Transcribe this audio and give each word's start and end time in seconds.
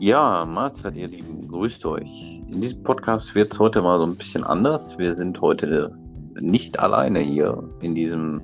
Ja, 0.00 0.44
Mahlzeit, 0.44 0.94
ihr 0.94 1.08
Lieben, 1.08 1.48
grüßt 1.48 1.84
euch. 1.84 2.40
In 2.48 2.60
diesem 2.60 2.84
Podcast 2.84 3.34
wird 3.34 3.52
es 3.52 3.58
heute 3.58 3.82
mal 3.82 3.98
so 3.98 4.04
ein 4.04 4.16
bisschen 4.16 4.44
anders. 4.44 4.96
Wir 4.96 5.12
sind 5.12 5.40
heute 5.40 5.92
nicht 6.40 6.78
alleine 6.78 7.18
hier 7.18 7.68
in 7.82 7.96
diesem 7.96 8.40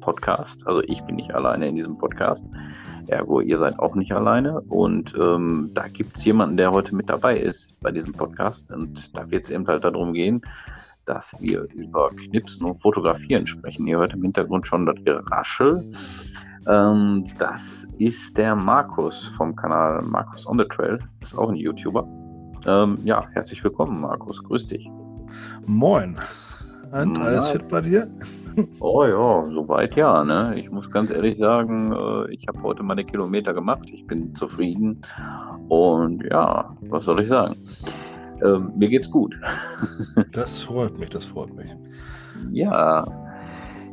Podcast. 0.00 0.66
Also 0.66 0.82
ich 0.82 1.00
bin 1.04 1.16
nicht 1.16 1.34
alleine 1.34 1.66
in 1.66 1.76
diesem 1.76 1.96
Podcast. 1.96 2.46
Ergo, 3.06 3.40
ihr 3.40 3.58
seid 3.58 3.78
auch 3.78 3.94
nicht 3.94 4.12
alleine. 4.12 4.60
Und 4.68 5.14
ähm, 5.18 5.70
da 5.72 5.88
gibt 5.88 6.18
es 6.18 6.26
jemanden, 6.26 6.58
der 6.58 6.72
heute 6.72 6.94
mit 6.94 7.08
dabei 7.08 7.38
ist 7.38 7.80
bei 7.80 7.90
diesem 7.90 8.12
Podcast. 8.12 8.70
Und 8.70 9.16
da 9.16 9.30
wird 9.30 9.44
es 9.44 9.50
eben 9.50 9.66
halt 9.66 9.84
darum 9.84 10.12
gehen, 10.12 10.42
dass 11.06 11.34
wir 11.40 11.66
über 11.72 12.10
Knipsen 12.10 12.66
und 12.66 12.82
Fotografieren 12.82 13.46
sprechen. 13.46 13.86
Ihr 13.86 13.96
hört 13.96 14.12
im 14.12 14.24
Hintergrund 14.24 14.66
schon 14.66 14.84
das 14.84 15.02
Geraschel. 15.02 15.88
Ähm, 16.66 17.24
das 17.38 17.86
ist 17.98 18.36
der 18.36 18.54
Markus 18.56 19.26
vom 19.36 19.54
Kanal 19.54 20.02
Markus 20.02 20.46
on 20.46 20.58
the 20.58 20.64
Trail. 20.64 20.98
Ist 21.22 21.36
auch 21.36 21.48
ein 21.48 21.56
YouTuber. 21.56 22.06
Ähm, 22.66 22.98
ja, 23.04 23.26
herzlich 23.32 23.62
willkommen, 23.62 24.00
Markus. 24.00 24.42
Grüß 24.42 24.66
dich. 24.66 24.88
Moin. 25.66 26.18
Und 26.92 27.18
alles 27.18 27.48
fit 27.48 27.68
bei 27.68 27.80
dir? 27.80 28.08
Oh 28.80 29.04
ja, 29.04 29.48
soweit 29.52 29.94
ja. 29.94 30.24
Ne? 30.24 30.58
Ich 30.58 30.68
muss 30.72 30.90
ganz 30.90 31.12
ehrlich 31.12 31.38
sagen, 31.38 31.92
äh, 31.92 32.32
ich 32.32 32.44
habe 32.48 32.60
heute 32.64 32.82
meine 32.82 33.04
Kilometer 33.04 33.54
gemacht. 33.54 33.88
Ich 33.92 34.04
bin 34.04 34.34
zufrieden. 34.34 35.00
Und 35.68 36.24
ja, 36.24 36.76
was 36.88 37.04
soll 37.04 37.22
ich 37.22 37.28
sagen? 37.28 37.54
Ähm, 38.42 38.72
mir 38.76 38.88
geht's 38.88 39.08
gut. 39.08 39.32
das 40.32 40.60
freut 40.60 40.98
mich, 40.98 41.10
das 41.10 41.24
freut 41.24 41.54
mich. 41.54 41.70
Ja, 42.50 43.06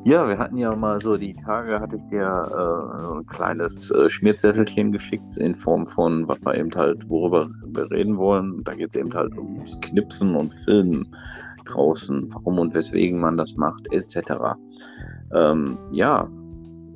ja, 0.06 0.28
wir 0.28 0.38
hatten 0.38 0.60
ja 0.60 0.76
mal 0.76 1.02
so 1.02 1.18
die 1.18 1.34
Tage, 1.34 1.80
hatte 1.80 1.96
ich 1.96 2.06
dir 2.10 2.22
äh, 2.22 3.18
ein 3.18 3.26
kleines 3.26 3.90
äh, 3.90 4.08
Schmierzettelchen 4.08 4.92
geschickt 4.92 5.38
in 5.38 5.56
Form 5.56 5.88
von, 5.88 6.28
was 6.28 6.38
wir 6.46 6.54
eben 6.54 6.70
halt, 6.76 7.10
worüber 7.10 7.50
wir 7.66 7.90
reden 7.90 8.16
wollen. 8.16 8.64
Da 8.66 8.76
geht 8.76 8.90
es 8.90 8.96
eben 8.96 9.12
halt 9.12 9.36
ums 9.36 9.82
Knipsen 9.82 10.36
und 10.36 10.54
Filmen 10.54 11.08
draußen, 11.66 12.32
warum 12.32 12.60
und 12.60 12.76
weswegen 12.76 13.20
man 13.20 13.36
das 13.36 13.56
macht, 13.56 13.92
etc. 13.92 14.54
Ähm, 15.34 15.76
ja, 15.92 16.30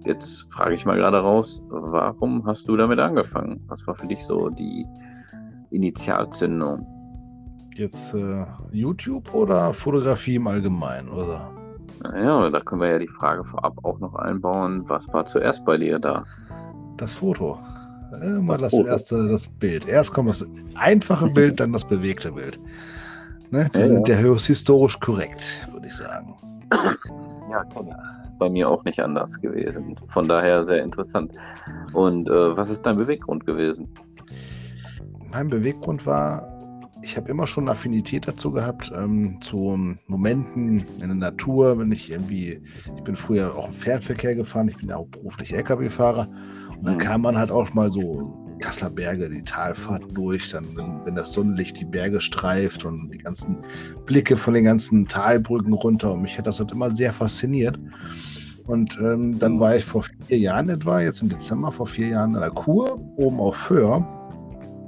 jetzt 0.06 0.54
frage 0.54 0.76
ich 0.76 0.86
mal 0.86 0.98
gerade 0.98 1.18
raus, 1.18 1.66
warum 1.70 2.46
hast 2.46 2.68
du 2.68 2.78
damit 2.78 3.00
angefangen? 3.00 3.60
Was 3.70 3.88
war 3.88 3.96
für 3.96 4.06
dich 4.06 4.24
so 4.24 4.50
die 4.50 4.86
Initialzündung? 5.72 6.86
Jetzt 7.74 8.14
äh, 8.14 8.46
YouTube 8.72 9.34
oder 9.34 9.74
Fotografie 9.74 10.36
im 10.36 10.46
Allgemeinen, 10.46 11.10
oder? 11.10 11.59
Ja, 12.04 12.50
da 12.50 12.60
können 12.62 12.82
wir 12.82 12.90
ja 12.90 13.00
die 13.00 13.08
Frage 13.08 13.44
vorab 13.44 13.84
auch 13.84 14.00
noch 14.00 14.16
einbauen. 14.16 14.84
Was 14.88 15.12
war 15.14 15.26
zuerst 15.26 15.66
bei 15.66 15.78
dir 15.78 16.00
da? 16.00 16.26
Das 16.98 17.14
Foto. 17.14 17.58
Äh, 18.22 18.40
mal 18.40 18.58
das, 18.58 18.72
das 18.72 18.86
erste, 18.86 19.28
das 19.28 19.48
Bild. 19.48 19.88
Erst 19.88 20.14
kommt 20.14 20.30
das 20.30 20.48
einfache 20.76 21.30
Bild, 21.30 21.60
dann 21.60 21.74
das 21.74 21.86
bewegte 21.86 22.32
Bild. 22.32 22.60
Ne? 23.52 23.68
Wir 23.72 23.82
ja, 23.82 23.88
sind 23.88 24.08
ja 24.08 24.16
höchst 24.18 24.48
historisch 24.48 25.00
korrekt, 25.00 25.68
würde 25.72 25.88
ich 25.88 25.96
sagen. 25.96 26.36
Ja, 27.52 27.64
klar. 27.66 27.86
Ist 28.28 28.38
bei 28.40 28.50
mir 28.50 28.70
auch 28.70 28.84
nicht 28.84 29.00
anders 29.00 29.40
gewesen. 29.42 29.96
Von 30.08 30.28
daher 30.28 30.66
sehr 30.66 30.84
interessant. 30.84 31.34
Und 31.94 32.30
äh, 32.30 32.58
was 32.58 32.70
ist 32.70 32.84
dein 32.84 32.98
Beweggrund 32.98 33.46
gewesen? 33.46 33.88
Mein 35.32 35.50
Beweggrund 35.50 36.06
war, 36.06 36.49
ich 37.02 37.18
habe 37.18 37.30
immer 37.30 37.48
schon 37.48 37.70
Affinität 37.70 38.28
dazu 38.28 38.52
gehabt, 38.52 38.92
ähm, 38.96 39.40
zu 39.42 39.96
Momenten 40.08 40.86
in 41.02 41.08
der 41.08 41.16
Natur, 41.16 41.80
wenn 41.80 41.92
ich 41.92 42.12
irgendwie, 42.12 42.62
ich 42.96 43.04
bin 43.04 43.16
früher 43.16 43.56
auch 43.56 43.68
im 43.68 43.74
Fernverkehr 43.74 44.36
gefahren, 44.36 44.70
ich 44.70 44.78
bin 44.78 44.90
ja 44.90 44.98
auch 44.98 45.08
beruflich 45.08 45.54
LKW-Fahrer 45.54 46.28
und 46.78 46.86
dann 46.86 46.96
mhm. 46.96 47.00
kam 47.00 47.22
man 47.22 47.38
halt 47.38 47.52
auch 47.52 47.74
mal 47.74 47.92
so 47.92 48.36
Kasseler 48.60 48.90
Berge, 48.90 49.30
die 49.30 49.44
Talfahrt 49.44 50.04
durch, 50.14 50.50
dann, 50.52 50.66
wenn 51.06 51.16
das 51.16 51.32
Sonnenlicht 51.32 51.80
die 51.80 51.86
Berge 51.86 52.20
streift 52.20 52.84
und 52.84 53.10
die 53.10 53.18
ganzen 53.18 53.58
Blicke 54.06 54.38
von 54.38 54.54
den 54.54 54.66
ganzen 54.66 55.08
Talbrücken 55.08 55.74
runter 55.74 56.14
und 56.14 56.22
mich 56.22 56.38
hat 56.38 56.48
das 56.48 56.60
halt 56.60 56.72
immer 56.72 56.92
sehr 56.92 57.14
fasziniert. 57.14 57.80
Und 58.68 59.00
ähm, 59.02 59.40
dann 59.40 59.54
mhm. 59.54 59.60
war 59.62 59.76
ich 59.78 59.86
vor 59.86 60.04
vier 60.28 60.38
Jahren 60.38 60.70
etwa, 60.70 61.02
jetzt 61.02 61.22
im 61.22 61.30
Dezember 61.30 61.72
vor 61.72 61.88
vier 61.88 62.10
Jahren 62.10 62.36
in 62.36 62.42
der 62.42 62.52
Kur, 62.52 63.00
oben 63.18 63.40
auf 63.40 63.56
Föhr. 63.56 64.06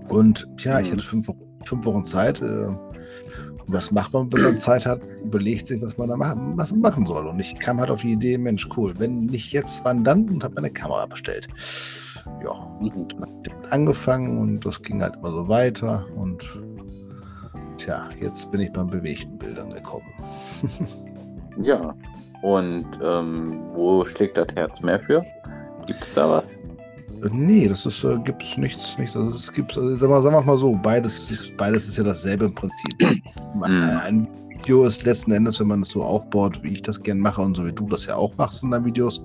Und 0.10 0.46
ja, 0.60 0.80
ich 0.80 0.90
mhm. 0.90 0.92
hatte 0.92 1.04
fünf 1.04 1.28
Wochen 1.30 1.41
fünf 1.72 1.86
Wochen 1.86 2.04
Zeit. 2.04 2.42
Äh, 2.42 2.68
und 3.66 3.68
was 3.68 3.92
macht 3.92 4.14
man, 4.14 4.32
wenn 4.34 4.42
man 4.42 4.58
Zeit 4.58 4.86
hat? 4.86 5.02
Überlegt 5.24 5.68
sich, 5.68 5.82
was 5.82 5.98
man 5.98 6.10
da 6.10 6.18
machen, 6.18 6.54
was 6.58 6.72
man 6.72 6.82
machen 6.82 7.06
soll. 7.06 7.26
Und 7.26 7.40
ich 7.40 7.58
kam 7.60 7.80
halt 7.80 7.90
auf 7.90 8.02
die 8.02 8.12
Idee, 8.12 8.38
Mensch, 8.38 8.68
cool, 8.76 8.94
wenn 8.98 9.26
nicht 9.26 9.52
jetzt, 9.54 9.84
wann 9.86 10.04
dann? 10.04 10.28
Und 10.30 10.44
habe 10.44 10.58
eine 10.58 10.70
Kamera 10.70 11.06
bestellt. 11.06 11.48
Ja, 12.44 12.52
und 12.52 13.16
angefangen 13.70 14.38
und 14.38 14.66
das 14.66 14.82
ging 14.82 15.02
halt 15.02 15.16
immer 15.16 15.32
so 15.32 15.48
weiter. 15.48 16.06
Und 16.16 16.44
tja, 17.78 18.10
jetzt 18.20 18.52
bin 18.52 18.62
ich 18.62 18.72
beim 18.74 18.88
bewegten 18.88 19.38
Bildern 19.38 19.70
gekommen. 19.70 20.06
ja, 21.62 21.96
und 22.42 22.88
ähm, 23.02 23.62
wo 23.74 24.04
schlägt 24.06 24.38
das 24.38 24.48
Herz 24.56 24.82
mehr 24.82 25.00
für? 25.00 25.24
Gibt 25.88 26.04
es 26.04 26.14
da 26.14 26.30
was? 26.30 26.58
Nee, 27.30 27.68
das 27.68 27.86
ist, 27.86 28.04
äh, 28.04 28.18
gibt 28.24 28.42
es 28.42 28.58
nichts, 28.58 28.98
nichts. 28.98 29.16
Also 29.16 29.30
es 29.32 29.52
gibt, 29.52 29.78
also, 29.78 29.96
sagen, 29.96 30.12
wir, 30.12 30.22
sagen 30.22 30.36
wir 30.36 30.42
mal 30.42 30.58
so, 30.58 30.76
beides 30.82 31.30
ist, 31.30 31.56
beides 31.58 31.88
ist 31.88 31.98
ja 31.98 32.04
dasselbe 32.04 32.46
im 32.46 32.56
Prinzip. 32.56 33.22
Mhm. 33.54 33.64
Ein 33.64 34.28
Video 34.50 34.86
ist 34.86 35.04
letzten 35.04 35.32
Endes, 35.32 35.60
wenn 35.60 35.68
man 35.68 35.82
es 35.82 35.90
so 35.90 36.04
aufbaut, 36.04 36.64
wie 36.64 36.70
ich 36.70 36.82
das 36.82 37.02
gerne 37.02 37.22
mache 37.22 37.42
und 37.42 37.56
so 37.56 37.66
wie 37.66 37.74
du 37.74 37.88
das 37.88 38.06
ja 38.06 38.16
auch 38.16 38.36
machst 38.38 38.64
in 38.64 38.72
deinen 38.72 38.86
Videos, 38.86 39.24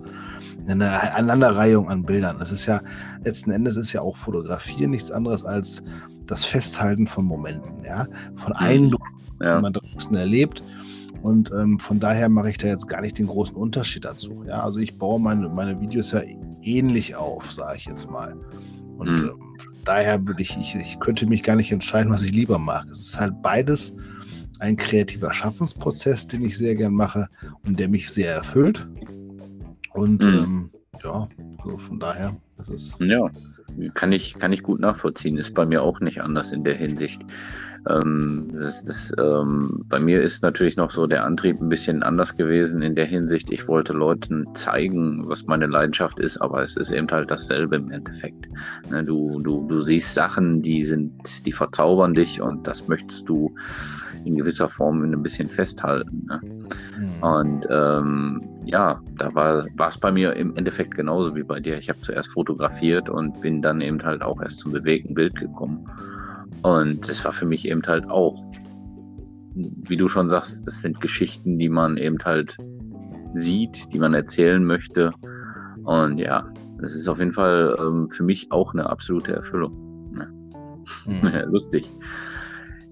eine 0.69 0.91
Aneinanderreihung 1.15 1.89
an 1.89 2.03
Bildern. 2.03 2.39
Das 2.39 2.53
ist 2.53 2.67
ja, 2.67 2.81
letzten 3.25 3.51
Endes 3.51 3.77
ist 3.77 3.93
ja 3.93 4.01
auch 4.01 4.17
Fotografieren 4.17 4.91
nichts 4.91 5.11
anderes 5.11 5.45
als 5.45 5.83
das 6.27 6.45
Festhalten 6.45 7.07
von 7.07 7.25
Momenten, 7.25 7.85
ja, 7.85 8.07
von 8.35 8.53
mhm. 8.53 8.67
Eindrücken, 8.67 9.21
ja. 9.41 9.57
die 9.57 9.63
man 9.63 9.73
draußen 9.73 10.15
erlebt. 10.15 10.63
Und 11.27 11.51
ähm, 11.51 11.81
von 11.81 11.99
daher 11.99 12.29
mache 12.29 12.51
ich 12.51 12.59
da 12.59 12.69
jetzt 12.69 12.87
gar 12.87 13.01
nicht 13.01 13.19
den 13.19 13.27
großen 13.27 13.57
Unterschied 13.57 14.05
dazu. 14.05 14.45
Ja, 14.47 14.63
also 14.63 14.79
ich 14.79 14.97
baue 14.97 15.19
meine, 15.19 15.49
meine 15.49 15.81
Videos 15.81 16.13
ja 16.13 16.23
ähnlich 16.63 17.17
auf, 17.17 17.51
sage 17.51 17.79
ich 17.79 17.87
jetzt 17.87 18.09
mal. 18.09 18.37
Und 18.97 19.11
mhm. 19.11 19.31
ähm, 19.31 19.57
daher 19.85 20.25
würde 20.25 20.41
ich, 20.41 20.57
ich, 20.57 20.77
ich 20.77 21.01
könnte 21.01 21.27
mich 21.27 21.43
gar 21.43 21.57
nicht 21.57 21.73
entscheiden, 21.73 22.13
was 22.13 22.23
ich 22.23 22.31
lieber 22.31 22.61
mag. 22.61 22.87
Es 22.93 23.01
ist 23.01 23.19
halt 23.19 23.43
beides 23.43 23.93
ein 24.61 24.77
kreativer 24.77 25.33
Schaffensprozess, 25.33 26.29
den 26.29 26.45
ich 26.45 26.57
sehr 26.57 26.77
gern 26.77 26.95
mache 26.95 27.29
und 27.65 27.81
der 27.81 27.89
mich 27.89 28.09
sehr 28.09 28.33
erfüllt. 28.33 28.89
Und 29.95 30.23
mhm. 30.23 30.29
ähm, 30.29 30.71
ja, 31.03 31.29
so 31.65 31.77
von 31.77 31.99
daher, 31.99 32.37
das 32.57 32.69
ist. 32.69 33.01
Ja, 33.01 33.29
kann 33.95 34.13
ich, 34.13 34.35
kann 34.39 34.53
ich 34.53 34.63
gut 34.63 34.81
nachvollziehen. 34.81 35.39
Ist 35.39 35.55
bei 35.55 35.67
mir 35.67 35.83
auch 35.83 36.01
nicht 36.01 36.23
anders 36.23 36.53
in 36.53 36.65
der 36.65 36.75
Hinsicht. 36.75 37.23
Ähm, 37.89 38.49
das, 38.53 38.85
das, 38.85 39.13
ähm, 39.19 39.85
bei 39.89 40.01
mir 40.01 40.23
ist 40.23 40.43
natürlich 40.43 40.77
noch 40.77 40.91
so 40.91 41.07
der 41.07 41.25
Antrieb 41.25 41.61
ein 41.61 41.69
bisschen 41.69 42.03
anders 42.03 42.37
gewesen 42.37 42.83
in 42.83 42.97
der 42.97 43.05
Hinsicht, 43.05 43.53
ich 43.53 43.69
wollte 43.69 43.93
Leuten 43.93 44.47
zeigen, 44.55 45.29
was 45.29 45.47
meine 45.47 45.67
Leidenschaft 45.67 46.19
ist, 46.19 46.39
aber 46.39 46.63
es 46.63 46.77
ist 46.77 46.91
eben 46.91 47.09
halt 47.09 47.31
dasselbe 47.31 47.77
im 47.77 47.91
Endeffekt. 47.91 48.49
Ne, 48.91 49.05
du, 49.05 49.41
du, 49.41 49.67
du 49.69 49.81
siehst 49.81 50.15
Sachen, 50.15 50.63
die 50.63 50.83
sind, 50.83 51.47
die 51.47 51.53
verzaubern 51.53 52.15
dich 52.15 52.41
und 52.41 52.67
das 52.67 52.89
möchtest 52.89 53.29
du 53.29 53.55
in 54.25 54.37
gewisser 54.37 54.69
Form 54.69 55.03
ein 55.03 55.23
bisschen 55.23 55.49
festhalten. 55.49 56.27
Ne? 56.29 56.41
Mhm. 56.99 57.23
Und 57.23 57.67
ähm, 57.71 58.56
ja, 58.67 59.01
da 59.17 59.35
war 59.35 59.65
es 59.89 59.99
bei 59.99 60.11
mir 60.11 60.35
im 60.35 60.55
Endeffekt 60.57 60.95
genauso 60.95 61.35
wie 61.37 61.45
bei 61.45 61.61
dir. 61.61 61.79
Ich 61.79 61.89
habe 61.89 62.01
zuerst 62.01 62.33
fotografiert 62.33 63.09
und 63.09 63.41
bin 63.41 63.63
dann 63.63 63.81
eben 63.81 64.03
halt 64.03 64.23
auch 64.23 64.41
erst 64.43 64.59
zum 64.59 64.73
bewegten 64.73 65.15
Bild 65.15 65.37
gekommen. 65.37 65.89
Und 66.63 67.09
das 67.09 67.25
war 67.25 67.33
für 67.33 67.47
mich 67.47 67.69
eben 67.69 67.83
halt 67.87 68.11
auch, 68.11 68.43
wie 69.55 69.97
du 69.97 70.09
schon 70.09 70.29
sagst, 70.29 70.67
das 70.67 70.81
sind 70.81 71.01
Geschichten, 71.01 71.59
die 71.59 71.69
man 71.69 71.97
eben 71.97 72.19
halt 72.25 72.57
sieht, 73.31 73.93
die 73.93 73.99
man 73.99 74.15
erzählen 74.15 74.65
möchte. 74.65 75.13
Und 75.85 76.19
ja, 76.19 76.45
das 76.79 76.95
ist 76.95 77.09
auf 77.09 77.21
jeden 77.21 77.33
Fall 77.33 77.77
ähm, 77.81 78.11
für 78.11 78.25
mich 78.25 78.51
auch 78.51 78.75
eine 78.75 78.91
absolute 78.91 79.33
Erfüllung. 79.33 79.87
Mhm. 81.07 81.21
Lustig. 81.51 81.91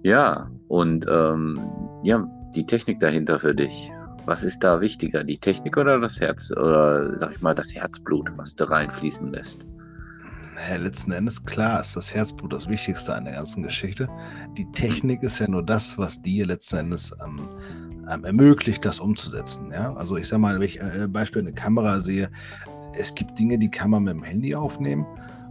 Ja, 0.02 0.50
und 0.68 1.06
ähm, 1.08 1.58
ja, 2.02 2.26
die 2.54 2.66
Technik 2.66 3.00
dahinter 3.00 3.38
für 3.38 3.54
dich. 3.54 3.90
Was 4.26 4.42
ist 4.42 4.60
da 4.60 4.80
wichtiger, 4.80 5.24
die 5.24 5.38
Technik 5.38 5.76
oder 5.76 6.00
das 6.00 6.20
Herz? 6.20 6.50
Oder 6.52 7.18
sag 7.18 7.32
ich 7.32 7.42
mal, 7.42 7.54
das 7.54 7.74
Herzblut, 7.74 8.30
was 8.36 8.54
da 8.56 8.64
reinfließen 8.66 9.32
lässt? 9.32 9.66
ja, 10.70 10.76
letzten 10.76 11.12
Endes, 11.12 11.44
klar, 11.44 11.80
ist 11.80 11.96
das 11.96 12.14
Herzblut 12.14 12.52
das 12.52 12.68
Wichtigste 12.68 13.14
an 13.14 13.24
der 13.24 13.34
ganzen 13.34 13.62
Geschichte. 13.62 14.08
Die 14.56 14.70
Technik 14.72 15.22
ist 15.22 15.38
ja 15.38 15.48
nur 15.48 15.64
das, 15.64 15.98
was 15.98 16.22
dir 16.22 16.46
letzten 16.46 16.76
Endes 16.76 17.12
ähm, 17.24 17.48
ähm, 18.10 18.24
ermöglicht, 18.24 18.84
das 18.84 19.00
umzusetzen. 19.00 19.70
Ja? 19.72 19.92
Also 19.94 20.16
ich 20.16 20.28
sage 20.28 20.40
mal, 20.40 20.54
wenn 20.54 20.62
ich 20.62 20.80
äh, 20.80 21.06
Beispiel 21.08 21.42
eine 21.42 21.52
Kamera 21.52 22.00
sehe, 22.00 22.30
es 22.98 23.14
gibt 23.14 23.38
Dinge, 23.38 23.58
die 23.58 23.70
kann 23.70 23.90
man 23.90 24.04
mit 24.04 24.14
dem 24.14 24.22
Handy 24.22 24.54
aufnehmen 24.54 25.06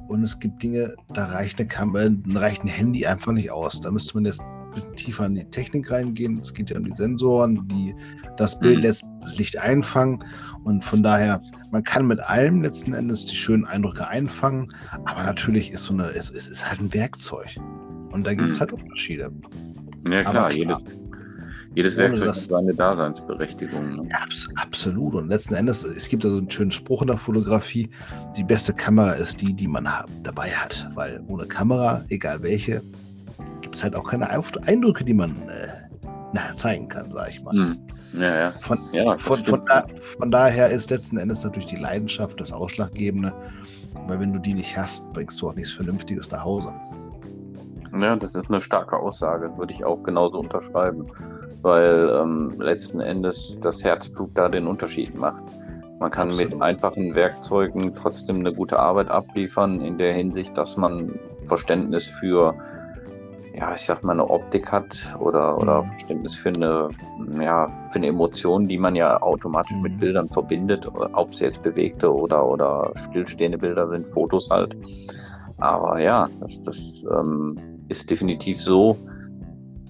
und 0.08 0.24
es 0.24 0.40
gibt 0.40 0.64
Dinge, 0.64 0.96
da 1.14 1.26
reicht, 1.26 1.60
eine 1.60 1.68
Kamera, 1.68 2.10
reicht 2.36 2.64
ein 2.64 2.70
Handy 2.70 3.06
einfach 3.06 3.34
nicht 3.34 3.52
aus. 3.52 3.82
Da 3.82 3.92
müsste 3.92 4.16
man 4.16 4.26
jetzt 4.26 4.44
bisschen 4.74 4.96
tiefer 4.96 5.26
in 5.26 5.36
die 5.36 5.46
Technik 5.46 5.92
reingehen. 5.92 6.40
Es 6.40 6.54
geht 6.54 6.70
ja 6.70 6.78
um 6.78 6.86
die 6.86 6.94
Sensoren, 6.94 7.68
die 7.68 7.96
das 8.38 8.58
Bild 8.60 8.78
mhm. 8.78 8.82
lässt 8.84 9.04
das 9.22 9.38
Licht 9.38 9.58
einfangen. 9.58 10.20
Und 10.64 10.84
von 10.84 11.04
daher, 11.04 11.40
man 11.72 11.84
kann 11.84 12.08
mit 12.08 12.22
allem 12.22 12.62
letzten 12.62 12.94
Endes 12.94 13.26
die 13.26 13.36
schönen 13.36 13.66
Eindrücke 13.66 14.08
einfangen, 14.08 14.72
aber 15.06 15.24
natürlich 15.24 15.72
ist 15.72 15.84
so 15.84 15.94
eine, 15.94 16.10
es, 16.10 16.30
es 16.30 16.48
ist 16.48 16.68
halt 16.68 16.80
ein 16.80 16.94
Werkzeug. 16.94 17.56
Und 18.12 18.26
da 18.26 18.34
gibt 18.34 18.50
es 18.50 18.58
mhm. 18.58 18.60
halt 18.62 18.74
Unterschiede. 18.74 19.32
Ja, 20.10 20.22
klar, 20.22 20.50
klar 20.50 20.52
jedes, 20.52 20.98
jedes 21.76 21.98
Werkzeug 21.98 22.30
hat 22.30 22.36
seine 22.36 22.74
Daseinsberechtigung. 22.74 23.96
Ne? 23.96 24.10
Ja, 24.10 24.26
absolut. 24.56 25.16
Und 25.16 25.30
letzten 25.30 25.56
Endes, 25.56 25.84
es 25.84 26.08
gibt 26.08 26.24
also 26.24 26.38
einen 26.38 26.50
schönen 26.50 26.72
Spruch 26.72 27.02
in 27.02 27.08
der 27.08 27.18
Fotografie: 27.18 27.90
die 28.38 28.44
beste 28.44 28.74
Kamera 28.74 29.14
ist 29.14 29.42
die, 29.42 29.54
die 29.54 29.68
man 29.68 29.88
dabei 30.22 30.50
hat. 30.50 30.88
Weil 30.94 31.24
ohne 31.28 31.48
Kamera, 31.48 32.04
egal 32.10 32.44
welche, 32.44 32.84
gibt 33.62 33.76
es 33.76 33.84
halt 33.84 33.96
auch 33.96 34.04
keine 34.04 34.30
Eindrücke, 34.30 35.04
die 35.04 35.14
man 35.14 35.32
äh, 35.50 35.68
nachher 36.34 36.56
zeigen 36.56 36.88
kann, 36.88 37.10
sag 37.12 37.30
ich 37.30 37.44
mal. 37.44 37.54
Hm. 37.54 37.78
Ja, 38.14 38.36
ja. 38.36 38.52
Von, 38.52 38.78
ja, 38.92 39.18
von, 39.18 39.44
von, 39.46 39.66
da, 39.66 39.84
von, 40.00 40.32
daher 40.32 40.70
ist 40.70 40.90
letzten 40.92 41.18
Endes 41.18 41.44
natürlich 41.44 41.66
die 41.68 41.78
Leidenschaft 41.78 42.40
das 42.40 42.52
Ausschlaggebende, 42.52 43.34
weil 44.08 44.20
wenn 44.20 44.34
du 44.34 44.40
die 44.40 44.54
nicht 44.54 44.78
hast, 44.78 45.12
bringst 45.14 45.42
du 45.42 45.48
auch 45.48 45.56
nichts 45.56 45.72
Vernünftiges 45.72 46.30
nach 46.30 46.44
Hause. 46.44 46.72
Ja, 48.00 48.16
das 48.16 48.36
ist 48.36 48.50
eine 48.50 48.62
starke 48.62 48.98
Aussage, 48.98 49.52
würde 49.58 49.74
ich 49.74 49.86
auch 49.86 50.02
genauso 50.04 50.40
unterschreiben, 50.40 51.08
weil 51.62 52.10
ähm, 52.20 52.54
letzten 52.60 53.00
Endes 53.00 53.58
das 53.62 53.84
Herzblut 53.84 54.32
da 54.36 54.50
den 54.50 54.68
Unterschied 54.68 55.16
macht. 55.16 55.44
Man 56.00 56.12
kann 56.12 56.30
Absolut. 56.30 56.54
mit 56.54 56.62
einfachen 56.62 57.16
Werkzeugen 57.16 57.96
trotzdem 57.96 58.40
eine 58.40 58.52
gute 58.52 58.80
Arbeit 58.80 59.10
abliefern, 59.10 59.80
in 59.82 59.98
der 59.98 60.14
Hinsicht, 60.14 60.58
dass 60.58 60.76
man 60.76 61.18
Verständnis 61.46 62.06
für 62.06 62.56
ja, 63.56 63.76
ich 63.76 63.82
sag 63.84 64.04
mal, 64.04 64.14
eine 64.14 64.30
Optik 64.30 64.72
hat 64.72 64.98
oder, 65.20 65.58
oder 65.58 65.84
mhm. 65.84 65.88
Verständnis 65.88 66.36
für 66.36 66.50
eine, 66.50 66.90
ja, 67.40 67.68
für 67.90 68.00
eine 68.00 68.08
Emotion, 68.08 68.68
die 68.68 68.78
man 68.78 68.96
ja 68.96 69.22
automatisch 69.22 69.76
mhm. 69.76 69.84
mit 69.84 70.00
Bildern 70.00 70.28
verbindet, 70.28 70.88
ob 71.14 71.32
es 71.32 71.40
jetzt 71.40 71.62
bewegte 71.62 72.14
oder, 72.14 72.48
oder 72.48 72.92
stillstehende 73.10 73.58
Bilder 73.58 73.88
sind, 73.90 74.08
Fotos 74.08 74.50
halt. 74.50 74.76
Aber 75.58 76.02
ja, 76.02 76.28
das, 76.40 76.62
das 76.64 77.06
ähm, 77.12 77.58
ist 77.90 78.10
definitiv 78.10 78.60
so, 78.60 78.98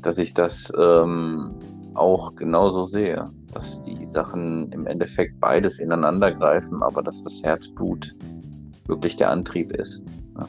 dass 0.02 0.18
ich 0.18 0.34
das 0.34 0.72
ähm, 0.78 1.56
auch 1.94 2.36
genauso 2.36 2.86
sehe, 2.86 3.26
dass 3.54 3.82
die 3.82 4.10
Sachen 4.10 4.72
im 4.74 4.88
Endeffekt 4.88 5.40
beides 5.40 5.80
ineinander 5.80 6.32
greifen, 6.32 6.84
aber 6.84 7.02
dass 7.02 7.24
das 7.24 7.42
Herzblut 7.44 8.14
wirklich 8.88 9.16
der 9.16 9.32
Antrieb 9.32 9.72
ist. 9.72 10.04
Ja. 10.38 10.48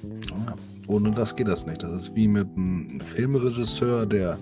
Ohne 0.86 1.12
das 1.12 1.34
geht 1.34 1.48
das 1.48 1.66
nicht. 1.66 1.82
Das 1.82 1.92
ist 1.92 2.14
wie 2.14 2.28
mit 2.28 2.48
einem 2.56 3.00
Filmregisseur, 3.00 4.06
der 4.06 4.38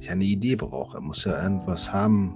ja 0.00 0.12
eine 0.12 0.24
Idee 0.24 0.56
braucht. 0.56 0.94
Er 0.94 1.00
muss 1.00 1.24
ja 1.24 1.42
irgendwas 1.42 1.92
haben, 1.92 2.34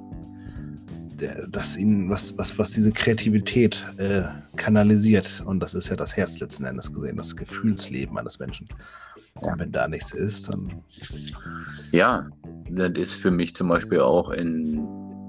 der, 1.21 1.47
das 1.49 1.77
ihn, 1.77 2.11
was, 2.11 2.37
was, 2.39 2.59
was 2.59 2.73
diese 2.73 2.93
Kreativität 2.93 3.85
äh, 3.99 4.23
kanalisiert. 4.57 5.43
Und 5.47 5.61
das 5.61 5.75
ist 5.75 5.89
ja 5.89 5.97
das 5.97 6.17
Herz 6.17 6.39
letzten 6.41 6.65
Endes 6.65 6.93
gesehen, 6.93 7.17
das 7.17 7.37
Gefühlsleben 7.37 8.19
eines 8.19 8.39
Menschen. 8.39 8.69
Und 9.41 9.59
wenn 9.59 9.73
da 9.73 9.87
nichts 9.87 10.13
ist, 10.13 10.49
dann. 10.49 10.83
Ja, 11.93 12.29
das 12.71 12.93
ist 12.93 13.15
für 13.15 13.31
mich 13.31 13.55
zum 13.55 13.69
Beispiel 13.69 14.01
auch 14.01 14.31
in 14.31 14.81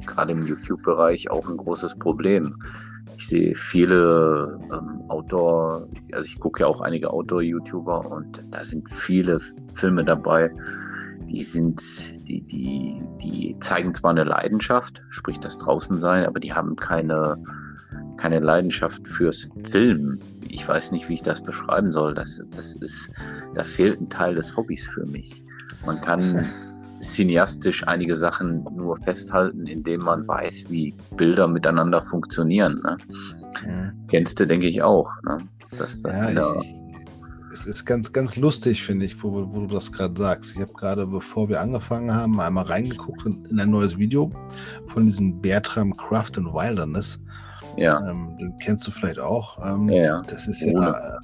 gerade 0.05 0.31
im 0.31 0.45
YouTube-Bereich 0.45 1.29
auch 1.29 1.47
ein 1.47 1.57
großes 1.57 1.95
Problem. 1.95 2.55
Ich 3.15 3.27
sehe 3.27 3.55
viele 3.55 4.59
ähm, 4.71 5.03
Outdoor, 5.07 5.87
also 6.11 6.25
ich 6.25 6.39
gucke 6.39 6.61
ja 6.61 6.67
auch 6.67 6.81
einige 6.81 7.11
Outdoor-YouTuber 7.11 8.11
und 8.11 8.45
da 8.51 8.63
sind 8.63 8.89
viele 8.89 9.39
Filme 9.73 10.03
dabei, 10.03 10.51
die 11.29 11.43
sind, 11.43 11.81
die, 12.27 12.41
die, 12.41 13.01
die 13.21 13.55
zeigen 13.59 13.93
zwar 13.93 14.11
eine 14.11 14.23
Leidenschaft, 14.23 15.01
sprich 15.09 15.39
das 15.39 15.57
draußen 15.57 15.99
sein, 15.99 16.25
aber 16.25 16.39
die 16.39 16.53
haben 16.53 16.75
keine, 16.75 17.37
keine 18.17 18.39
Leidenschaft 18.39 19.05
fürs 19.07 19.49
Filmen. 19.69 20.19
Ich 20.47 20.67
weiß 20.67 20.91
nicht, 20.91 21.09
wie 21.09 21.15
ich 21.15 21.23
das 21.23 21.43
beschreiben 21.43 21.91
soll. 21.91 22.13
Das, 22.13 22.41
das 22.51 22.77
ist, 22.77 23.11
da 23.55 23.63
fehlt 23.63 23.99
ein 23.99 24.09
Teil 24.09 24.35
des 24.35 24.55
Hobbys 24.55 24.87
für 24.87 25.05
mich. 25.05 25.43
Man 25.85 25.99
kann 25.99 26.45
cineastisch 27.01 27.85
einige 27.87 28.15
Sachen 28.15 28.65
nur 28.75 28.97
festhalten, 28.97 29.67
indem 29.67 30.01
man 30.01 30.27
weiß, 30.27 30.65
wie 30.69 30.93
Bilder 31.15 31.47
miteinander 31.47 32.03
funktionieren. 32.09 32.81
Ne? 32.83 32.97
Ja. 33.67 33.91
Kennst 34.09 34.39
du, 34.39 34.47
denke 34.47 34.67
ich, 34.67 34.81
auch. 34.81 35.09
Ne? 35.23 35.39
Dass 35.77 36.01
das 36.01 36.13
ja, 36.13 36.55
ich, 36.61 36.75
es 37.51 37.65
ist 37.65 37.85
ganz, 37.85 38.13
ganz 38.13 38.35
lustig, 38.35 38.83
finde 38.83 39.05
ich, 39.05 39.23
wo, 39.23 39.31
wo, 39.31 39.61
du 39.61 39.67
das 39.67 39.91
gerade 39.91 40.15
sagst. 40.17 40.55
Ich 40.55 40.61
habe 40.61 40.73
gerade, 40.73 41.07
bevor 41.07 41.49
wir 41.49 41.59
angefangen 41.59 42.13
haben, 42.13 42.39
einmal 42.39 42.65
reingeguckt 42.65 43.25
in, 43.25 43.45
in, 43.45 43.59
ein 43.59 43.71
neues 43.71 43.97
Video 43.97 44.31
von 44.87 45.05
diesem 45.07 45.39
Bertram 45.39 45.95
Craft 45.97 46.37
and 46.37 46.53
Wilderness. 46.53 47.19
Ja. 47.75 47.99
Ähm, 48.09 48.37
den 48.37 48.57
kennst 48.59 48.85
du 48.87 48.91
vielleicht 48.91 49.19
auch. 49.19 49.57
Ähm, 49.65 49.89
ja, 49.89 50.21
Das 50.23 50.47
ist 50.47 50.61
ja. 50.61 51.19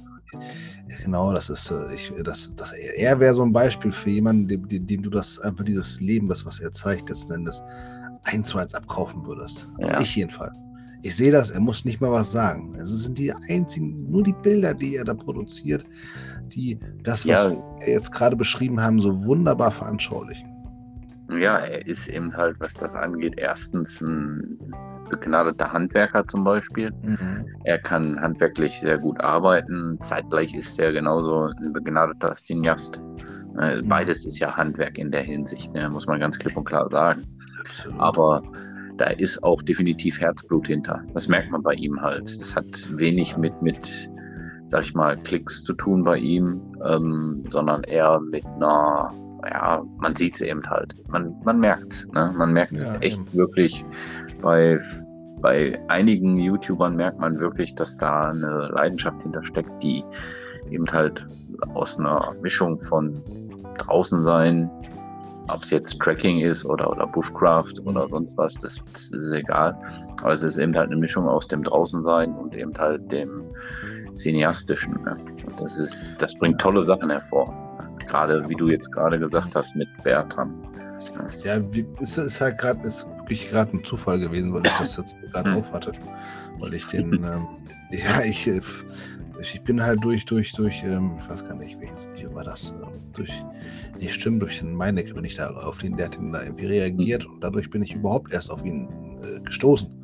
Genau, 1.04 1.34
das 1.34 1.50
ist, 1.50 1.70
äh, 1.70 1.94
ich, 1.94 2.10
das, 2.24 2.54
das, 2.56 2.72
er 2.72 3.20
wäre 3.20 3.34
so 3.34 3.42
ein 3.42 3.52
Beispiel 3.52 3.92
für 3.92 4.08
jemanden, 4.08 4.48
dem, 4.48 4.66
dem, 4.66 4.86
dem, 4.86 5.02
du 5.02 5.10
das 5.10 5.38
einfach 5.40 5.62
dieses 5.62 6.00
Leben, 6.00 6.28
das, 6.28 6.46
was 6.46 6.60
er 6.60 6.72
zeigt, 6.72 7.10
letzten 7.10 7.34
Endes 7.34 7.62
eins 8.22 8.48
zu 8.48 8.58
eins 8.58 8.74
abkaufen 8.74 9.26
würdest. 9.26 9.68
Ja. 9.78 9.88
Also 9.88 10.00
ich 10.00 10.16
jedenfalls. 10.16 10.56
Ich 11.02 11.14
sehe 11.14 11.30
das, 11.30 11.50
er 11.50 11.60
muss 11.60 11.84
nicht 11.84 12.00
mal 12.00 12.10
was 12.10 12.32
sagen. 12.32 12.74
Es 12.76 12.88
sind 12.88 13.18
die 13.18 13.30
einzigen, 13.50 14.10
nur 14.10 14.22
die 14.22 14.32
Bilder, 14.32 14.72
die 14.72 14.96
er 14.96 15.04
da 15.04 15.12
produziert, 15.12 15.84
die 16.54 16.78
das, 17.02 17.28
was 17.28 17.42
ja. 17.42 17.50
wir 17.50 17.86
jetzt 17.86 18.10
gerade 18.10 18.34
beschrieben 18.34 18.80
haben, 18.80 18.98
so 18.98 19.26
wunderbar 19.26 19.72
veranschaulichen. 19.72 20.48
Ja, 21.38 21.58
er 21.58 21.86
ist 21.86 22.08
eben 22.08 22.36
halt, 22.36 22.60
was 22.60 22.74
das 22.74 22.94
angeht, 22.94 23.34
erstens 23.36 24.00
ein 24.00 24.58
begnadeter 25.10 25.72
Handwerker 25.72 26.26
zum 26.26 26.44
Beispiel. 26.44 26.90
Mhm. 27.02 27.46
Er 27.64 27.78
kann 27.78 28.20
handwerklich 28.20 28.78
sehr 28.80 28.98
gut 28.98 29.20
arbeiten. 29.20 29.98
Zeitgleich 30.02 30.54
ist 30.54 30.78
er 30.78 30.92
genauso 30.92 31.50
ein 31.60 31.72
begnadeter 31.72 32.34
Cineast. 32.34 33.02
Äh, 33.58 33.82
mhm. 33.82 33.88
Beides 33.88 34.26
ist 34.26 34.38
ja 34.38 34.56
Handwerk 34.56 34.98
in 34.98 35.10
der 35.10 35.22
Hinsicht, 35.22 35.72
ne? 35.72 35.88
muss 35.88 36.06
man 36.06 36.20
ganz 36.20 36.38
klipp 36.38 36.56
und 36.56 36.64
klar 36.64 36.88
sagen. 36.90 37.24
Absolut. 37.60 38.00
Aber 38.00 38.42
da 38.96 39.06
ist 39.06 39.42
auch 39.42 39.60
definitiv 39.62 40.20
Herzblut 40.20 40.68
hinter. 40.68 41.02
Das 41.14 41.28
merkt 41.28 41.50
man 41.50 41.62
bei 41.62 41.74
ihm 41.74 42.00
halt. 42.00 42.40
Das 42.40 42.54
hat 42.54 42.66
wenig 42.96 43.36
mit, 43.36 43.60
mit 43.60 44.10
sag 44.68 44.82
ich 44.82 44.94
mal, 44.94 45.16
Klicks 45.18 45.64
zu 45.64 45.74
tun 45.74 46.04
bei 46.04 46.18
ihm, 46.18 46.60
ähm, 46.84 47.42
sondern 47.50 47.82
eher 47.84 48.20
mit 48.20 48.44
einer 48.46 49.14
ja, 49.50 49.82
man 49.98 50.16
sieht 50.16 50.36
es 50.36 50.40
eben 50.40 50.62
halt. 50.68 50.94
Man, 51.08 51.34
man 51.44 51.58
merkt 51.60 51.92
es. 51.92 52.08
Ne? 52.08 52.32
Man 52.36 52.52
merkt 52.52 52.72
es 52.72 52.84
ja, 52.84 52.94
echt 52.96 53.18
eben. 53.18 53.32
wirklich. 53.32 53.84
Bei, 54.40 54.78
bei 55.40 55.78
einigen 55.88 56.36
YouTubern 56.36 56.96
merkt 56.96 57.20
man 57.20 57.38
wirklich, 57.38 57.74
dass 57.74 57.96
da 57.96 58.30
eine 58.30 58.68
Leidenschaft 58.74 59.22
hintersteckt, 59.22 59.70
die 59.82 60.04
eben 60.70 60.90
halt 60.90 61.26
aus 61.74 61.98
einer 61.98 62.34
Mischung 62.42 62.80
von 62.82 63.22
draußen 63.78 64.24
sein, 64.24 64.70
ob 65.48 65.62
es 65.62 65.70
jetzt 65.70 65.98
Tracking 66.00 66.40
ist 66.40 66.64
oder, 66.64 66.90
oder 66.90 67.06
Bushcraft 67.06 67.74
oder 67.84 68.04
mhm. 68.04 68.10
sonst 68.10 68.38
was, 68.38 68.54
das, 68.54 68.80
das, 68.92 69.10
ist 69.10 69.32
egal. 69.32 69.76
Aber 70.22 70.32
es 70.32 70.42
ist 70.42 70.58
eben 70.58 70.74
halt 70.74 70.90
eine 70.90 70.96
Mischung 70.96 71.28
aus 71.28 71.48
dem 71.48 71.62
Draußensein 71.62 72.34
und 72.34 72.56
eben 72.56 72.72
halt 72.78 73.10
dem 73.12 73.44
Cineastischen. 74.12 74.94
Ne? 75.04 75.16
Und 75.46 75.60
das 75.60 75.76
ist, 75.76 76.20
das 76.22 76.34
bringt 76.34 76.60
tolle 76.60 76.82
Sachen 76.82 77.10
hervor. 77.10 77.52
Gerade, 78.06 78.48
wie 78.48 78.54
du 78.54 78.68
jetzt 78.68 78.90
gerade 78.92 79.18
gesagt 79.18 79.54
hast, 79.54 79.74
mit 79.76 79.88
Bertram. 80.02 80.54
Ja, 81.44 81.60
es 82.00 82.18
ist 82.18 82.40
halt 82.40 82.58
gerade, 82.58 82.86
ist 82.86 83.06
wirklich 83.18 83.50
gerade 83.50 83.76
ein 83.76 83.84
Zufall 83.84 84.18
gewesen, 84.18 84.52
weil 84.52 84.64
ich 84.64 84.72
das 84.72 84.96
jetzt 84.96 85.16
gerade 85.32 85.50
hm. 85.50 85.58
auf 85.58 85.72
hatte. 85.72 85.92
Weil 86.58 86.74
ich 86.74 86.86
den, 86.86 87.12
ähm, 87.12 87.46
ja, 87.90 88.22
ich, 88.22 88.48
ich 89.40 89.62
bin 89.62 89.82
halt 89.82 90.02
durch, 90.04 90.24
durch, 90.24 90.52
durch, 90.52 90.82
ähm, 90.84 91.18
ich 91.20 91.28
weiß 91.28 91.46
gar 91.46 91.56
nicht, 91.56 91.78
welches 91.80 92.06
Video 92.14 92.32
war 92.34 92.44
das, 92.44 92.70
ähm, 92.70 93.00
durch, 93.12 93.30
nee, 93.98 94.08
stimmt, 94.08 94.42
durch 94.42 94.58
den 94.60 94.74
Meineck 94.74 95.14
bin 95.14 95.24
ich 95.24 95.36
da 95.36 95.48
auf 95.50 95.78
den, 95.78 95.96
der 95.96 96.06
hat 96.06 96.18
da 96.32 96.44
irgendwie 96.44 96.66
reagiert 96.66 97.26
und 97.26 97.42
dadurch 97.42 97.68
bin 97.70 97.82
ich 97.82 97.94
überhaupt 97.94 98.32
erst 98.32 98.50
auf 98.50 98.64
ihn 98.64 98.88
äh, 99.22 99.40
gestoßen. 99.40 100.03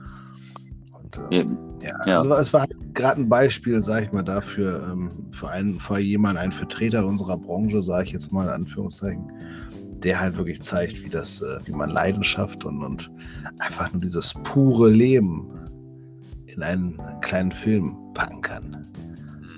Und, 1.18 1.32
ähm, 1.32 1.58
ja, 1.82 1.94
ja, 2.06 2.18
also 2.18 2.34
es 2.34 2.52
war 2.52 2.62
halt 2.62 2.94
gerade 2.94 3.20
ein 3.22 3.28
Beispiel, 3.28 3.82
sage 3.82 4.06
ich 4.06 4.12
mal, 4.12 4.22
dafür, 4.22 4.90
ähm, 4.92 5.28
für, 5.32 5.48
einen, 5.48 5.80
für 5.80 5.98
jemanden, 5.98 6.38
einen 6.38 6.52
Vertreter 6.52 7.06
unserer 7.06 7.36
Branche, 7.36 7.82
sage 7.82 8.06
ich 8.06 8.12
jetzt 8.12 8.32
mal 8.32 8.44
in 8.44 8.50
Anführungszeichen, 8.50 9.32
der 10.02 10.20
halt 10.20 10.36
wirklich 10.36 10.62
zeigt, 10.62 11.04
wie 11.04 11.10
das, 11.10 11.40
äh, 11.42 11.58
wie 11.64 11.72
man 11.72 11.90
Leidenschaft 11.90 12.64
und, 12.64 12.82
und 12.82 13.10
einfach 13.58 13.92
nur 13.92 14.02
dieses 14.02 14.34
pure 14.44 14.90
Leben 14.90 15.48
in 16.46 16.62
einen 16.62 17.00
kleinen 17.20 17.52
Film 17.52 17.96
packen 18.14 18.42
kann. 18.42 18.86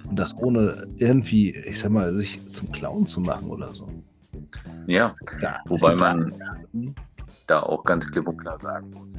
Und 0.09 0.19
das 0.19 0.37
ohne 0.37 0.87
irgendwie, 0.97 1.51
ich 1.51 1.81
sag 1.81 1.91
mal, 1.91 2.13
sich 2.15 2.45
zum 2.45 2.71
Clown 2.71 3.07
zu 3.07 3.21
machen 3.21 3.49
oder 3.49 3.75
so. 3.75 3.89
Ja, 4.87 5.15
ja 5.41 5.59
wobei 5.67 5.95
man 5.97 6.35
da 7.47 7.61
auch 7.61 7.85
ganz 7.85 8.07
klipp 8.11 8.29
und 8.29 8.37
klar 8.37 8.59
sagen 8.61 8.91
muss, 8.91 9.19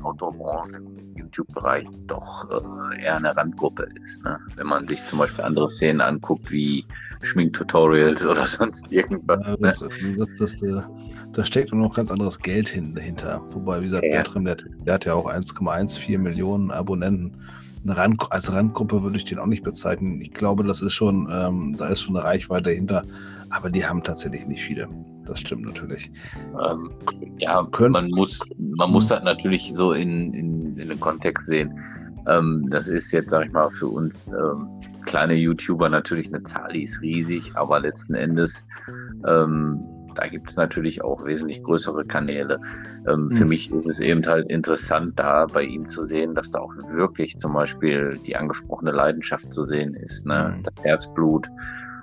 äh, 0.00 0.02
die 0.02 0.04
Outdoor-Branche 0.04 0.76
im 0.76 1.16
YouTube-Bereich 1.16 1.86
doch 2.06 2.48
äh, 2.50 3.02
eher 3.02 3.16
eine 3.16 3.36
Randgruppe 3.36 3.88
ist. 4.02 4.22
Ne? 4.24 4.38
Wenn 4.56 4.66
man 4.66 4.86
sich 4.86 5.04
zum 5.06 5.18
Beispiel 5.18 5.44
andere 5.44 5.68
Szenen 5.68 6.00
anguckt, 6.00 6.50
wie 6.50 6.84
Schminktutorials 7.22 8.26
oder 8.26 8.46
sonst 8.46 8.90
irgendwas. 8.90 9.46
Ja, 9.46 9.56
ne? 9.60 9.74
das, 10.18 10.28
das, 10.38 10.56
das, 10.56 10.84
da 11.32 11.44
steckt 11.44 11.72
noch 11.72 11.94
ganz 11.94 12.10
anderes 12.10 12.38
Geld 12.38 12.74
dahinter. 12.94 13.42
Wobei, 13.50 13.80
wie 13.80 13.84
gesagt, 13.84 14.04
ja. 14.04 14.10
Bertram, 14.10 14.44
der, 14.44 14.56
der, 14.56 14.94
hat 14.94 15.04
ja 15.04 15.14
auch 15.14 15.30
1,14 15.30 16.18
Millionen 16.18 16.70
Abonnenten. 16.70 17.36
Rand, 17.86 18.20
als 18.30 18.52
Randgruppe 18.52 19.02
würde 19.02 19.16
ich 19.16 19.24
den 19.24 19.38
auch 19.38 19.46
nicht 19.46 19.62
bezeichnen. 19.62 20.20
Ich 20.20 20.34
glaube, 20.34 20.64
das 20.64 20.82
ist 20.82 20.92
schon, 20.92 21.28
ähm, 21.32 21.76
da 21.78 21.88
ist 21.88 22.02
schon 22.02 22.16
eine 22.16 22.26
Reichweite 22.26 22.64
dahinter. 22.64 23.04
Aber 23.48 23.70
die 23.70 23.84
haben 23.84 24.02
tatsächlich 24.02 24.46
nicht 24.46 24.62
viele. 24.62 24.88
Das 25.30 25.40
stimmt 25.40 25.64
natürlich. 25.64 26.10
Ähm, 26.64 26.90
ja, 27.38 27.64
Können, 27.70 27.92
man 27.92 28.10
muss, 28.10 28.40
man 28.58 28.90
muss 28.90 29.06
das 29.06 29.22
natürlich 29.22 29.72
so 29.76 29.92
in, 29.92 30.34
in, 30.34 30.76
in 30.76 30.88
den 30.88 30.98
Kontext 30.98 31.46
sehen. 31.46 31.72
Ähm, 32.26 32.66
das 32.68 32.88
ist 32.88 33.12
jetzt, 33.12 33.30
sag 33.30 33.46
ich 33.46 33.52
mal, 33.52 33.70
für 33.70 33.86
uns 33.86 34.26
ähm, 34.26 34.68
kleine 35.06 35.34
YouTuber 35.34 35.88
natürlich 35.88 36.28
eine 36.34 36.42
Zahl, 36.42 36.72
die 36.72 36.82
ist 36.82 37.00
riesig, 37.00 37.52
aber 37.54 37.78
letzten 37.78 38.14
Endes 38.14 38.66
ähm, 39.24 39.80
da 40.14 40.26
gibt 40.26 40.50
es 40.50 40.56
natürlich 40.56 41.02
auch 41.02 41.24
wesentlich 41.24 41.62
größere 41.62 42.04
Kanäle. 42.04 42.60
Mhm. 43.06 43.30
Für 43.30 43.44
mich 43.44 43.70
ist 43.70 43.86
es 43.86 44.00
eben 44.00 44.26
halt 44.26 44.48
interessant, 44.50 45.18
da 45.18 45.46
bei 45.46 45.62
ihm 45.62 45.88
zu 45.88 46.04
sehen, 46.04 46.34
dass 46.34 46.50
da 46.50 46.60
auch 46.60 46.74
wirklich 46.94 47.38
zum 47.38 47.52
Beispiel 47.52 48.18
die 48.26 48.36
angesprochene 48.36 48.90
Leidenschaft 48.90 49.52
zu 49.52 49.64
sehen 49.64 49.94
ist, 49.94 50.26
ne? 50.26 50.54
Mhm. 50.56 50.62
das 50.62 50.82
Herzblut. 50.82 51.48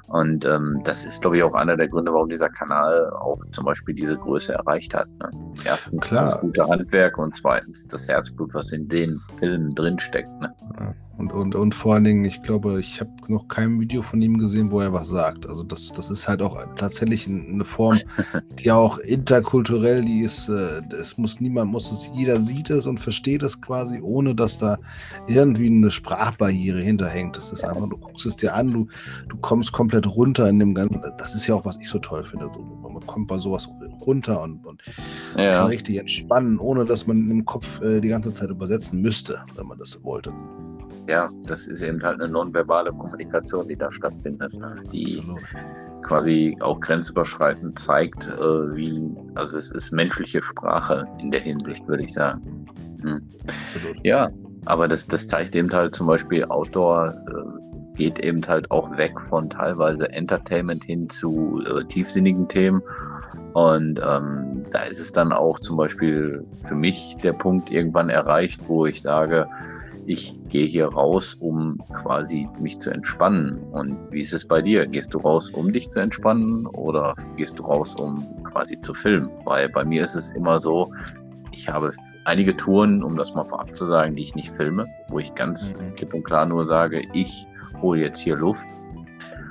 Und 0.07 0.45
ähm, 0.45 0.81
das 0.83 1.05
ist, 1.05 1.21
glaube 1.21 1.37
ich, 1.37 1.43
auch 1.43 1.53
einer 1.53 1.75
der 1.75 1.87
Gründe, 1.89 2.13
warum 2.13 2.29
dieser 2.29 2.49
Kanal 2.49 3.09
auch 3.11 3.39
zum 3.51 3.65
Beispiel 3.65 3.93
diese 3.93 4.17
Größe 4.17 4.53
erreicht 4.53 4.93
hat. 4.93 5.07
Ne? 5.19 5.29
Erstens 5.65 6.01
Klar. 6.01 6.23
das 6.23 6.39
gute 6.39 6.67
Handwerk 6.67 7.17
und 7.17 7.35
zweitens 7.35 7.87
das 7.87 8.07
Herzblut, 8.07 8.53
was 8.53 8.71
in 8.71 8.87
den 8.87 9.21
Filmen 9.37 9.75
drinsteckt. 9.75 10.29
Ne? 10.39 10.53
Ja. 10.79 10.95
Und, 11.17 11.33
und, 11.33 11.55
und 11.55 11.73
vor 11.73 11.95
allen 11.95 12.03
Dingen, 12.03 12.25
ich 12.25 12.43
glaube, 12.43 12.79
ich 12.79 12.99
habe 12.99 13.09
noch 13.27 13.47
kein 13.47 13.79
Video 13.79 14.03
von 14.03 14.21
ihm 14.21 14.37
gesehen, 14.37 14.69
wo 14.69 14.81
er 14.81 14.93
was 14.93 15.07
sagt. 15.07 15.49
Also 15.49 15.63
das, 15.63 15.91
das 15.91 16.11
ist 16.11 16.27
halt 16.27 16.43
auch 16.43 16.55
tatsächlich 16.75 17.27
eine 17.27 17.65
Form, 17.65 17.97
die 18.59 18.71
auch 18.71 18.99
interkulturell, 18.99 20.05
die 20.05 20.21
ist, 20.21 20.47
äh, 20.47 20.81
es 20.91 21.17
muss 21.17 21.41
niemand, 21.41 21.71
muss 21.71 21.91
es, 21.91 22.11
jeder 22.13 22.39
sieht 22.39 22.69
es 22.69 22.85
und 22.85 22.99
versteht 22.99 23.41
es 23.41 23.59
quasi, 23.59 23.99
ohne 23.99 24.35
dass 24.35 24.59
da 24.59 24.77
irgendwie 25.27 25.65
eine 25.65 25.89
Sprachbarriere 25.89 26.81
hinterhängt. 26.81 27.35
Das 27.35 27.51
ist 27.51 27.63
einfach, 27.63 27.89
du 27.89 27.97
guckst 27.97 28.27
es 28.27 28.35
dir 28.35 28.53
an, 28.53 28.71
du, 28.71 28.87
du 29.27 29.37
kommst 29.37 29.71
komplett 29.71 30.05
runter 30.05 30.47
in 30.47 30.59
dem 30.59 30.75
Ganzen. 30.75 31.01
Das 31.17 31.33
ist 31.33 31.47
ja 31.47 31.55
auch, 31.55 31.65
was 31.65 31.81
ich 31.81 31.89
so 31.89 31.97
toll 31.97 32.23
finde. 32.23 32.47
Man 32.83 33.05
kommt 33.07 33.27
bei 33.27 33.39
sowas 33.39 33.67
runter 34.01 34.43
und, 34.43 34.63
und 34.67 34.83
ja. 35.35 35.51
kann 35.51 35.67
richtig 35.67 35.97
entspannen, 35.97 36.59
ohne 36.59 36.85
dass 36.85 37.07
man 37.07 37.31
im 37.31 37.43
Kopf 37.43 37.81
äh, 37.81 38.01
die 38.01 38.09
ganze 38.09 38.33
Zeit 38.33 38.51
übersetzen 38.51 39.01
müsste, 39.01 39.39
wenn 39.55 39.65
man 39.65 39.79
das 39.79 40.03
wollte 40.03 40.31
ja, 41.07 41.29
das 41.45 41.67
ist 41.67 41.81
eben 41.81 42.01
halt 42.03 42.21
eine 42.21 42.31
nonverbale 42.31 42.91
Kommunikation, 42.91 43.67
die 43.67 43.75
da 43.75 43.91
stattfindet, 43.91 44.53
ne? 44.53 44.75
die 44.91 45.19
Absolut. 45.19 45.41
quasi 46.03 46.57
auch 46.59 46.79
grenzüberschreitend 46.79 47.79
zeigt, 47.79 48.27
äh, 48.27 48.75
wie, 48.75 49.13
also 49.35 49.57
es 49.57 49.71
ist 49.71 49.91
menschliche 49.91 50.41
Sprache 50.41 51.07
in 51.19 51.31
der 51.31 51.41
Hinsicht, 51.41 51.87
würde 51.87 52.03
ich 52.03 52.13
sagen. 52.13 52.65
Hm. 53.03 53.21
Ja, 54.03 54.29
aber 54.65 54.87
das, 54.87 55.07
das 55.07 55.27
zeigt 55.27 55.55
eben 55.55 55.71
halt 55.71 55.95
zum 55.95 56.07
Beispiel 56.07 56.43
Outdoor, 56.45 57.13
äh, 57.29 57.97
geht 57.97 58.19
eben 58.19 58.45
halt 58.45 58.69
auch 58.69 58.95
weg 58.97 59.19
von 59.19 59.49
teilweise 59.49 60.11
Entertainment 60.11 60.83
hin 60.83 61.09
zu 61.09 61.61
äh, 61.65 61.83
tiefsinnigen 61.85 62.47
Themen. 62.47 62.81
Und 63.53 63.99
ähm, 63.99 64.65
da 64.71 64.83
ist 64.83 64.99
es 64.99 65.11
dann 65.11 65.31
auch 65.31 65.59
zum 65.59 65.77
Beispiel 65.77 66.45
für 66.63 66.75
mich 66.75 67.17
der 67.23 67.33
Punkt 67.33 67.71
irgendwann 67.71 68.09
erreicht, 68.09 68.61
wo 68.67 68.85
ich 68.85 69.01
sage, 69.01 69.47
ich 70.07 70.33
gehe 70.47 70.65
hier 70.65 70.87
raus, 70.87 71.35
um 71.35 71.77
quasi 71.93 72.47
mich 72.59 72.79
zu 72.79 72.91
entspannen. 72.91 73.61
Und 73.71 73.97
wie 74.09 74.21
ist 74.21 74.33
es 74.33 74.47
bei 74.47 74.61
dir? 74.61 74.87
Gehst 74.87 75.13
du 75.13 75.17
raus, 75.17 75.49
um 75.49 75.73
dich 75.73 75.89
zu 75.89 75.99
entspannen 75.99 76.65
oder 76.65 77.13
gehst 77.35 77.59
du 77.59 77.63
raus, 77.63 77.93
um 77.95 78.25
quasi 78.43 78.79
zu 78.79 78.93
filmen? 78.93 79.29
Weil 79.43 79.67
bei 79.67 79.83
mir 79.83 80.03
ist 80.03 80.15
es 80.15 80.31
immer 80.31 80.61
so, 80.61 80.93
ich 81.51 81.67
habe 81.67 81.91
einige 82.23 82.55
Touren, 82.55 83.03
um 83.03 83.17
das 83.17 83.35
mal 83.35 83.43
vorab 83.43 83.75
zu 83.75 83.85
sagen, 83.85 84.15
die 84.15 84.23
ich 84.23 84.35
nicht 84.35 84.51
filme, 84.51 84.87
wo 85.09 85.19
ich 85.19 85.35
ganz 85.35 85.75
mhm. 85.75 85.95
klipp 85.95 86.13
und 86.13 86.23
klar 86.23 86.45
nur 86.45 86.63
sage, 86.63 87.01
ich 87.13 87.45
hole 87.81 88.01
jetzt 88.01 88.19
hier 88.19 88.37
Luft. 88.37 88.65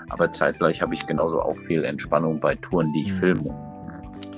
Aber 0.09 0.33
zeitgleich 0.33 0.81
habe 0.81 0.95
ich 0.95 1.07
genauso 1.07 1.41
auch 1.43 1.59
viel 1.59 1.85
Entspannung 1.85 2.41
bei 2.41 2.55
Touren, 2.55 2.91
die 2.95 3.03
ich 3.03 3.13
mhm. 3.13 3.19
filme. 3.19 3.55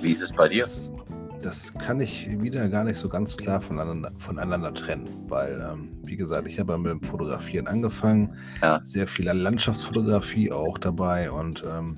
Wie 0.01 0.13
ist 0.13 0.23
es 0.23 0.33
bei 0.33 0.49
dir? 0.49 0.63
Das 0.63 0.93
das 1.43 1.75
kann 1.75 2.01
ich 2.01 2.29
wieder 2.41 2.69
gar 2.69 2.85
nicht 2.85 2.97
so 2.97 3.09
ganz 3.09 3.37
klar 3.37 3.61
voneinander, 3.61 4.11
voneinander 4.19 4.75
trennen, 4.75 5.09
weil, 5.29 5.65
ähm, 5.73 5.91
wie 6.03 6.17
gesagt, 6.17 6.49
ich 6.49 6.59
habe 6.59 6.77
mit 6.79 6.91
dem 6.91 7.03
Fotografieren 7.03 7.67
angefangen, 7.67 8.35
ja. 8.63 8.81
sehr 8.83 9.07
viel 9.07 9.27
Landschaftsfotografie 9.27 10.51
auch 10.51 10.79
dabei 10.79 11.31
und 11.31 11.65
ähm, 11.71 11.97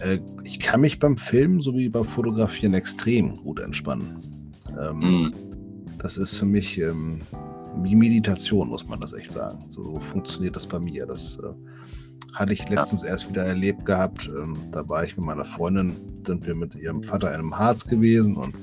äh, 0.00 0.18
ich 0.44 0.60
kann 0.60 0.80
mich 0.80 0.98
beim 0.98 1.16
Filmen 1.16 1.60
sowie 1.60 1.88
beim 1.88 2.04
Fotografieren 2.04 2.74
extrem 2.74 3.36
gut 3.36 3.60
entspannen. 3.60 4.54
Ähm, 4.78 4.98
mhm. 4.98 5.34
Das 5.98 6.16
ist 6.16 6.36
für 6.36 6.46
mich 6.46 6.78
ähm, 6.78 7.22
wie 7.82 7.94
Meditation, 7.94 8.68
muss 8.68 8.86
man 8.86 9.00
das 9.00 9.12
echt 9.12 9.32
sagen. 9.32 9.64
So 9.68 10.00
funktioniert 10.00 10.56
das 10.56 10.66
bei 10.66 10.78
mir. 10.78 11.06
Das 11.06 11.38
äh, 11.38 11.52
hatte 12.34 12.52
ich 12.52 12.68
letztens 12.68 13.02
ja. 13.02 13.08
erst 13.08 13.28
wieder 13.28 13.44
erlebt 13.44 13.84
gehabt. 13.84 14.28
Ähm, 14.28 14.56
da 14.70 14.88
war 14.88 15.04
ich 15.04 15.16
mit 15.16 15.26
meiner 15.26 15.44
Freundin, 15.44 15.96
sind 16.26 16.46
wir 16.46 16.54
mit 16.54 16.74
ihrem 16.74 17.02
Vater 17.02 17.28
in 17.28 17.40
einem 17.40 17.58
Harz 17.58 17.86
gewesen 17.86 18.36
und 18.36 18.54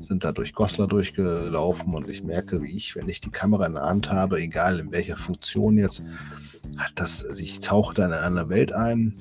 sind 0.00 0.24
da 0.24 0.32
durch 0.32 0.52
Goslar 0.52 0.88
durchgelaufen 0.88 1.94
und 1.94 2.08
ich 2.08 2.22
merke, 2.22 2.62
wie 2.62 2.76
ich, 2.76 2.94
wenn 2.96 3.08
ich 3.08 3.20
die 3.20 3.30
Kamera 3.30 3.66
in 3.66 3.74
der 3.74 3.84
Hand 3.84 4.10
habe, 4.10 4.38
egal 4.38 4.78
in 4.78 4.92
welcher 4.92 5.16
Funktion 5.16 5.78
jetzt, 5.78 6.04
dass 6.94 7.24
ich 7.38 7.60
tauche 7.60 7.94
dann 7.94 8.10
in 8.10 8.18
eine 8.18 8.48
Welt 8.48 8.72
ein, 8.72 9.14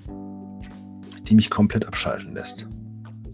die 1.28 1.36
mich 1.36 1.50
komplett 1.50 1.88
abschalten 1.88 2.34
lässt. 2.34 2.68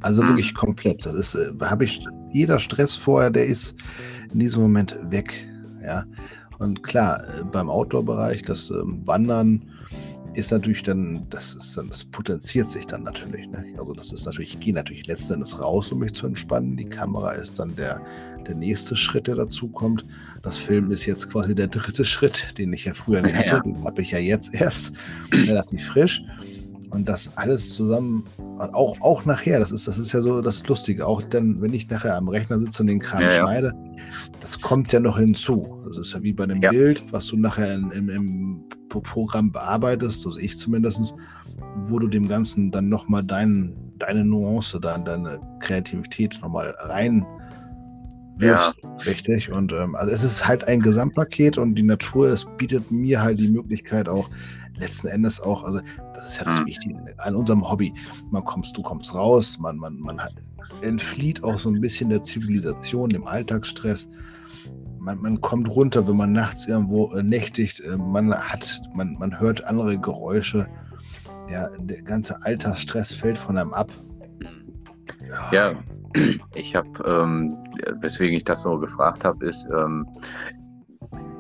Also 0.02 0.22
mhm. 0.22 0.30
wirklich 0.30 0.54
komplett. 0.54 1.06
Das 1.06 1.14
ist, 1.14 1.36
äh, 1.36 1.52
habe 1.62 1.84
ich 1.84 2.00
jeder 2.32 2.60
Stress 2.60 2.96
vorher, 2.96 3.32
der 3.32 3.46
ist 3.46 3.76
in 4.32 4.40
diesem 4.40 4.62
Moment 4.62 4.96
weg. 5.10 5.48
Ja. 5.84 6.06
Und 6.60 6.84
klar, 6.84 7.24
äh, 7.24 7.44
beim 7.44 7.70
Outdoor-Bereich, 7.70 8.44
das 8.44 8.70
ähm, 8.70 9.02
Wandern, 9.06 9.66
ist 10.34 10.52
natürlich 10.52 10.84
dann, 10.84 11.26
das 11.30 11.54
ist 11.54 11.76
dann, 11.78 11.90
das 11.90 12.06
potenziert 12.06 12.70
sich 12.70 12.86
dann 12.86 13.04
natürlich. 13.04 13.50
Ne? 13.50 13.66
Also 13.78 13.94
das 13.94 14.12
ist 14.12 14.26
natürlich, 14.26 14.54
ich 14.54 14.60
gehe 14.60 14.74
natürlich 14.74 15.08
letzten 15.08 15.36
Endes 15.36 15.60
raus, 15.60 15.92
um 15.92 16.00
mich 16.00 16.14
zu 16.14 16.28
entspannen. 16.28 16.78
Die 16.78 16.86
Kamera 16.86 17.32
ist 17.32 17.60
dann 17.60 17.76
der, 17.76 18.02
der 18.48 18.56
nächste 18.56 18.96
Schritt, 18.96 19.28
der 19.28 19.36
dazu 19.36 19.68
kommt. 19.68 20.06
Das 20.42 20.58
Film 20.58 20.92
ist 20.92 21.06
jetzt 21.06 21.32
quasi 21.32 21.56
der 21.56 21.68
dritte 21.68 22.06
Schritt, 22.06 22.58
den 22.58 22.74
ich 22.74 22.86
ja 22.86 22.94
früher 22.94 23.22
nicht 23.22 23.36
hatte. 23.36 23.48
Ja. 23.48 23.60
Den 23.60 23.84
habe 23.84 24.02
ich 24.02 24.12
ja 24.12 24.20
jetzt 24.20 24.54
erst 24.56 24.94
relativ 25.34 25.86
frisch. 25.86 26.24
Und 26.92 27.08
das 27.08 27.32
alles 27.36 27.74
zusammen, 27.74 28.26
auch, 28.58 29.00
auch 29.02 29.26
nachher, 29.26 29.60
das 29.60 29.72
ist, 29.72 29.88
das 29.88 30.00
ist 30.00 30.12
ja 30.12 30.22
so 30.22 30.42
das 30.42 30.68
Lustige, 30.68 31.06
auch 31.06 31.22
dann, 31.22 31.62
wenn 31.62 31.74
ich 31.74 31.90
nachher 31.90 32.16
am 32.16 32.28
Rechner 32.28 32.58
sitze 32.58 32.84
und 32.84 32.88
den 32.88 33.00
Kram 33.00 33.22
ja, 33.22 33.30
schneide, 33.30 33.74
das 34.42 34.60
kommt 34.60 34.92
ja 34.92 35.00
noch 35.00 35.20
hinzu. 35.20 35.82
Das 35.86 35.98
ist 35.98 36.14
ja 36.14 36.24
wie 36.24 36.34
bei 36.34 36.46
einem. 36.46 36.60
Bild, 36.60 37.04
was 37.12 37.28
du 37.28 37.38
nachher 37.38 37.76
in, 37.76 37.92
im, 37.92 38.10
im 38.10 38.64
Programm 38.90 39.52
bearbeitest, 39.52 40.22
so 40.22 40.32
sehe 40.32 40.46
ich 40.46 40.58
zumindest, 40.58 41.14
wo 41.84 42.00
du 42.00 42.08
dem 42.08 42.28
Ganzen 42.28 42.72
dann 42.72 42.90
nochmal 42.90 43.24
dein, 43.24 43.76
deine 44.00 44.26
Nuance, 44.26 44.80
dein, 44.80 45.06
deine 45.06 45.40
Kreativität 45.60 46.40
nochmal 46.42 46.76
rein 46.80 47.26
wirfst, 48.38 48.80
ja. 48.84 48.90
richtig? 49.06 49.52
Und 49.52 49.72
ähm, 49.74 49.96
also 49.96 50.12
es 50.12 50.24
ist 50.24 50.48
halt 50.48 50.64
ein 50.66 50.82
Gesamtpaket 50.82 51.58
und 51.58 51.76
die 51.76 51.84
Natur, 51.84 52.30
es 52.30 52.46
bietet 52.58 52.90
mir 52.92 53.22
halt 53.22 53.40
die 53.40 53.50
Möglichkeit 53.50 54.10
auch, 54.10 54.30
letzten 54.80 55.08
Endes 55.08 55.40
auch, 55.42 55.64
also 55.64 55.80
das 56.14 56.30
ist 56.30 56.38
ja 56.38 56.46
das 56.46 56.60
mhm. 56.60 56.66
Wichtige 56.66 57.16
an 57.18 57.36
unserem 57.36 57.70
Hobby. 57.70 57.94
Man 58.32 58.44
kommst, 58.44 58.78
du 58.78 58.82
kommst 58.82 59.14
raus, 59.14 59.58
man, 59.60 59.78
man, 59.78 59.98
man 60.00 60.20
hat, 60.20 60.34
entflieht 60.82 61.44
auch 61.44 61.60
so 61.60 61.70
ein 61.70 61.82
bisschen 61.82 62.10
der 62.10 62.24
Zivilisation, 62.24 63.10
dem 63.10 63.28
Alltagsstress. 63.28 64.10
Man, 65.00 65.22
man 65.22 65.42
kommt 65.42 65.70
runter, 65.70 66.08
wenn 66.08 66.18
man 66.18 66.32
nachts 66.32 66.68
irgendwo 66.68 67.14
äh, 67.14 67.24
nächtigt, 67.24 67.80
äh, 67.82 67.98
man 67.98 68.34
hat, 68.34 68.82
man, 68.94 69.16
man 69.20 69.40
hört 69.40 69.64
andere 69.66 69.98
Geräusche. 69.98 70.68
Ja, 71.50 71.70
der 71.80 72.02
ganze 72.04 72.42
Alltagsstress 72.44 73.12
fällt 73.14 73.38
von 73.38 73.58
einem 73.58 73.74
ab. 73.74 73.92
Ja, 75.52 75.72
ja 75.72 75.84
ich 76.56 76.76
habe, 76.76 76.90
ähm, 77.06 77.58
weswegen 78.02 78.36
ich 78.36 78.44
das 78.44 78.64
so 78.64 78.78
gefragt 78.78 79.24
habe, 79.26 79.48
ist, 79.48 79.68
ähm, 79.76 80.06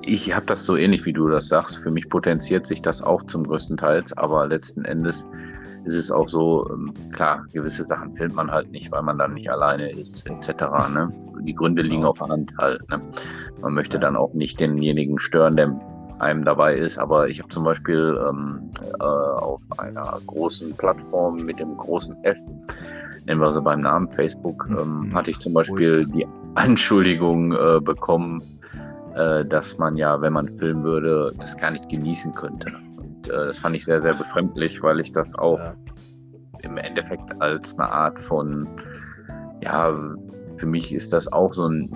ich 0.09 0.33
habe 0.35 0.45
das 0.47 0.65
so 0.65 0.75
ähnlich 0.75 1.05
wie 1.05 1.13
du 1.13 1.27
das 1.27 1.47
sagst. 1.47 1.77
Für 1.77 1.91
mich 1.91 2.09
potenziert 2.09 2.65
sich 2.65 2.81
das 2.81 3.01
auch 3.01 3.21
zum 3.23 3.43
größten 3.43 3.77
Teil, 3.77 4.03
aber 4.15 4.47
letzten 4.47 4.83
Endes 4.83 5.27
ist 5.85 5.95
es 5.95 6.11
auch 6.11 6.27
so, 6.27 6.69
ähm, 6.71 6.93
klar, 7.13 7.45
gewisse 7.53 7.85
Sachen 7.85 8.15
filmt 8.15 8.35
man 8.35 8.51
halt 8.51 8.71
nicht, 8.71 8.91
weil 8.91 9.03
man 9.03 9.17
dann 9.17 9.33
nicht 9.33 9.49
alleine 9.51 9.89
ist, 9.89 10.27
etc. 10.27 10.63
Ne? 10.93 11.11
Die 11.41 11.53
Gründe 11.53 11.83
liegen 11.83 12.05
auf 12.05 12.17
der 12.17 12.27
Hand 12.27 12.51
halt. 12.57 12.81
Ne? 12.89 13.01
Man 13.61 13.73
möchte 13.73 13.99
dann 13.99 14.15
auch 14.15 14.33
nicht 14.33 14.59
denjenigen 14.59 15.19
stören, 15.19 15.55
der 15.55 15.79
einem 16.19 16.43
dabei 16.43 16.75
ist. 16.75 16.97
Aber 16.97 17.27
ich 17.29 17.39
habe 17.39 17.49
zum 17.49 17.63
Beispiel 17.63 18.19
ähm, 18.27 18.71
äh, 18.99 19.03
auf 19.03 19.61
einer 19.77 20.19
großen 20.25 20.75
Plattform 20.75 21.37
mit 21.45 21.59
dem 21.59 21.77
großen 21.77 22.23
F, 22.23 22.37
nennen 23.25 23.39
wir 23.39 23.51
sie 23.51 23.61
beim 23.61 23.81
Namen 23.81 24.07
Facebook, 24.09 24.67
ähm, 24.69 25.01
mhm. 25.01 25.13
hatte 25.13 25.31
ich 25.31 25.39
zum 25.39 25.53
Beispiel 25.53 26.05
die 26.07 26.27
Anschuldigung 26.55 27.53
äh, 27.53 27.79
bekommen, 27.79 28.41
äh, 29.19 29.45
dass 29.45 29.77
man 29.77 29.97
ja, 29.97 30.21
wenn 30.21 30.33
man 30.33 30.55
filmen 30.57 30.83
würde, 30.83 31.33
das 31.39 31.57
gar 31.57 31.71
nicht 31.71 31.89
genießen 31.89 32.33
könnte. 32.35 32.71
Und 32.97 33.27
äh, 33.27 33.31
das 33.31 33.57
fand 33.57 33.75
ich 33.75 33.85
sehr, 33.85 34.01
sehr 34.01 34.13
befremdlich, 34.13 34.81
weil 34.81 34.99
ich 34.99 35.11
das 35.11 35.37
auch 35.37 35.59
ja. 35.59 35.75
im 36.61 36.77
Endeffekt 36.77 37.41
als 37.41 37.77
eine 37.77 37.91
Art 37.91 38.19
von, 38.19 38.67
ja, 39.61 39.93
für 40.57 40.65
mich 40.65 40.93
ist 40.93 41.11
das 41.11 41.31
auch 41.31 41.51
so 41.53 41.67
ein 41.67 41.93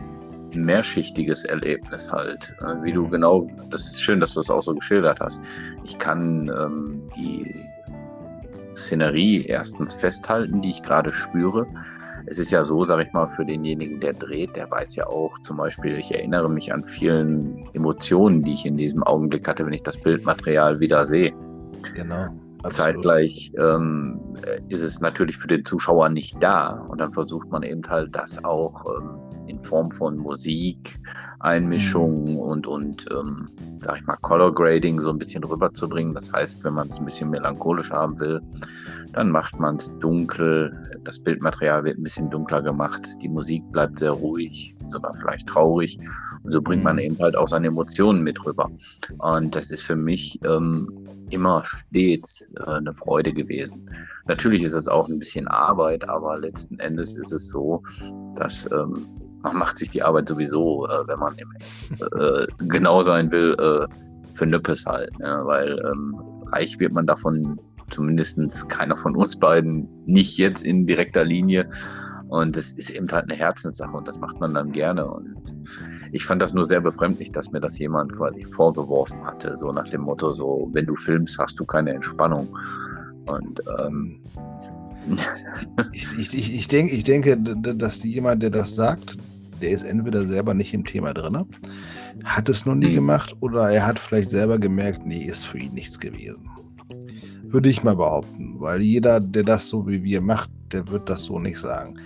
mehrschichtiges 0.53 1.45
Erlebnis 1.45 2.11
halt. 2.11 2.53
Äh, 2.59 2.83
wie 2.83 2.91
du 2.91 3.05
mhm. 3.05 3.11
genau, 3.11 3.47
das 3.71 3.85
ist 3.85 4.01
schön, 4.01 4.19
dass 4.19 4.33
du 4.33 4.41
es 4.41 4.47
das 4.47 4.55
auch 4.55 4.63
so 4.63 4.75
geschildert 4.75 5.19
hast. 5.21 5.41
Ich 5.85 5.97
kann 5.97 6.49
ähm, 6.49 7.09
die 7.15 7.55
Szenerie 8.75 9.45
erstens 9.45 9.93
festhalten, 9.93 10.61
die 10.61 10.71
ich 10.71 10.83
gerade 10.83 11.11
spüre. 11.11 11.67
Es 12.25 12.39
ist 12.39 12.51
ja 12.51 12.63
so, 12.63 12.85
sag 12.85 13.05
ich 13.05 13.11
mal, 13.13 13.27
für 13.27 13.45
denjenigen, 13.45 13.99
der 13.99 14.13
dreht, 14.13 14.55
der 14.55 14.69
weiß 14.69 14.95
ja 14.95 15.07
auch 15.07 15.37
zum 15.39 15.57
Beispiel, 15.57 15.97
ich 15.97 16.13
erinnere 16.13 16.49
mich 16.49 16.73
an 16.73 16.85
vielen 16.85 17.67
Emotionen, 17.73 18.43
die 18.43 18.53
ich 18.53 18.65
in 18.65 18.77
diesem 18.77 19.03
Augenblick 19.03 19.47
hatte, 19.47 19.65
wenn 19.65 19.73
ich 19.73 19.83
das 19.83 19.97
Bildmaterial 19.97 20.79
wieder 20.79 21.05
sehe. 21.05 21.33
Genau. 21.95 22.29
Zeitgleich 22.69 23.51
ähm, 23.57 24.21
ist 24.69 24.83
es 24.83 25.01
natürlich 25.01 25.37
für 25.37 25.47
den 25.47 25.65
Zuschauer 25.65 26.09
nicht 26.09 26.41
da 26.41 26.85
und 26.89 27.01
dann 27.01 27.11
versucht 27.11 27.49
man 27.49 27.63
eben 27.63 27.81
halt 27.89 28.15
das 28.15 28.43
auch 28.43 28.85
ähm, 28.85 29.32
in 29.53 29.61
Form 29.61 29.91
von 29.91 30.17
Musik, 30.17 30.99
Einmischungen 31.39 32.33
mhm. 32.33 32.39
und, 32.39 32.67
und 32.67 33.05
ähm, 33.11 33.49
sag 33.81 33.99
ich 33.99 34.05
mal, 34.05 34.17
Color 34.21 34.53
Grading 34.53 34.99
so 34.99 35.09
ein 35.09 35.17
bisschen 35.17 35.43
rüberzubringen. 35.43 36.13
Das 36.13 36.31
heißt, 36.31 36.63
wenn 36.63 36.73
man 36.73 36.89
es 36.89 36.99
ein 36.99 37.05
bisschen 37.05 37.29
melancholisch 37.29 37.91
haben 37.91 38.19
will, 38.19 38.41
dann 39.13 39.29
macht 39.29 39.59
man 39.59 39.75
es 39.75 39.91
dunkel. 39.99 40.73
Das 41.03 41.19
Bildmaterial 41.19 41.83
wird 41.83 41.97
ein 41.97 42.03
bisschen 42.03 42.29
dunkler 42.29 42.61
gemacht. 42.61 43.09
Die 43.21 43.29
Musik 43.29 43.63
bleibt 43.71 43.99
sehr 43.99 44.11
ruhig, 44.11 44.75
sogar 44.87 45.13
vielleicht 45.13 45.47
traurig. 45.47 45.99
Und 46.43 46.51
so 46.51 46.61
bringt 46.61 46.83
man 46.83 46.95
mhm. 46.95 47.01
eben 47.01 47.19
halt 47.19 47.35
auch 47.35 47.47
seine 47.47 47.67
Emotionen 47.67 48.23
mit 48.23 48.43
rüber. 48.45 48.71
Und 49.19 49.55
das 49.55 49.69
ist 49.69 49.83
für 49.83 49.97
mich 49.97 50.39
ähm, 50.45 50.87
immer 51.29 51.63
stets 51.65 52.49
äh, 52.57 52.63
eine 52.63 52.93
Freude 52.93 53.33
gewesen. 53.33 53.89
Natürlich 54.25 54.63
ist 54.63 54.73
es 54.73 54.87
auch 54.87 55.09
ein 55.09 55.19
bisschen 55.19 55.47
Arbeit, 55.47 56.07
aber 56.07 56.39
letzten 56.39 56.79
Endes 56.79 57.15
ist 57.15 57.31
es 57.31 57.49
so, 57.49 57.83
dass 58.35 58.69
ähm, 58.71 59.05
man 59.43 59.57
macht 59.57 59.77
sich 59.77 59.89
die 59.89 60.01
Arbeit 60.01 60.29
sowieso, 60.29 60.87
äh, 60.87 61.07
wenn 61.07 61.19
man 61.19 61.35
äh, 61.37 62.47
genau 62.59 63.03
sein 63.03 63.31
will, 63.31 63.55
äh, 63.59 63.87
für 64.33 64.45
Nüppes 64.45 64.85
halt. 64.85 65.17
Ne? 65.19 65.41
Weil 65.43 65.79
ähm, 65.91 66.15
reich 66.51 66.79
wird 66.79 66.93
man 66.93 67.05
davon 67.05 67.59
zumindest 67.89 68.69
keiner 68.69 68.97
von 68.97 69.15
uns 69.15 69.37
beiden 69.37 69.87
nicht 70.05 70.37
jetzt 70.37 70.63
in 70.63 70.87
direkter 70.87 71.23
Linie. 71.23 71.69
Und 72.29 72.57
es 72.57 72.71
ist 72.71 72.89
eben 72.89 73.11
halt 73.11 73.25
eine 73.25 73.35
Herzenssache 73.35 73.95
und 73.95 74.07
das 74.07 74.17
macht 74.17 74.39
man 74.39 74.55
dann 74.55 74.71
gerne. 74.71 75.05
Und 75.05 75.35
ich 76.11 76.25
fand 76.25 76.41
das 76.41 76.53
nur 76.53 76.65
sehr 76.65 76.81
befremdlich, 76.81 77.31
dass 77.31 77.51
mir 77.51 77.61
das 77.61 77.77
jemand 77.77 78.15
quasi 78.15 78.43
vorgeworfen 78.43 79.23
hatte, 79.23 79.55
so 79.59 79.71
nach 79.71 79.87
dem 79.89 80.01
Motto, 80.01 80.33
so, 80.33 80.67
wenn 80.73 80.87
du 80.87 80.95
filmst, 80.95 81.37
hast 81.37 81.59
du 81.59 81.65
keine 81.65 81.93
Entspannung. 81.93 82.47
Und 83.27 83.61
ähm, 83.79 84.19
ich, 85.91 86.33
ich, 86.33 86.55
ich, 86.55 86.67
denk, 86.67 86.91
ich 86.91 87.03
denke, 87.03 87.37
dass 87.37 88.03
jemand, 88.03 88.41
der 88.41 88.49
das 88.49 88.73
sagt, 88.73 89.17
der 89.63 89.71
ist 89.71 89.83
entweder 89.83 90.25
selber 90.25 90.53
nicht 90.53 90.73
im 90.73 90.83
Thema 90.83 91.13
drin, 91.13 91.45
hat 92.25 92.49
es 92.49 92.65
noch 92.65 92.75
nie 92.75 92.91
mhm. 92.91 92.95
gemacht 92.95 93.33
oder 93.39 93.71
er 93.71 93.87
hat 93.87 93.97
vielleicht 93.97 94.29
selber 94.29 94.59
gemerkt, 94.59 95.05
nee, 95.05 95.23
ist 95.23 95.45
für 95.45 95.57
ihn 95.57 95.73
nichts 95.73 95.99
gewesen. 95.99 96.49
Würde 97.43 97.69
ich 97.69 97.83
mal 97.83 97.95
behaupten, 97.95 98.55
weil 98.59 98.81
jeder, 98.81 99.19
der 99.19 99.43
das 99.43 99.69
so 99.69 99.87
wie 99.87 100.03
wir 100.03 100.21
macht, 100.21 100.49
der 100.71 100.89
wird 100.89 101.09
das 101.09 101.23
so 101.23 101.39
nicht 101.39 101.59
sagen. 101.59 101.97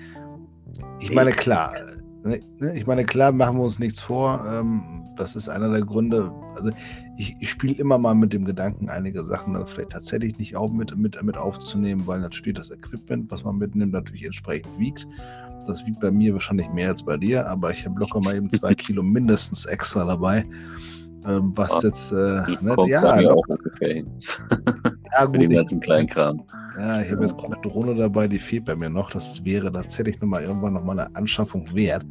Ich 0.99 1.11
meine, 1.11 1.31
klar, 1.31 1.73
ne, 2.23 2.39
ne, 2.59 2.77
ich 2.77 2.85
meine, 2.85 3.05
klar, 3.05 3.31
machen 3.31 3.57
wir 3.57 3.63
uns 3.63 3.79
nichts 3.79 4.01
vor. 4.01 4.45
Ähm, 4.47 4.81
das 5.17 5.35
ist 5.35 5.49
einer 5.49 5.69
der 5.71 5.81
Gründe. 5.81 6.31
Also, 6.55 6.69
ich, 7.17 7.35
ich 7.39 7.49
spiele 7.49 7.75
immer 7.75 7.97
mal 7.97 8.13
mit 8.13 8.33
dem 8.33 8.45
Gedanken, 8.45 8.89
einige 8.89 9.23
Sachen 9.23 9.53
dann 9.53 9.67
vielleicht 9.67 9.91
tatsächlich 9.91 10.37
nicht 10.37 10.55
auch 10.55 10.71
mit, 10.71 10.95
mit, 10.95 11.21
mit 11.23 11.37
aufzunehmen, 11.37 12.05
weil 12.05 12.19
natürlich 12.19 12.57
das 12.57 12.69
Equipment, 12.71 13.31
was 13.31 13.43
man 13.43 13.57
mitnimmt, 13.57 13.93
natürlich 13.93 14.25
entsprechend 14.25 14.77
wiegt. 14.77 15.07
Das 15.67 15.85
wiegt 15.85 15.99
bei 15.99 16.11
mir 16.11 16.33
wahrscheinlich 16.33 16.69
mehr 16.69 16.89
als 16.89 17.03
bei 17.03 17.17
dir, 17.17 17.47
aber 17.47 17.71
ich 17.71 17.85
habe 17.85 17.99
locker 17.99 18.19
mal 18.21 18.35
eben 18.35 18.49
zwei 18.49 18.73
Kilo 18.75 19.03
mindestens 19.03 19.65
extra 19.65 20.05
dabei. 20.05 20.45
Ähm, 21.25 21.51
was 21.55 21.81
ja, 21.81 21.89
jetzt, 21.89 22.11
äh, 22.11 22.15
ne, 22.61 22.75
ja, 22.87 23.19
ja, 23.19 23.31
auch 23.31 23.47
ungefähr 23.47 23.95
hin. 23.95 24.11
ja, 25.11 25.25
gut. 25.25 25.49
Ganzen 25.49 25.79
kleinen 25.81 26.07
Kram. 26.07 26.41
Ja, 26.77 27.01
ich 27.01 27.11
habe 27.11 27.23
jetzt 27.23 27.35
gerade 27.35 27.53
eine 27.53 27.61
Drohne 27.61 27.95
dabei, 27.95 28.27
die 28.27 28.39
fehlt 28.39 28.65
bei 28.65 28.75
mir 28.75 28.89
noch. 28.89 29.11
Das 29.11 29.43
wäre 29.43 29.71
tatsächlich 29.71 30.21
nochmal 30.21 30.43
irgendwann 30.43 30.73
nochmal 30.73 30.99
eine 30.99 31.15
Anschaffung 31.15 31.67
wert. 31.73 32.05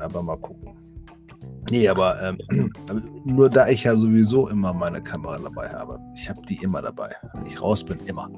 Aber 0.00 0.22
mal 0.22 0.36
gucken. 0.36 0.76
Nee, 1.70 1.88
aber 1.88 2.20
ähm, 2.22 2.72
nur 3.24 3.48
da 3.50 3.68
ich 3.68 3.84
ja 3.84 3.94
sowieso 3.94 4.48
immer 4.48 4.72
meine 4.72 5.02
Kamera 5.02 5.38
dabei 5.38 5.68
habe. 5.70 5.98
Ich 6.14 6.28
habe 6.28 6.40
die 6.42 6.56
immer 6.56 6.82
dabei. 6.82 7.14
Wenn 7.34 7.46
ich 7.46 7.60
raus 7.60 7.84
bin, 7.84 7.98
immer. 8.00 8.30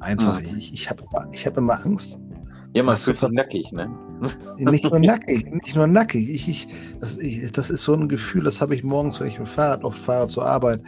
Einfach, 0.00 0.40
mhm. 0.40 0.56
ich, 0.56 0.72
ich 0.72 0.90
habe 0.90 1.02
ich 1.32 1.46
hab 1.46 1.56
immer 1.56 1.84
Angst. 1.84 2.20
Ja, 2.74 2.82
man 2.82 2.96
fühlt 2.96 3.18
sich 3.18 3.28
nackig, 3.30 3.72
ne? 3.72 3.90
Nicht 4.58 4.84
nur 4.84 4.98
nackig, 5.00 5.52
nicht 5.52 5.76
nur 5.76 5.86
nackig. 5.86 6.30
Ich, 6.30 6.48
ich, 6.48 6.68
das, 7.00 7.18
ich, 7.18 7.50
das 7.52 7.70
ist 7.70 7.82
so 7.84 7.94
ein 7.94 8.08
Gefühl, 8.08 8.44
das 8.44 8.60
habe 8.60 8.74
ich 8.74 8.84
morgens, 8.84 9.20
wenn 9.20 9.26
ich 9.26 9.38
mit 9.38 9.48
dem 9.48 9.50
Fahrrad 9.50 9.84
oft 9.84 9.98
fahre 9.98 10.28
zur 10.28 10.46
Arbeit. 10.46 10.80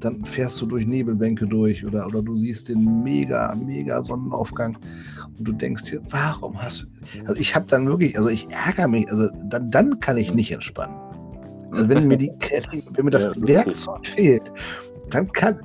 Dann 0.00 0.24
fährst 0.24 0.60
du 0.60 0.66
durch 0.66 0.86
Nebelbänke 0.86 1.46
durch 1.46 1.84
oder, 1.84 2.06
oder 2.06 2.22
du 2.22 2.36
siehst 2.36 2.68
den 2.68 3.02
mega, 3.02 3.54
mega 3.56 4.00
Sonnenaufgang 4.00 4.78
und 5.36 5.48
du 5.48 5.52
denkst 5.52 5.90
dir, 5.90 6.00
warum 6.10 6.60
hast 6.62 6.82
du. 6.82 6.86
Also 7.26 7.40
ich 7.40 7.54
habe 7.56 7.66
dann 7.66 7.88
wirklich, 7.88 8.16
also 8.16 8.28
ich 8.28 8.46
ärgere 8.50 8.86
mich, 8.86 9.10
also 9.10 9.28
dann, 9.46 9.70
dann 9.72 9.98
kann 9.98 10.16
ich 10.16 10.32
nicht 10.32 10.52
entspannen. 10.52 10.96
Also 11.72 11.88
wenn 11.88 12.06
mir 12.06 12.16
die 12.16 12.30
wenn 12.92 13.04
mir 13.04 13.10
das 13.10 13.24
ja, 13.24 13.32
Werkzeug 13.36 14.06
fehlt, 14.06 14.52
dann 15.10 15.30
kann 15.32 15.58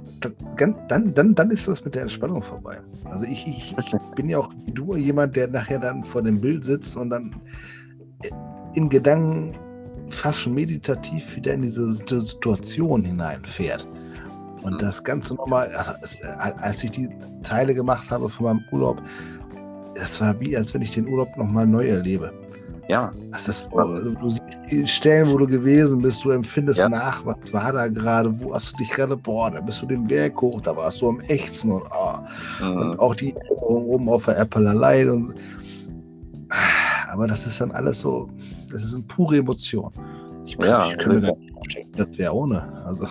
dann, 0.57 0.75
dann, 0.87 1.13
dann, 1.13 1.35
dann 1.35 1.51
ist 1.51 1.67
das 1.67 1.83
mit 1.85 1.95
der 1.95 2.03
Entspannung 2.03 2.41
vorbei. 2.41 2.79
Also 3.05 3.25
ich, 3.25 3.47
ich, 3.47 3.75
ich 3.77 3.91
bin 4.15 4.29
ja 4.29 4.39
auch 4.39 4.51
wie 4.65 4.71
du 4.71 4.95
jemand, 4.95 5.35
der 5.35 5.47
nachher 5.47 5.79
dann 5.79 6.03
vor 6.03 6.21
dem 6.21 6.39
Bild 6.39 6.63
sitzt 6.63 6.95
und 6.97 7.09
dann 7.09 7.35
in 8.73 8.89
Gedanken 8.89 9.55
fast 10.09 10.41
schon 10.41 10.53
meditativ 10.53 11.35
wieder 11.35 11.53
in 11.53 11.61
diese 11.61 11.89
Situation 11.91 13.03
hineinfährt. 13.03 13.87
Und 14.61 14.81
das 14.81 15.03
Ganze 15.03 15.35
nochmal, 15.35 15.69
also 15.75 15.91
als 16.37 16.83
ich 16.83 16.91
die 16.91 17.09
Teile 17.41 17.73
gemacht 17.73 18.09
habe 18.09 18.29
von 18.29 18.45
meinem 18.45 18.63
Urlaub, 18.71 19.01
das 19.95 20.19
war 20.21 20.39
wie, 20.39 20.55
als 20.55 20.73
wenn 20.73 20.81
ich 20.81 20.93
den 20.93 21.07
Urlaub 21.07 21.35
nochmal 21.35 21.67
neu 21.67 21.87
erlebe. 21.87 22.33
Ja. 22.89 23.11
Das 23.31 23.47
ist, 23.47 23.69
du 23.71 24.29
siehst 24.29 24.61
die 24.69 24.85
Stellen, 24.85 25.31
wo 25.31 25.37
du 25.37 25.47
gewesen 25.47 26.01
bist, 26.01 26.23
du 26.25 26.31
empfindest 26.31 26.79
ja. 26.79 26.89
nach, 26.89 27.25
was 27.25 27.37
war 27.51 27.71
da 27.71 27.87
gerade, 27.87 28.37
wo 28.41 28.53
hast 28.53 28.73
du 28.73 28.77
dich 28.77 28.89
gerade, 28.89 29.15
boah, 29.15 29.49
da 29.51 29.61
bist 29.61 29.81
du 29.81 29.85
den 29.85 30.05
Berg 30.05 30.41
hoch, 30.41 30.59
da 30.61 30.75
warst 30.75 31.01
du 31.01 31.09
am 31.09 31.21
Ächzen 31.21 31.71
und, 31.71 31.83
oh. 31.83 32.63
mhm. 32.63 32.77
und 32.77 32.99
auch 32.99 33.15
die 33.15 33.33
oben 33.49 34.09
auf 34.09 34.25
der 34.25 34.37
Apple 34.39 34.69
allein 34.69 35.09
und 35.09 35.33
aber 37.11 37.27
das 37.27 37.47
ist 37.47 37.61
dann 37.61 37.71
alles 37.71 38.01
so, 38.01 38.29
das 38.71 38.83
ist 38.83 38.95
eine 38.95 39.03
pure 39.03 39.37
Emotion. 39.37 39.91
Ich, 40.45 40.55
ja, 40.55 40.87
ich 40.87 40.97
könnte 40.97 41.21
mir 41.21 41.27
gar 41.27 41.37
nicht 41.37 41.53
vorstellen, 41.53 41.87
das 41.95 42.17
wäre 42.17 42.33
ohne. 42.33 42.71
Also. 42.85 43.07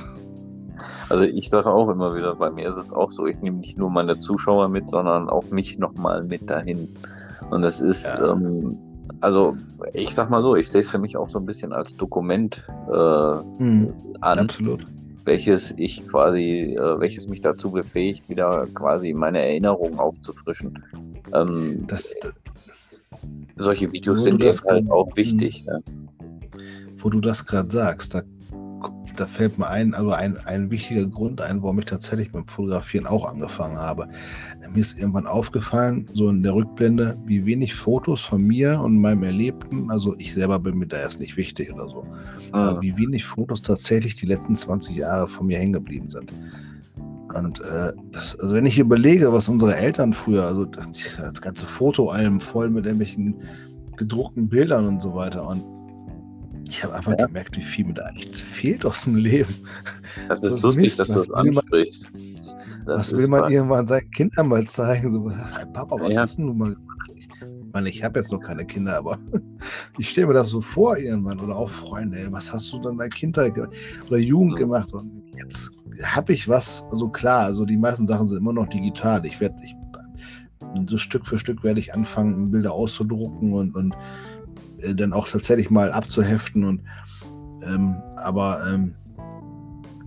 Also 1.09 1.25
ich 1.25 1.51
sage 1.51 1.69
auch 1.69 1.89
immer 1.89 2.15
wieder, 2.15 2.35
bei 2.37 2.51
mir 2.51 2.69
ist 2.69 2.77
es 2.77 2.93
auch 2.93 3.11
so, 3.11 3.27
ich 3.27 3.39
nehme 3.41 3.59
nicht 3.59 3.79
nur 3.79 3.91
meine 3.91 4.19
Zuschauer 4.19 4.69
mit, 4.69 4.89
sondern 4.91 5.29
auch 5.29 5.45
mich 5.51 5.79
nochmal 5.79 6.23
mit 6.25 6.49
dahin. 6.49 6.89
Und 7.51 7.63
das 7.63 7.81
ist, 7.81 8.19
ja. 8.19 8.33
ähm, 8.33 8.79
also 9.23 9.57
ich 9.95 10.15
sag 10.15 10.31
mal 10.31 10.43
so, 10.43 10.57
ich 10.57 10.69
sehe 10.69 10.81
es 10.81 10.91
für 10.91 10.99
mich 10.99 11.17
auch 11.17 11.29
so 11.29 11.39
ein 11.39 11.47
bisschen 11.47 11.73
als 11.73 11.97
Dokument 11.97 12.67
äh, 12.89 13.63
mhm, 13.63 13.95
an. 14.21 14.39
Absolut. 14.41 14.85
Welches 15.25 15.73
ich 15.79 16.07
quasi, 16.09 16.77
äh, 16.77 16.99
welches 16.99 17.29
mich 17.29 17.41
dazu 17.41 17.71
befähigt, 17.71 18.29
wieder 18.29 18.67
quasi 18.75 19.13
meine 19.13 19.39
Erinnerungen 19.41 19.99
aufzufrischen. 19.99 20.83
Ähm, 21.33 21.87
das, 21.87 22.15
das, 22.21 22.35
solche 23.57 23.93
Videos 23.93 24.25
sind 24.25 24.43
halt 24.43 24.91
auch 24.91 25.17
wichtig. 25.17 25.65
Ne? 25.67 25.83
Wo 26.97 27.09
du 27.09 27.21
das 27.21 27.47
gerade 27.47 27.71
sagst, 27.71 28.15
da 28.15 28.23
da 29.17 29.27
fällt 29.27 29.59
mir 29.59 29.69
ein, 29.69 29.95
also 29.95 30.11
ein, 30.11 30.37
ein 30.39 30.71
wichtiger 30.71 31.07
Grund 31.07 31.41
ein, 31.41 31.63
warum 31.63 31.79
ich 31.79 31.85
tatsächlich 31.85 32.33
beim 32.33 32.47
Fotografieren 32.47 33.07
auch 33.07 33.27
angefangen 33.27 33.79
habe. 33.79 34.09
Mir 34.73 34.81
ist 34.81 34.99
irgendwann 34.99 35.27
aufgefallen, 35.27 36.09
so 36.13 36.29
in 36.29 36.43
der 36.43 36.55
Rückblende, 36.55 37.17
wie 37.27 37.45
wenig 37.45 37.75
Fotos 37.75 38.23
von 38.23 38.43
mir 38.43 38.81
und 38.81 38.99
meinem 38.99 39.23
Erlebten, 39.23 39.91
also 39.91 40.15
ich 40.19 40.33
selber 40.33 40.59
bin 40.59 40.79
mir 40.79 40.87
da 40.87 40.99
erst 40.99 41.21
nicht 41.21 41.37
wichtig 41.37 41.73
oder 41.73 41.89
so, 41.89 42.07
ah. 42.53 42.81
wie 42.81 42.97
wenig 42.97 43.25
Fotos 43.25 43.63
tatsächlich 43.63 44.15
die 44.17 44.27
letzten 44.27 44.55
20 44.55 44.97
Jahre 44.97 45.29
von 45.29 45.47
mir 45.47 45.59
hängen 45.59 45.75
geblieben 45.75 46.11
sind. 46.11 46.33
Und 47.35 47.61
äh, 47.61 47.93
das, 48.11 48.39
also 48.39 48.55
wenn 48.55 48.67
ich 48.67 48.79
überlege, 48.79 49.33
was 49.33 49.49
unsere 49.49 49.75
Eltern 49.75 50.13
früher, 50.13 50.45
also 50.45 50.67
das 50.67 51.41
ganze 51.41 51.65
Fotoalbum 51.65 52.41
voll 52.41 52.69
mit 52.69 52.85
irgendwelchen 52.85 53.37
gedruckten 53.97 54.49
Bildern 54.49 54.87
und 54.87 55.03
so 55.03 55.15
weiter. 55.15 55.47
Und 55.47 55.65
ich 56.73 56.83
habe 56.83 56.95
einfach 56.95 57.13
ja. 57.19 57.27
gemerkt, 57.27 57.55
wie 57.59 57.61
viel 57.61 57.85
mir 57.85 57.93
da 57.93 58.05
eigentlich 58.05 58.35
fehlt 58.35 58.87
aus 58.87 59.05
dem 59.05 59.17
Leben. 59.17 59.55
Das 60.29 60.43
ist 60.43 60.53
so 60.53 60.57
lustig, 60.57 60.83
Mist, 60.83 60.99
dass 61.01 61.07
du 61.09 61.15
das 61.15 61.31
ansprichst. 61.31 62.11
Das 62.87 63.13
was 63.13 63.19
will 63.19 63.29
man 63.29 63.53
irgendwann 63.53 63.87
seinen 63.87 64.11
Kindern 64.11 64.49
mal 64.49 64.67
zeigen? 64.67 65.13
So, 65.13 65.31
hey 65.31 65.67
Papa, 65.71 66.01
was 66.01 66.15
ja. 66.15 66.23
hast 66.23 66.39
du 66.39 66.45
nun 66.45 66.57
mal 66.57 66.75
gemacht? 66.75 67.11
Ich 67.15 67.73
meine, 67.75 67.91
ich 67.91 68.03
habe 68.03 68.19
jetzt 68.19 68.33
noch 68.33 68.41
keine 68.41 68.65
Kinder, 68.65 68.97
aber 68.97 69.19
ich 69.99 70.09
stelle 70.09 70.29
mir 70.29 70.33
das 70.33 70.49
so 70.49 70.63
vor 70.63 70.97
irgendwann 70.97 71.41
oder 71.41 71.57
auch 71.57 71.69
Freunde, 71.69 72.19
ey, 72.19 72.33
was 72.33 72.51
hast 72.51 72.73
du 72.73 72.79
dann 72.79 72.93
in 72.93 72.99
der 72.99 73.09
Kindheit 73.11 73.53
oder 73.59 74.19
Jugend 74.19 74.57
gemacht? 74.57 74.95
Und 74.95 75.23
jetzt 75.37 75.73
habe 76.05 76.33
ich 76.33 76.49
was, 76.49 76.85
also 76.91 77.11
klar, 77.11 77.45
also 77.45 77.67
die 77.67 77.77
meisten 77.77 78.07
Sachen 78.07 78.29
sind 78.29 78.39
immer 78.39 78.55
noch 78.55 78.67
digital. 78.69 79.27
Ich 79.27 79.39
werde, 79.41 79.57
ich, 79.63 79.77
so 80.89 80.97
Stück 80.97 81.27
für 81.27 81.39
Stück 81.39 81.63
werde 81.63 81.81
ich 81.81 81.93
anfangen, 81.93 82.51
Bilder 82.51 82.73
auszudrucken 82.73 83.53
und, 83.53 83.75
und 83.75 83.95
äh, 84.83 84.95
dann 84.95 85.13
auch 85.13 85.29
tatsächlich 85.29 85.71
mal 85.71 85.93
abzuheften 85.93 86.65
und 86.65 86.83
ähm, 87.65 88.03
aber 88.17 88.67
ähm, 88.69 88.95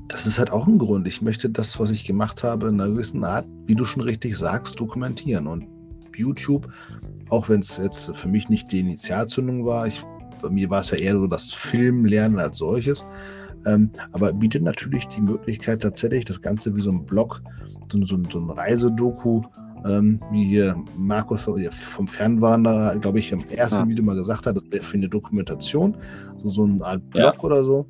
das 0.08 0.28
ist 0.28 0.40
halt 0.40 0.52
auch 0.52 0.68
ein 0.68 0.78
Grund. 0.78 1.08
Ich 1.08 1.22
möchte 1.22 1.50
das, 1.50 1.80
was 1.80 1.92
ich 1.92 2.06
gemacht 2.06 2.44
habe, 2.44 2.68
in 2.68 2.80
einer 2.80 2.92
gewissen 2.92 3.24
Art, 3.24 3.46
wie 3.66 3.76
du 3.76 3.86
schon 3.86 4.04
richtig 4.04 4.38
sagst, 4.38 4.80
dokumentieren. 4.80 5.48
Und 5.48 5.68
YouTube, 6.16 6.68
auch 7.30 7.50
wenn 7.50 7.60
es 7.60 7.78
jetzt 7.78 8.16
für 8.16 8.28
mich 8.28 8.50
nicht 8.50 8.72
die 8.72 8.80
Initialzündung 8.80 9.66
war, 9.66 9.88
ich, 9.88 10.02
bei 10.42 10.50
mir 10.50 10.70
war 10.70 10.82
es 10.82 10.92
ja 10.92 10.98
eher 10.98 11.20
so 11.20 11.28
das 11.28 11.52
Filmlernen 11.52 12.40
als 12.40 12.60
solches, 12.60 13.06
ähm, 13.66 13.90
aber 14.12 14.32
bietet 14.32 14.64
natürlich 14.64 15.08
die 15.08 15.22
Möglichkeit 15.22 15.82
tatsächlich, 15.82 16.26
das 16.26 16.42
Ganze 16.42 16.76
wie 16.76 16.82
so 16.82 16.92
ein 16.92 17.06
Blog, 17.06 17.42
so, 17.92 18.04
so, 18.06 18.18
so 18.32 18.40
ein 18.40 18.50
Reisedoku, 18.50 19.42
ähm, 19.86 20.20
wie 20.32 20.46
hier 20.46 20.76
Markus 20.98 21.42
vom 21.42 22.08
Fernwanderer, 22.08 22.98
glaube 23.00 23.20
ich, 23.20 23.32
im 23.32 23.46
ersten 23.50 23.84
ja. 23.84 23.88
Video 23.88 24.04
mal 24.04 24.16
gesagt 24.16 24.46
hat, 24.46 24.56
das 24.56 24.64
wäre 24.70 24.84
für 24.84 24.98
eine 24.98 25.10
Dokumentation, 25.10 25.96
so, 26.38 26.50
so 26.50 26.64
eine 26.64 26.84
Art 26.84 27.10
Blog 27.12 27.36
ja. 27.36 27.44
oder 27.44 27.64
so. 27.64 27.86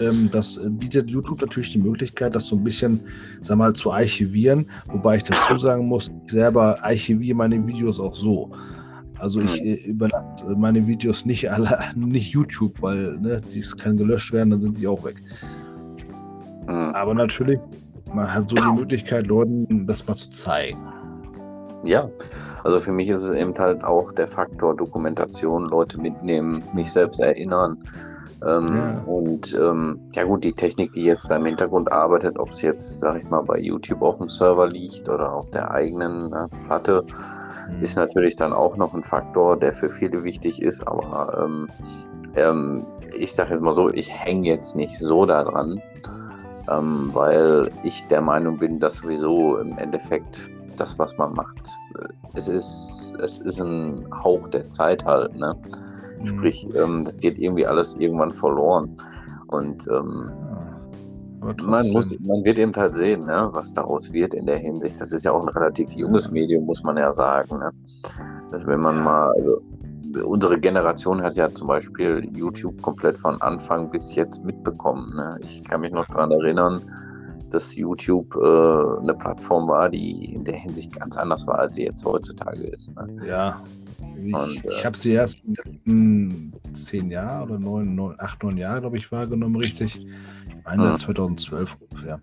Ähm, 0.00 0.28
das 0.32 0.60
bietet 0.70 1.10
YouTube 1.10 1.40
natürlich 1.40 1.72
die 1.72 1.78
Möglichkeit, 1.78 2.34
das 2.34 2.46
so 2.46 2.56
ein 2.56 2.64
bisschen, 2.64 3.00
sag 3.42 3.58
mal, 3.58 3.72
zu 3.74 3.92
archivieren. 3.92 4.66
Wobei 4.88 5.16
ich 5.16 5.24
dazu 5.24 5.56
sagen 5.56 5.86
muss, 5.86 6.08
ich 6.08 6.32
selber 6.32 6.82
archiviere 6.82 7.36
meine 7.36 7.64
Videos 7.66 8.00
auch 8.00 8.14
so. 8.14 8.50
Also 9.18 9.40
ich 9.40 9.58
hm. 9.58 9.66
äh, 9.66 9.74
überlasse 9.86 10.54
meine 10.56 10.86
Videos 10.86 11.24
nicht 11.24 11.50
alle, 11.50 11.78
nicht 11.96 12.32
YouTube, 12.32 12.80
weil 12.82 13.18
ne, 13.18 13.40
dies 13.52 13.76
kann 13.76 13.96
gelöscht 13.96 14.32
werden, 14.32 14.50
dann 14.50 14.60
sind 14.60 14.78
die 14.78 14.86
auch 14.86 15.04
weg. 15.04 15.22
Hm. 16.66 16.94
Aber 16.94 17.14
natürlich, 17.14 17.58
man 18.12 18.32
hat 18.32 18.50
so 18.50 18.56
die 18.56 18.80
Möglichkeit, 18.80 19.26
Leuten 19.26 19.86
das 19.86 20.06
mal 20.06 20.16
zu 20.16 20.30
zeigen. 20.30 20.78
Ja, 21.84 22.08
also 22.62 22.80
für 22.80 22.92
mich 22.92 23.10
ist 23.10 23.24
es 23.24 23.32
eben 23.32 23.54
halt 23.58 23.84
auch 23.84 24.12
der 24.12 24.26
Faktor 24.26 24.74
Dokumentation, 24.74 25.68
Leute 25.68 26.00
mitnehmen, 26.00 26.62
mich 26.72 26.90
selbst 26.90 27.20
erinnern. 27.20 27.78
Ähm, 28.44 28.66
ja. 28.68 29.02
Und 29.06 29.54
ähm, 29.54 30.00
ja 30.12 30.24
gut, 30.24 30.44
die 30.44 30.52
Technik, 30.52 30.92
die 30.92 31.04
jetzt 31.04 31.30
da 31.30 31.36
im 31.36 31.44
Hintergrund 31.44 31.92
arbeitet, 31.92 32.38
ob 32.38 32.50
es 32.50 32.62
jetzt, 32.62 33.00
sag 33.00 33.22
ich 33.22 33.28
mal, 33.30 33.42
bei 33.42 33.58
YouTube 33.58 34.02
auf 34.02 34.18
dem 34.18 34.28
Server 34.28 34.66
liegt 34.66 35.08
oder 35.08 35.32
auf 35.32 35.50
der 35.50 35.70
eigenen 35.70 36.32
äh, 36.32 36.48
Platte, 36.66 37.04
mhm. 37.04 37.82
ist 37.82 37.96
natürlich 37.96 38.36
dann 38.36 38.52
auch 38.52 38.76
noch 38.76 38.94
ein 38.94 39.04
Faktor, 39.04 39.58
der 39.58 39.72
für 39.72 39.90
viele 39.90 40.24
wichtig 40.24 40.62
ist. 40.62 40.86
Aber 40.86 41.44
ähm, 41.44 41.68
ähm 42.34 42.86
ich 43.16 43.34
sage 43.34 43.50
jetzt 43.50 43.62
mal 43.62 43.76
so, 43.76 43.90
ich 43.90 44.10
hänge 44.10 44.48
jetzt 44.48 44.74
nicht 44.74 44.98
so 44.98 45.24
daran, 45.24 45.80
ähm, 46.70 47.10
weil 47.12 47.70
ich 47.82 48.06
der 48.08 48.20
Meinung 48.20 48.58
bin, 48.58 48.80
dass 48.80 48.96
sowieso 48.96 49.58
im 49.58 49.78
Endeffekt 49.78 50.50
das, 50.80 50.98
was 50.98 51.16
man 51.18 51.32
macht, 51.34 51.70
es 52.34 52.48
ist, 52.48 53.16
es 53.22 53.38
ist 53.40 53.60
ein 53.60 54.06
Hauch 54.22 54.48
der 54.48 54.68
Zeit 54.70 55.04
halt, 55.04 55.36
ne? 55.36 55.56
Mhm. 56.20 56.26
Sprich, 56.26 56.68
ähm, 56.74 57.04
das 57.04 57.18
geht 57.18 57.38
irgendwie 57.38 57.66
alles 57.66 57.96
irgendwann 57.96 58.32
verloren. 58.32 58.96
Und 59.48 59.86
ähm, 59.88 60.30
man, 61.40 61.90
muss, 61.92 62.14
man 62.20 62.44
wird 62.44 62.58
eben 62.58 62.74
halt 62.74 62.94
sehen, 62.94 63.26
ne, 63.26 63.48
was 63.52 63.72
daraus 63.72 64.12
wird 64.12 64.34
in 64.34 64.46
der 64.46 64.58
Hinsicht. 64.58 65.00
Das 65.00 65.12
ist 65.12 65.24
ja 65.24 65.32
auch 65.32 65.42
ein 65.42 65.48
relativ 65.48 65.90
junges. 65.92 66.30
Medium, 66.30 66.64
muss 66.64 66.82
man 66.82 66.96
ja 66.96 67.12
sagen. 67.12 67.58
Ne? 67.58 67.70
Dass 68.50 68.66
wenn 68.66 68.80
man 68.80 69.02
mal, 69.02 69.32
also, 69.32 69.60
unsere 70.26 70.58
Generation 70.58 71.22
hat 71.22 71.36
ja 71.36 71.52
zum 71.52 71.68
Beispiel 71.68 72.28
YouTube 72.34 72.80
komplett 72.82 73.18
von 73.18 73.40
Anfang 73.42 73.90
bis 73.90 74.14
jetzt 74.14 74.44
mitbekommen. 74.44 75.14
Ne? 75.14 75.38
Ich 75.42 75.64
kann 75.64 75.82
mich 75.82 75.92
noch 75.92 76.06
daran 76.06 76.30
erinnern, 76.30 76.80
dass 77.54 77.76
YouTube 77.76 78.34
äh, 78.36 79.00
eine 79.00 79.14
Plattform 79.14 79.68
war, 79.68 79.88
die 79.88 80.34
in 80.34 80.44
der 80.44 80.56
Hinsicht 80.56 80.92
ganz 80.98 81.16
anders 81.16 81.46
war, 81.46 81.60
als 81.60 81.76
sie 81.76 81.84
jetzt 81.84 82.04
heutzutage 82.04 82.64
ist. 82.64 82.94
Ne? 82.96 83.26
Ja, 83.28 83.62
ich, 84.22 84.34
und, 84.34 84.64
äh, 84.64 84.76
ich 84.76 84.84
habe 84.84 84.96
sie 84.96 85.12
erst 85.12 85.42
in 85.44 85.54
den 85.54 85.64
letzten 85.64 86.74
zehn 86.74 87.10
Jahren 87.10 87.50
oder 87.50 87.58
neun, 87.58 87.94
neun, 87.94 88.14
acht, 88.18 88.42
neun 88.42 88.56
Jahre, 88.56 88.80
glaube 88.80 88.96
ich, 88.96 89.10
wahrgenommen, 89.12 89.56
richtig. 89.56 90.04
Ich 90.04 90.64
meine, 90.64 90.90
mhm. 90.90 90.96
2012 90.96 91.76
ungefähr. 91.80 92.20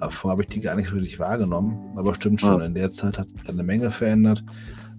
Davor 0.00 0.30
habe 0.30 0.42
ich 0.42 0.48
die 0.48 0.60
gar 0.60 0.76
nicht 0.76 0.92
wirklich 0.92 1.18
wahrgenommen, 1.18 1.76
aber 1.96 2.14
stimmt 2.14 2.40
schon, 2.40 2.58
mhm. 2.58 2.66
in 2.66 2.74
der 2.74 2.90
Zeit 2.90 3.18
hat 3.18 3.30
sich 3.30 3.48
eine 3.48 3.62
Menge 3.62 3.90
verändert. 3.90 4.44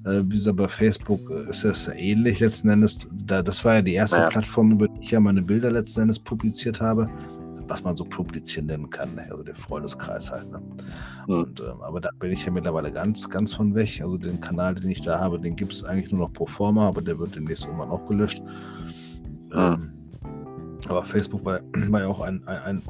Äh, 0.06 0.24
wie 0.26 0.36
gesagt, 0.36 0.58
bei 0.58 0.68
Facebook 0.68 1.30
ist 1.50 1.64
das 1.64 1.88
ähnlich 1.88 2.40
letzten 2.40 2.70
Endes. 2.70 3.08
Da, 3.26 3.42
das 3.42 3.64
war 3.66 3.76
ja 3.76 3.82
die 3.82 3.94
erste 3.94 4.22
ja. 4.22 4.28
Plattform, 4.28 4.72
über 4.74 4.88
die 4.88 5.02
ich 5.02 5.12
ja 5.12 5.20
meine 5.20 5.42
Bilder 5.42 5.72
letzten 5.72 6.02
Endes 6.02 6.20
publiziert 6.20 6.82
habe 6.82 7.10
was 7.70 7.84
man 7.84 7.96
so 7.96 8.04
publizieren 8.04 8.66
nennen 8.66 8.90
kann, 8.90 9.14
ne? 9.16 9.28
also 9.30 9.44
der 9.44 9.56
Freundeskreis 9.56 10.32
halt. 10.32 10.52
Ne? 10.52 10.62
Mhm. 11.28 11.34
Und, 11.34 11.60
ähm, 11.62 11.82
aber 11.82 12.02
da 12.02 12.10
bin 12.20 12.32
ich 12.32 12.46
ja 12.46 12.52
mittlerweile 12.52 12.92
ganz, 12.92 13.30
ganz 13.30 13.54
von 13.54 13.76
weg. 13.76 14.02
Also 14.02 14.18
den 14.18 14.42
Kanal, 14.42 14.76
den 14.76 14.90
ich 14.90 15.02
da 15.02 15.20
habe, 15.20 15.40
den 15.40 15.56
gibt 15.56 15.74
es 15.74 15.84
eigentlich 15.84 16.12
nur 16.12 16.22
noch 16.22 16.34
pro 16.34 16.46
forma, 16.46 16.88
aber 16.88 17.02
der 17.02 17.18
wird 17.20 17.36
demnächst 17.36 17.66
irgendwann 17.66 17.90
auch 17.90 18.06
gelöscht. 18.08 18.42
Mhm. 18.42 19.54
Ähm, 19.54 19.94
aber 20.88 21.04
Facebook 21.04 21.46
war, 21.46 21.62
war 21.90 22.02
ja 22.02 22.08
auch 22.08 22.22
ein, 22.22 22.46
ein, 22.48 22.82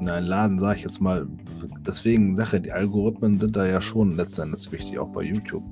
ein, 0.00 0.08
ein 0.08 0.24
Laden, 0.24 0.58
sage 0.58 0.78
ich 0.78 0.84
jetzt 0.84 1.00
mal. 1.00 1.26
Deswegen 1.86 2.34
Sache, 2.34 2.60
die 2.60 2.72
Algorithmen 2.72 3.38
sind 3.38 3.56
da 3.56 3.66
ja 3.66 3.80
schon 3.80 4.16
letztendlich 4.16 4.70
wichtig, 4.72 4.98
auch 4.98 5.08
bei 5.08 5.22
YouTube. 5.22 5.64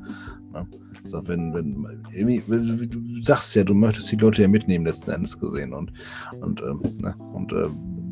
Ne? 0.52 0.66
Also 1.02 1.26
wenn, 1.26 1.54
wenn, 1.54 2.90
du 2.90 3.22
sagst 3.22 3.54
ja, 3.54 3.64
du 3.64 3.74
möchtest 3.74 4.12
die 4.12 4.16
Leute 4.16 4.42
ja 4.42 4.48
mitnehmen, 4.48 4.84
letzten 4.84 5.12
Endes 5.12 5.38
gesehen. 5.38 5.72
Und, 5.72 5.92
und, 6.40 6.60
ähm, 6.60 6.82
ne? 7.00 7.14
und 7.32 7.52
äh, 7.52 7.68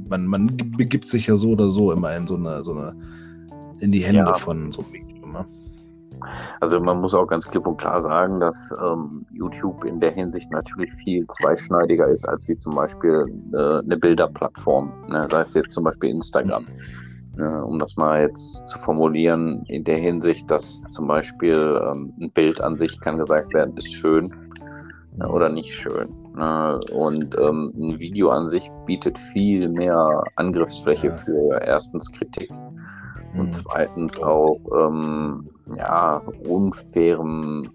man, 0.08 0.26
man 0.26 0.56
begibt 0.76 1.08
sich 1.08 1.26
ja 1.26 1.36
so 1.36 1.50
oder 1.50 1.68
so 1.68 1.92
immer 1.92 2.14
in 2.16 2.26
so 2.26 2.36
eine, 2.36 2.62
so 2.62 2.72
eine 2.72 2.94
in 3.80 3.92
die 3.92 4.00
Hände 4.00 4.20
ja. 4.20 4.34
von 4.34 4.72
so 4.72 4.82
einem 4.82 4.92
Medium. 4.92 5.32
Ne? 5.32 5.44
Also 6.60 6.80
man 6.80 7.00
muss 7.00 7.14
auch 7.14 7.26
ganz 7.26 7.46
klipp 7.46 7.66
und 7.66 7.76
klar 7.76 8.02
sagen, 8.02 8.40
dass 8.40 8.74
ähm, 8.82 9.24
YouTube 9.30 9.84
in 9.84 10.00
der 10.00 10.10
Hinsicht 10.10 10.50
natürlich 10.50 10.92
viel 10.94 11.26
zweischneidiger 11.28 12.08
ist 12.08 12.28
als 12.28 12.48
wie 12.48 12.58
zum 12.58 12.74
Beispiel 12.74 13.26
äh, 13.52 13.78
eine 13.78 13.96
Bilderplattform. 13.96 14.92
Ne? 15.08 15.28
Sei 15.30 15.40
es 15.42 15.54
jetzt 15.54 15.72
zum 15.72 15.84
Beispiel 15.84 16.10
Instagram. 16.10 16.64
Mhm. 16.64 16.68
Äh, 17.38 17.54
um 17.62 17.78
das 17.78 17.96
mal 17.96 18.22
jetzt 18.22 18.66
zu 18.66 18.78
formulieren, 18.80 19.64
in 19.68 19.84
der 19.84 19.98
Hinsicht, 19.98 20.50
dass 20.50 20.82
zum 20.82 21.06
Beispiel 21.06 21.80
ähm, 21.84 22.12
ein 22.20 22.30
Bild 22.32 22.60
an 22.60 22.76
sich 22.76 22.98
kann 23.00 23.18
gesagt 23.18 23.54
werden, 23.54 23.76
ist 23.76 23.92
schön 23.92 24.34
äh, 25.20 25.24
oder 25.24 25.48
nicht 25.48 25.72
schön. 25.72 26.08
Ne? 26.38 26.80
Und 26.92 27.36
ähm, 27.38 27.72
ein 27.76 27.98
Video 27.98 28.30
an 28.30 28.46
sich 28.46 28.70
bietet 28.86 29.18
viel 29.18 29.68
mehr 29.68 30.22
Angriffsfläche 30.36 31.10
für 31.10 31.60
erstens 31.60 32.10
Kritik 32.12 32.50
und 33.34 33.48
mhm. 33.48 33.52
zweitens 33.52 34.20
auch 34.22 34.60
ähm, 34.78 35.50
ja, 35.76 36.22
unfairem 36.48 37.70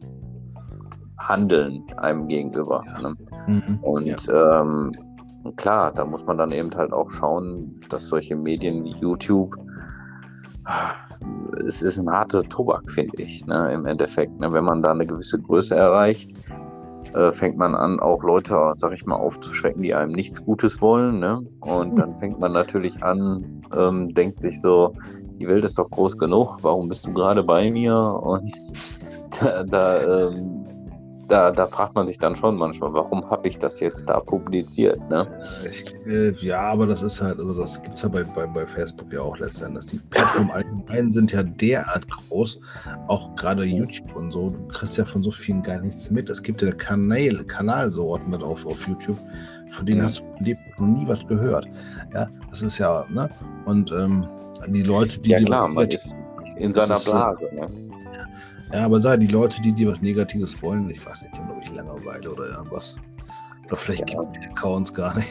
Handeln 1.19 1.83
einem 1.97 2.27
gegenüber. 2.27 2.83
Ja. 2.87 3.01
Ne? 3.01 3.15
Mhm. 3.47 3.79
Und 3.81 4.27
ja. 4.27 4.61
ähm, 4.61 4.91
klar, 5.57 5.91
da 5.91 6.05
muss 6.05 6.25
man 6.25 6.37
dann 6.37 6.53
eben 6.53 6.73
halt 6.73 6.93
auch 6.93 7.11
schauen, 7.11 7.81
dass 7.89 8.07
solche 8.07 8.35
Medien 8.35 8.83
wie 8.85 8.95
YouTube 9.01 9.55
es 11.67 11.81
ist 11.81 11.97
ein 11.97 12.09
harter 12.09 12.41
Tobak, 12.41 12.89
finde 12.89 13.21
ich, 13.21 13.45
ne, 13.45 13.73
im 13.73 13.85
Endeffekt. 13.85 14.39
Ne, 14.39 14.51
wenn 14.53 14.63
man 14.63 14.81
da 14.81 14.91
eine 14.91 15.05
gewisse 15.05 15.37
Größe 15.41 15.75
erreicht, 15.75 16.31
äh, 17.13 17.31
fängt 17.31 17.57
man 17.57 17.75
an, 17.75 17.99
auch 17.99 18.23
Leute, 18.23 18.73
sag 18.75 18.93
ich 18.93 19.05
mal, 19.05 19.15
aufzuschrecken, 19.15 19.81
die 19.81 19.93
einem 19.93 20.11
nichts 20.11 20.43
Gutes 20.45 20.81
wollen. 20.81 21.19
Ne? 21.19 21.45
Und 21.59 21.97
dann 21.97 22.15
fängt 22.17 22.39
man 22.39 22.53
natürlich 22.53 23.03
an, 23.03 23.63
ähm, 23.75 24.13
denkt 24.13 24.39
sich 24.39 24.59
so, 24.61 24.93
die 25.39 25.47
Welt 25.47 25.65
ist 25.65 25.77
doch 25.77 25.89
groß 25.89 26.17
genug, 26.17 26.59
warum 26.61 26.89
bist 26.89 27.05
du 27.05 27.13
gerade 27.13 27.43
bei 27.43 27.71
mir? 27.71 27.95
Und 27.95 28.51
da, 29.39 29.63
da 29.63 30.27
ähm, 30.27 30.65
da, 31.33 31.49
da 31.49 31.65
fragt 31.65 31.95
man 31.95 32.05
sich 32.05 32.19
dann 32.19 32.35
schon 32.35 32.57
manchmal, 32.57 32.93
warum 32.93 33.27
habe 33.27 33.47
ich 33.47 33.57
das 33.57 33.79
jetzt 33.79 34.07
da 34.07 34.19
publiziert, 34.19 34.99
ne? 35.09 35.25
Ich, 35.67 35.95
äh, 36.05 36.29
ja, 36.45 36.61
aber 36.61 36.85
das 36.85 37.01
ist 37.01 37.19
halt, 37.21 37.39
also 37.39 37.57
das 37.57 37.81
gibt 37.81 37.95
es 37.95 38.03
ja 38.03 38.09
bei, 38.09 38.23
bei, 38.23 38.45
bei 38.45 38.67
Facebook 38.67 39.11
ja 39.11 39.21
auch 39.21 39.39
letztendlich. 39.39 39.87
Die 39.87 39.97
Plattformen 40.11 40.51
allgemein 40.51 41.11
sind 41.11 41.31
ja 41.31 41.41
derart 41.41 42.07
groß, 42.07 42.61
auch 43.07 43.35
gerade 43.35 43.63
YouTube 43.63 44.15
und 44.15 44.31
so. 44.31 44.51
Du 44.51 44.67
kriegst 44.67 44.95
ja 44.95 45.05
von 45.05 45.23
so 45.23 45.31
vielen 45.31 45.63
gar 45.63 45.79
nichts 45.79 46.11
mit. 46.11 46.29
Es 46.29 46.43
gibt 46.43 46.61
ja 46.61 46.71
Kanäle, 46.71 47.43
Kanalsorten 47.45 48.35
auf, 48.43 48.63
auf 48.67 48.87
YouTube, 48.87 49.17
von 49.71 49.87
denen 49.87 50.01
mhm. 50.01 50.03
hast 50.03 50.23
du 50.39 50.55
noch 50.77 50.87
nie 50.87 51.07
was 51.07 51.25
gehört. 51.25 51.65
Ja, 52.13 52.27
das 52.51 52.61
ist 52.61 52.77
ja, 52.77 53.07
ne? 53.09 53.27
Und 53.65 53.91
ähm, 53.91 54.27
die 54.67 54.83
Leute, 54.83 55.19
die 55.19 55.31
ja, 55.31 55.39
klar, 55.39 55.67
man 55.67 55.87
ist 55.87 56.15
in 56.57 56.73
seiner 56.75 56.99
Blase, 56.99 57.49
ne? 57.55 57.67
Ja, 58.73 58.85
aber 58.85 58.99
sei 58.99 59.17
die 59.17 59.27
Leute, 59.27 59.61
die 59.61 59.71
dir 59.71 59.87
was 59.87 60.01
Negatives 60.01 60.59
wollen, 60.63 60.89
ich 60.89 61.05
weiß 61.05 61.21
nicht, 61.21 61.35
die 61.35 61.39
haben, 61.39 61.47
glaube 61.47 61.61
ich, 61.63 61.71
Langeweile 61.71 62.31
oder 62.31 62.49
irgendwas. 62.57 62.95
Oder 63.67 63.75
vielleicht 63.75 64.09
ja. 64.09 64.19
gibt 64.19 64.35
es 64.35 64.41
die 64.41 64.49
Accounts 64.49 64.91
gar 64.91 65.15
nicht. 65.15 65.29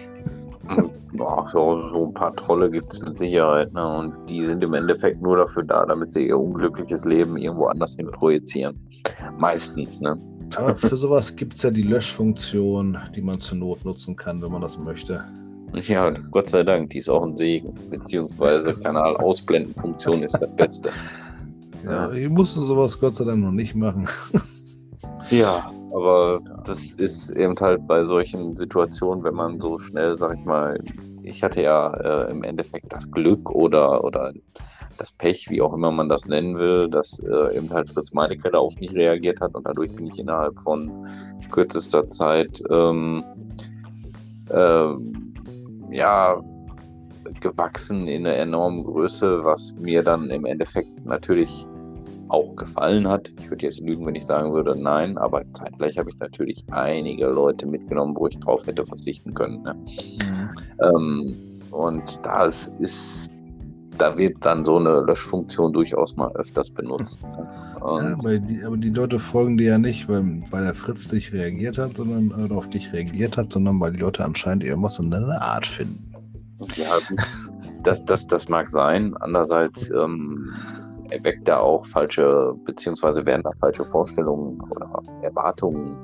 Boah, 1.12 1.48
so, 1.52 1.88
so, 1.90 2.06
ein 2.06 2.14
paar 2.14 2.34
Trolle 2.36 2.70
gibt 2.70 2.92
es 2.92 3.00
mit 3.00 3.18
Sicherheit. 3.18 3.72
Ne? 3.72 3.84
Und 3.98 4.14
die 4.30 4.44
sind 4.44 4.62
im 4.62 4.74
Endeffekt 4.74 5.20
nur 5.20 5.38
dafür 5.38 5.64
da, 5.64 5.84
damit 5.84 6.12
sie 6.12 6.28
ihr 6.28 6.38
unglückliches 6.38 7.04
Leben 7.04 7.36
irgendwo 7.36 7.66
anders 7.66 7.96
hin 7.96 8.08
projizieren. 8.12 8.78
Meistens, 9.38 10.00
ne? 10.00 10.16
Aber 10.56 10.76
für 10.76 10.96
sowas 10.96 11.34
gibt 11.34 11.54
es 11.54 11.62
ja 11.62 11.70
die 11.70 11.82
Löschfunktion, 11.82 12.96
die 13.14 13.22
man 13.22 13.38
zur 13.38 13.58
Not 13.58 13.84
nutzen 13.84 14.14
kann, 14.14 14.40
wenn 14.40 14.52
man 14.52 14.62
das 14.62 14.78
möchte. 14.78 15.24
Ja, 15.74 16.10
Gott 16.10 16.48
sei 16.48 16.62
Dank, 16.62 16.90
die 16.90 16.98
ist 16.98 17.08
auch 17.08 17.24
ein 17.24 17.36
Segen. 17.36 17.74
Beziehungsweise 17.90 18.72
Kanal 18.80 19.16
ausblenden 19.16 19.74
Funktion 19.74 20.22
ist 20.22 20.38
das 20.40 20.54
Beste. 20.56 20.90
Ja, 21.84 22.12
ich 22.12 22.28
musste 22.28 22.60
sowas 22.60 22.98
Gott 22.98 23.16
sei 23.16 23.24
Dank 23.24 23.42
noch 23.42 23.52
nicht 23.52 23.74
machen. 23.74 24.08
Ja, 25.30 25.72
aber 25.94 26.40
das 26.66 26.92
ist 26.92 27.30
eben 27.30 27.56
halt 27.58 27.86
bei 27.86 28.04
solchen 28.04 28.54
Situationen, 28.54 29.24
wenn 29.24 29.34
man 29.34 29.60
so 29.60 29.78
schnell, 29.78 30.18
sag 30.18 30.38
ich 30.38 30.44
mal, 30.44 30.78
ich 31.22 31.42
hatte 31.42 31.62
ja 31.62 31.92
äh, 31.94 32.30
im 32.30 32.42
Endeffekt 32.42 32.92
das 32.92 33.10
Glück 33.10 33.50
oder, 33.50 34.04
oder 34.04 34.32
das 34.98 35.12
Pech, 35.12 35.48
wie 35.48 35.62
auch 35.62 35.72
immer 35.72 35.90
man 35.90 36.08
das 36.08 36.26
nennen 36.26 36.58
will, 36.58 36.88
dass 36.88 37.18
äh, 37.20 37.56
eben 37.56 37.70
halt 37.70 37.90
Fritz 37.90 38.12
Meinecke 38.12 38.50
darauf 38.50 38.78
nicht 38.78 38.94
reagiert 38.94 39.40
hat 39.40 39.54
und 39.54 39.66
dadurch 39.66 39.94
bin 39.96 40.06
ich 40.06 40.18
innerhalb 40.18 40.58
von 40.60 40.90
kürzester 41.50 42.06
Zeit 42.08 42.62
ähm, 42.70 43.24
äh, 44.50 44.94
ja 45.90 46.42
gewachsen 47.40 48.08
in 48.08 48.26
einer 48.26 48.36
enormen 48.36 48.84
Größe, 48.84 49.44
was 49.44 49.74
mir 49.78 50.02
dann 50.02 50.30
im 50.30 50.44
Endeffekt 50.44 51.04
natürlich 51.04 51.66
auch 52.32 52.56
gefallen 52.56 53.06
hat. 53.06 53.30
Ich 53.38 53.50
würde 53.50 53.66
jetzt 53.66 53.80
lügen, 53.80 54.06
wenn 54.06 54.14
ich 54.14 54.24
sagen 54.24 54.52
würde, 54.52 54.74
nein, 54.74 55.18
aber 55.18 55.42
zeitgleich 55.52 55.98
habe 55.98 56.10
ich 56.10 56.18
natürlich 56.18 56.64
einige 56.70 57.26
Leute 57.26 57.66
mitgenommen, 57.66 58.16
wo 58.16 58.26
ich 58.26 58.38
drauf 58.38 58.66
hätte 58.66 58.86
verzichten 58.86 59.34
können. 59.34 59.62
Ne? 59.62 59.74
Mhm. 59.74 60.50
Ähm, 60.80 61.36
und 61.70 62.20
das 62.22 62.70
ist, 62.80 63.30
da 63.98 64.16
wird 64.16 64.36
dann 64.44 64.64
so 64.64 64.78
eine 64.78 65.02
Löschfunktion 65.02 65.72
durchaus 65.74 66.16
mal 66.16 66.32
öfters 66.32 66.70
benutzt. 66.70 67.22
Ne? 67.82 68.10
Ja, 68.10 68.14
aber, 68.14 68.38
die, 68.38 68.62
aber 68.62 68.76
die 68.76 68.90
Leute 68.90 69.18
folgen 69.18 69.56
dir 69.56 69.70
ja 69.70 69.78
nicht, 69.78 70.08
weil, 70.08 70.44
weil 70.52 70.62
der 70.62 70.74
Fritz 70.74 71.12
nicht 71.12 71.32
reagiert 71.32 71.78
hat, 71.78 71.96
sondern 71.96 72.30
oder 72.30 72.54
auf 72.54 72.70
dich 72.70 72.92
reagiert 72.92 73.36
hat, 73.36 73.52
sondern 73.52 73.80
weil 73.80 73.90
die 73.90 73.98
Leute 73.98 74.24
anscheinend 74.24 74.62
irgendwas 74.62 75.00
in 75.00 75.12
einer 75.12 75.42
Art 75.42 75.66
finden. 75.66 76.12
Ja, 76.76 76.98
das, 77.82 78.04
das, 78.04 78.26
das 78.28 78.48
mag 78.48 78.70
sein. 78.70 79.16
Andererseits 79.16 79.90
ähm, 79.90 80.48
erweckt 81.12 81.46
da 81.46 81.60
auch 81.60 81.86
falsche, 81.86 82.54
beziehungsweise 82.64 83.24
werden 83.26 83.42
da 83.42 83.50
falsche 83.60 83.84
Vorstellungen 83.86 84.60
oder 84.70 85.02
Erwartungen 85.22 85.98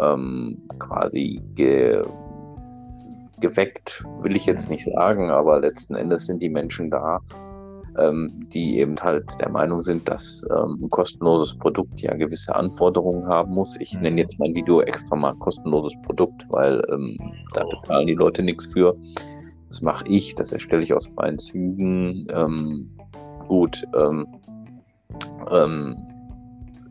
ähm, 0.00 0.62
quasi 0.78 1.42
ge, 1.54 2.02
geweckt, 3.40 4.04
will 4.20 4.36
ich 4.36 4.46
jetzt 4.46 4.70
nicht 4.70 4.84
sagen, 4.84 5.30
aber 5.30 5.60
letzten 5.60 5.94
Endes 5.94 6.26
sind 6.26 6.42
die 6.42 6.48
Menschen 6.48 6.90
da, 6.90 7.20
ähm, 7.98 8.46
die 8.52 8.78
eben 8.78 8.96
halt 9.00 9.24
der 9.40 9.50
Meinung 9.50 9.82
sind, 9.82 10.08
dass 10.08 10.46
ähm, 10.50 10.80
ein 10.82 10.90
kostenloses 10.90 11.56
Produkt 11.58 12.00
ja 12.00 12.14
gewisse 12.14 12.54
Anforderungen 12.54 13.26
haben 13.28 13.52
muss. 13.52 13.78
Ich 13.80 13.92
nenne 14.00 14.20
jetzt 14.20 14.38
mein 14.38 14.54
Video 14.54 14.80
extra 14.80 15.16
mal 15.16 15.34
kostenloses 15.34 15.94
Produkt, 16.02 16.44
weil 16.48 16.82
ähm, 16.90 17.16
da 17.52 17.64
bezahlen 17.64 18.06
die 18.06 18.14
Leute 18.14 18.42
nichts 18.42 18.66
für. 18.66 18.96
Das 19.68 19.82
mache 19.82 20.06
ich, 20.08 20.34
das 20.34 20.52
erstelle 20.52 20.82
ich 20.82 20.92
aus 20.92 21.08
freien 21.08 21.38
Zügen. 21.38 22.26
Ähm, 22.32 22.90
gut, 23.48 23.84
ähm, 23.96 24.26
ähm, 25.50 25.96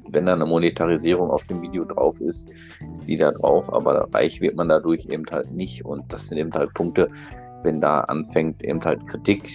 wenn 0.10 0.26
da 0.26 0.34
eine 0.34 0.46
Monetarisierung 0.46 1.30
auf 1.32 1.44
dem 1.46 1.62
Video 1.62 1.86
drauf 1.86 2.22
ist, 2.22 2.48
ist 2.92 3.08
die 3.08 3.18
da 3.18 3.32
drauf, 3.32 3.74
aber 3.74 4.08
reich 4.14 4.42
wird 4.42 4.56
man 4.56 4.70
dadurch 4.70 5.08
eben 5.08 5.26
halt 5.32 5.52
nicht. 5.52 5.84
Und 5.86 6.12
das 6.14 6.28
sind 6.28 6.38
eben 6.38 6.54
halt 6.54 6.74
Punkte, 6.74 7.10
wenn 7.64 7.82
da 7.82 8.02
anfängt 8.02 8.64
eben 8.64 8.84
halt 8.84 9.06
Kritik 9.08 9.50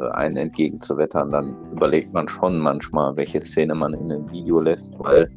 äh, 0.00 0.08
einen 0.10 0.36
entgegenzuwettern, 0.36 1.32
dann 1.32 1.56
überlegt 1.72 2.12
man 2.12 2.28
schon 2.28 2.58
manchmal, 2.58 3.16
welche 3.16 3.44
Szene 3.44 3.74
man 3.74 3.94
in 3.94 4.12
einem 4.12 4.30
Video 4.30 4.60
lässt, 4.60 4.98
weil 4.98 5.30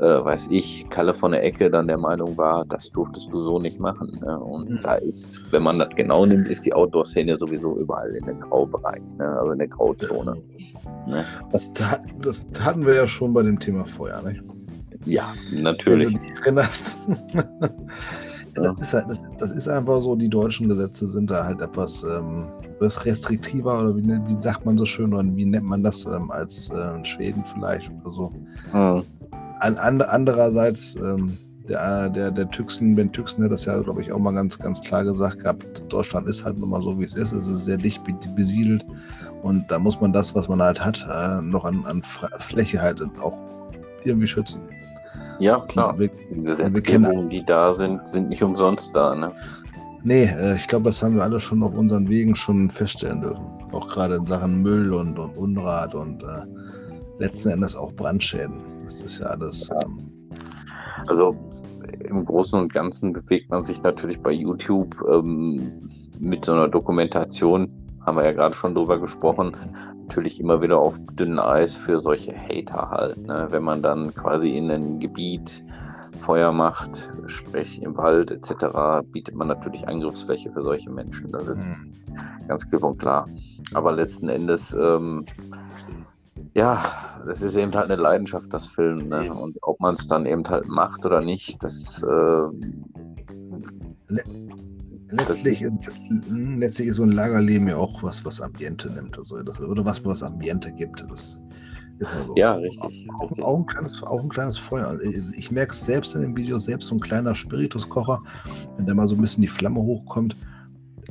äh, 0.00 0.24
weiß 0.24 0.48
ich, 0.50 0.88
Kalle 0.88 1.12
von 1.12 1.32
der 1.32 1.44
Ecke 1.44 1.70
dann 1.70 1.86
der 1.86 1.98
Meinung 1.98 2.36
war, 2.38 2.64
das 2.64 2.90
durftest 2.90 3.32
du 3.32 3.42
so 3.42 3.58
nicht 3.58 3.78
machen. 3.78 4.18
Ne? 4.22 4.38
Und 4.40 4.70
mhm. 4.70 4.80
da 4.82 4.94
ist, 4.94 5.44
wenn 5.50 5.62
man 5.62 5.78
das 5.78 5.90
genau 5.94 6.24
nimmt, 6.24 6.48
ist 6.48 6.64
die 6.64 6.72
Outdoor-Szene 6.72 7.36
sowieso 7.38 7.76
überall 7.76 8.08
in 8.16 8.24
dem 8.24 8.40
Graubereich, 8.40 9.14
ne? 9.18 9.28
also 9.38 9.52
in 9.52 9.58
der 9.58 9.68
Grauzone. 9.68 10.36
Ne? 11.06 11.24
Das, 11.52 11.72
das 11.72 12.46
hatten 12.60 12.86
wir 12.86 12.94
ja 12.94 13.06
schon 13.06 13.34
bei 13.34 13.42
dem 13.42 13.60
Thema 13.60 13.84
Feuer, 13.84 14.22
nicht? 14.22 14.42
Ja, 15.04 15.34
natürlich. 15.52 16.14
Wenn 16.44 16.54
du 16.54 16.62
dich 16.62 16.74
Das, 18.54 18.80
ist 18.80 18.92
halt, 18.92 19.08
das, 19.08 19.22
das, 19.38 19.52
ist 19.52 19.68
einfach 19.68 20.00
so, 20.00 20.16
die 20.16 20.28
deutschen 20.28 20.68
Gesetze 20.68 21.06
sind 21.06 21.30
da 21.30 21.44
halt 21.44 21.62
etwas 21.62 22.02
ähm, 22.02 22.48
restriktiver 22.80 23.78
oder 23.78 23.96
wie, 23.96 24.02
wie, 24.02 24.40
sagt 24.40 24.66
man 24.66 24.76
so 24.76 24.84
schön 24.84 25.14
oder 25.14 25.24
wie 25.36 25.44
nennt 25.44 25.66
man 25.66 25.84
das 25.84 26.04
ähm, 26.06 26.32
als 26.32 26.68
äh, 26.70 27.04
Schweden 27.04 27.44
vielleicht 27.54 27.92
oder 28.00 28.10
so. 28.10 28.32
Mhm. 28.72 29.04
An, 29.60 29.76
an, 29.76 30.02
andererseits, 30.02 30.96
ähm, 30.96 31.36
der, 31.68 32.08
der, 32.08 32.30
der 32.30 32.50
Tüxen, 32.50 32.96
Ben 32.96 33.12
Tüxen 33.12 33.44
hat 33.44 33.52
das 33.52 33.64
ja, 33.64 33.78
glaube 33.80 34.00
ich, 34.00 34.12
auch 34.12 34.18
mal 34.18 34.32
ganz, 34.32 34.58
ganz 34.58 34.80
klar 34.80 35.04
gesagt 35.04 35.40
gehabt, 35.40 35.84
Deutschland 35.88 36.26
ist 36.28 36.44
halt 36.44 36.58
nun 36.58 36.70
mal 36.70 36.82
so, 36.82 36.98
wie 36.98 37.04
es 37.04 37.14
ist. 37.14 37.32
Es 37.32 37.48
ist 37.48 37.64
sehr 37.64 37.76
dicht 37.76 38.02
besiedelt 38.34 38.84
und 39.42 39.70
da 39.70 39.78
muss 39.78 40.00
man 40.00 40.12
das, 40.12 40.34
was 40.34 40.48
man 40.48 40.60
halt 40.60 40.84
hat, 40.84 41.04
äh, 41.08 41.42
noch 41.42 41.64
an, 41.64 41.84
an 41.86 42.02
Fläche 42.02 42.80
halt 42.80 43.00
auch 43.22 43.38
irgendwie 44.04 44.26
schützen. 44.26 44.62
Ja, 45.38 45.60
klar. 45.60 45.98
Wir, 45.98 46.10
die 46.30 46.42
Gesetzgebungen, 46.42 47.30
die 47.30 47.44
da 47.44 47.72
sind, 47.74 48.06
sind 48.06 48.28
nicht 48.28 48.42
umsonst 48.42 48.94
da, 48.94 49.14
ne? 49.14 49.32
Nee, 50.02 50.24
äh, 50.24 50.54
ich 50.54 50.66
glaube, 50.66 50.86
das 50.86 51.02
haben 51.02 51.16
wir 51.16 51.22
alle 51.22 51.40
schon 51.40 51.62
auf 51.62 51.74
unseren 51.74 52.08
Wegen 52.08 52.34
schon 52.34 52.70
feststellen 52.70 53.20
dürfen. 53.20 53.50
Auch 53.72 53.88
gerade 53.88 54.16
in 54.16 54.26
Sachen 54.26 54.62
Müll 54.62 54.92
und, 54.92 55.18
und 55.18 55.36
Unrat 55.36 55.94
und 55.94 56.22
äh, 56.22 56.42
letzten 57.18 57.50
Endes 57.50 57.76
auch 57.76 57.92
Brandschäden. 57.92 58.62
Das 58.90 59.02
ist 59.02 59.20
ja 59.20 59.26
alles. 59.26 59.70
Ähm 59.70 60.10
also 61.06 61.36
im 62.00 62.24
Großen 62.24 62.58
und 62.58 62.72
Ganzen 62.72 63.12
bewegt 63.12 63.48
man 63.48 63.62
sich 63.62 63.80
natürlich 63.84 64.20
bei 64.20 64.32
YouTube 64.32 64.96
ähm, 65.08 65.88
mit 66.18 66.44
so 66.44 66.52
einer 66.52 66.66
Dokumentation, 66.66 67.70
haben 68.04 68.16
wir 68.16 68.24
ja 68.24 68.32
gerade 68.32 68.56
schon 68.56 68.74
drüber 68.74 68.98
gesprochen, 68.98 69.56
natürlich 70.02 70.40
immer 70.40 70.60
wieder 70.60 70.80
auf 70.80 70.98
dünnem 71.12 71.38
Eis 71.38 71.76
für 71.76 72.00
solche 72.00 72.34
Hater 72.34 72.90
halt. 72.90 73.18
Ne? 73.28 73.46
Wenn 73.50 73.62
man 73.62 73.80
dann 73.80 74.12
quasi 74.12 74.56
in 74.56 74.68
ein 74.72 74.98
Gebiet 74.98 75.64
Feuer 76.18 76.50
macht, 76.50 77.12
sprich 77.26 77.80
im 77.82 77.96
Wald 77.96 78.32
etc., 78.32 79.06
bietet 79.12 79.36
man 79.36 79.46
natürlich 79.46 79.86
Angriffsfläche 79.86 80.50
für 80.50 80.64
solche 80.64 80.90
Menschen. 80.90 81.30
Das 81.30 81.46
ist 81.46 81.84
mhm. 81.84 82.48
ganz 82.48 82.68
klipp 82.68 82.82
und 82.82 82.98
klar. 82.98 83.28
Aber 83.72 83.92
letzten 83.92 84.28
Endes 84.28 84.72
ähm, 84.74 85.26
ja, 86.54 87.22
das 87.26 87.42
ist 87.42 87.56
eben 87.56 87.72
halt 87.74 87.90
eine 87.90 88.00
Leidenschaft, 88.00 88.52
das 88.52 88.66
Film. 88.66 89.08
Ne? 89.08 89.32
Und 89.32 89.56
ob 89.62 89.80
man 89.80 89.94
es 89.94 90.06
dann 90.06 90.26
eben 90.26 90.44
halt 90.48 90.66
macht 90.66 91.04
oder 91.06 91.20
nicht, 91.20 91.62
das. 91.62 92.02
Äh, 92.02 92.46
letztlich, 95.10 95.64
das, 95.84 96.00
letztlich 96.28 96.88
ist 96.88 96.96
so 96.96 97.04
ein 97.04 97.12
Lagerleben 97.12 97.68
ja 97.68 97.76
auch 97.76 98.02
was, 98.02 98.24
was 98.24 98.40
Ambiente 98.40 98.90
nimmt. 98.90 99.16
Also 99.18 99.42
das, 99.42 99.60
oder 99.60 99.84
was, 99.84 100.04
was 100.04 100.22
Ambiente 100.22 100.72
gibt. 100.72 101.04
Das 101.08 101.38
ist 101.98 102.16
also 102.16 102.34
ja, 102.36 102.54
richtig. 102.54 103.08
Auch, 103.12 103.22
richtig. 103.22 103.44
Auch, 103.44 103.58
ein 103.58 103.66
kleines, 103.66 104.02
auch 104.02 104.22
ein 104.22 104.28
kleines 104.28 104.58
Feuer. 104.58 104.86
Also 104.86 105.04
ich 105.36 105.50
merke 105.50 105.72
es 105.72 105.84
selbst 105.84 106.14
in 106.14 106.22
dem 106.22 106.36
Video, 106.36 106.58
selbst 106.58 106.88
so 106.88 106.94
ein 106.94 107.00
kleiner 107.00 107.34
Spirituskocher, 107.34 108.22
wenn 108.76 108.86
da 108.86 108.94
mal 108.94 109.06
so 109.06 109.14
ein 109.14 109.20
bisschen 109.20 109.42
die 109.42 109.48
Flamme 109.48 109.80
hochkommt. 109.80 110.36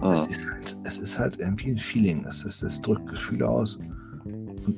Ah. 0.01 0.13
Es, 0.13 0.27
ist 0.27 0.45
halt, 0.51 0.77
es 0.85 0.97
ist 0.97 1.19
halt 1.19 1.39
irgendwie 1.39 1.71
ein 1.71 1.77
Feeling. 1.77 2.25
Es, 2.27 2.43
es, 2.43 2.63
es 2.63 2.81
drückt 2.81 3.07
Gefühle 3.07 3.47
aus. 3.47 3.77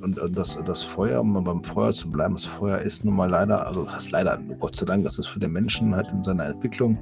Und, 0.02 0.20
und, 0.20 0.38
das, 0.38 0.58
das 0.64 0.84
Feuer, 0.84 1.22
um 1.22 1.44
beim 1.44 1.64
Feuer 1.64 1.94
zu 1.94 2.10
bleiben, 2.10 2.36
das 2.36 2.46
Feuer 2.46 2.80
ist 2.80 3.04
nun 3.06 3.16
mal 3.16 3.30
leider, 3.30 3.68
also 3.68 3.84
das 3.84 4.06
ist 4.06 4.12
leider, 4.12 4.38
Gott 4.60 4.76
sei 4.76 4.86
Dank, 4.86 5.04
das 5.04 5.20
ist 5.20 5.28
für 5.28 5.40
den 5.40 5.52
Menschen 5.52 5.96
halt 5.96 6.08
in 6.12 6.24
seiner 6.24 6.46
Entwicklung 6.46 6.98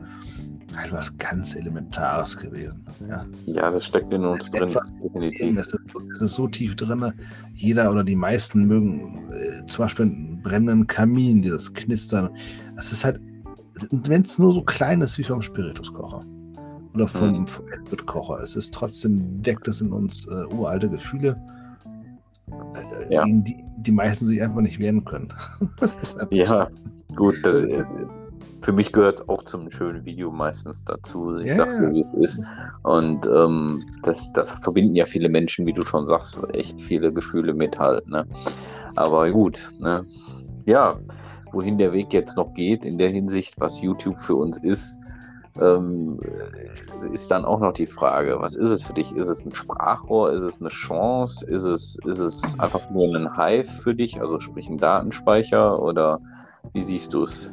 halt 0.75 0.91
was 0.91 1.17
ganz 1.17 1.55
Elementares 1.55 2.37
gewesen. 2.37 2.85
Ja, 3.09 3.25
ja 3.45 3.71
das 3.71 3.85
steckt 3.85 4.13
in 4.13 4.23
uns 4.23 4.49
drin, 4.51 4.69
definitiv. 5.03 5.55
Das 5.55 5.67
ist, 5.67 5.79
das 6.09 6.21
ist, 6.21 6.35
so 6.35 6.47
tief 6.47 6.75
drin, 6.75 7.11
jeder 7.53 7.91
oder 7.91 8.03
die 8.03 8.15
meisten 8.15 8.65
mögen 8.65 9.29
äh, 9.31 9.65
zum 9.65 9.85
Beispiel 9.85 10.05
einen 10.05 10.41
brennenden 10.41 10.87
Kamin, 10.87 11.41
dieses 11.41 11.73
Knistern. 11.73 12.29
Es 12.77 12.91
ist 12.91 13.03
halt, 13.03 13.19
wenn 13.91 14.21
es 14.21 14.39
nur 14.39 14.53
so 14.53 14.63
klein 14.63 15.01
ist 15.01 15.17
wie 15.17 15.23
vom 15.23 15.41
Spirituskocher 15.41 16.25
oder 16.93 17.07
vom, 17.07 17.41
mhm. 17.41 17.47
vom 17.47 17.65
Kocher, 18.05 18.41
es 18.43 18.55
ist 18.55 18.73
trotzdem, 18.73 19.45
weckt 19.45 19.67
es 19.67 19.81
in 19.81 19.91
uns 19.91 20.27
äh, 20.27 20.53
uralte 20.53 20.89
Gefühle 20.89 21.39
ja. 23.09 23.23
gegen 23.23 23.43
die 23.43 23.63
die 23.85 23.91
meisten 23.91 24.25
sich 24.25 24.41
einfach 24.41 24.61
nicht 24.61 24.79
wehren 24.79 25.03
können. 25.05 25.33
ja, 26.31 26.69
gut. 27.15 27.35
Das, 27.43 27.55
äh, 27.55 27.85
für 28.61 28.73
mich 28.73 28.91
gehört 28.91 29.21
es 29.21 29.29
auch 29.29 29.43
zum 29.43 29.71
schönen 29.71 30.03
Video 30.03 30.31
meistens 30.31 30.83
dazu. 30.83 31.37
Ich 31.37 31.47
ja, 31.47 31.55
sag's 31.55 31.77
so, 31.77 31.83
wie 31.91 32.01
es 32.01 32.37
ist. 32.37 32.43
Und 32.83 33.25
ähm, 33.25 33.83
das, 34.03 34.31
das 34.33 34.49
verbinden 34.61 34.95
ja 34.95 35.05
viele 35.05 35.29
Menschen, 35.29 35.65
wie 35.65 35.73
du 35.73 35.83
schon 35.85 36.07
sagst, 36.07 36.39
echt 36.53 36.79
viele 36.81 37.13
Gefühle 37.13 37.53
mit 37.53 37.79
halt. 37.79 38.05
Ne? 38.07 38.25
Aber 38.95 39.31
gut, 39.31 39.71
ne? 39.79 40.03
ja, 40.65 40.99
wohin 41.53 41.77
der 41.77 41.93
Weg 41.93 42.13
jetzt 42.13 42.35
noch 42.35 42.53
geht 42.53 42.83
in 42.83 42.97
der 42.97 43.09
Hinsicht, 43.09 43.59
was 43.59 43.81
YouTube 43.81 44.19
für 44.19 44.35
uns 44.35 44.57
ist, 44.57 44.99
ähm, 45.61 46.19
ist 47.11 47.31
dann 47.31 47.45
auch 47.45 47.59
noch 47.59 47.73
die 47.73 47.87
Frage, 47.87 48.37
was 48.39 48.55
ist 48.55 48.69
es 48.69 48.83
für 48.83 48.93
dich? 48.93 49.11
Ist 49.15 49.27
es 49.27 49.45
ein 49.45 49.53
Sprachrohr? 49.53 50.33
Ist 50.33 50.41
es 50.41 50.59
eine 50.59 50.69
Chance? 50.69 51.45
Ist 51.45 51.63
es, 51.63 51.97
ist 52.05 52.19
es 52.19 52.59
einfach 52.59 52.89
nur 52.89 53.15
ein 53.15 53.35
Hive 53.35 53.69
für 53.69 53.95
dich, 53.95 54.19
also 54.21 54.39
sprich 54.39 54.69
ein 54.69 54.77
Datenspeicher? 54.77 55.81
Oder 55.81 56.19
Wie 56.73 56.81
siehst 56.81 57.13
du 57.13 57.23
es? 57.23 57.51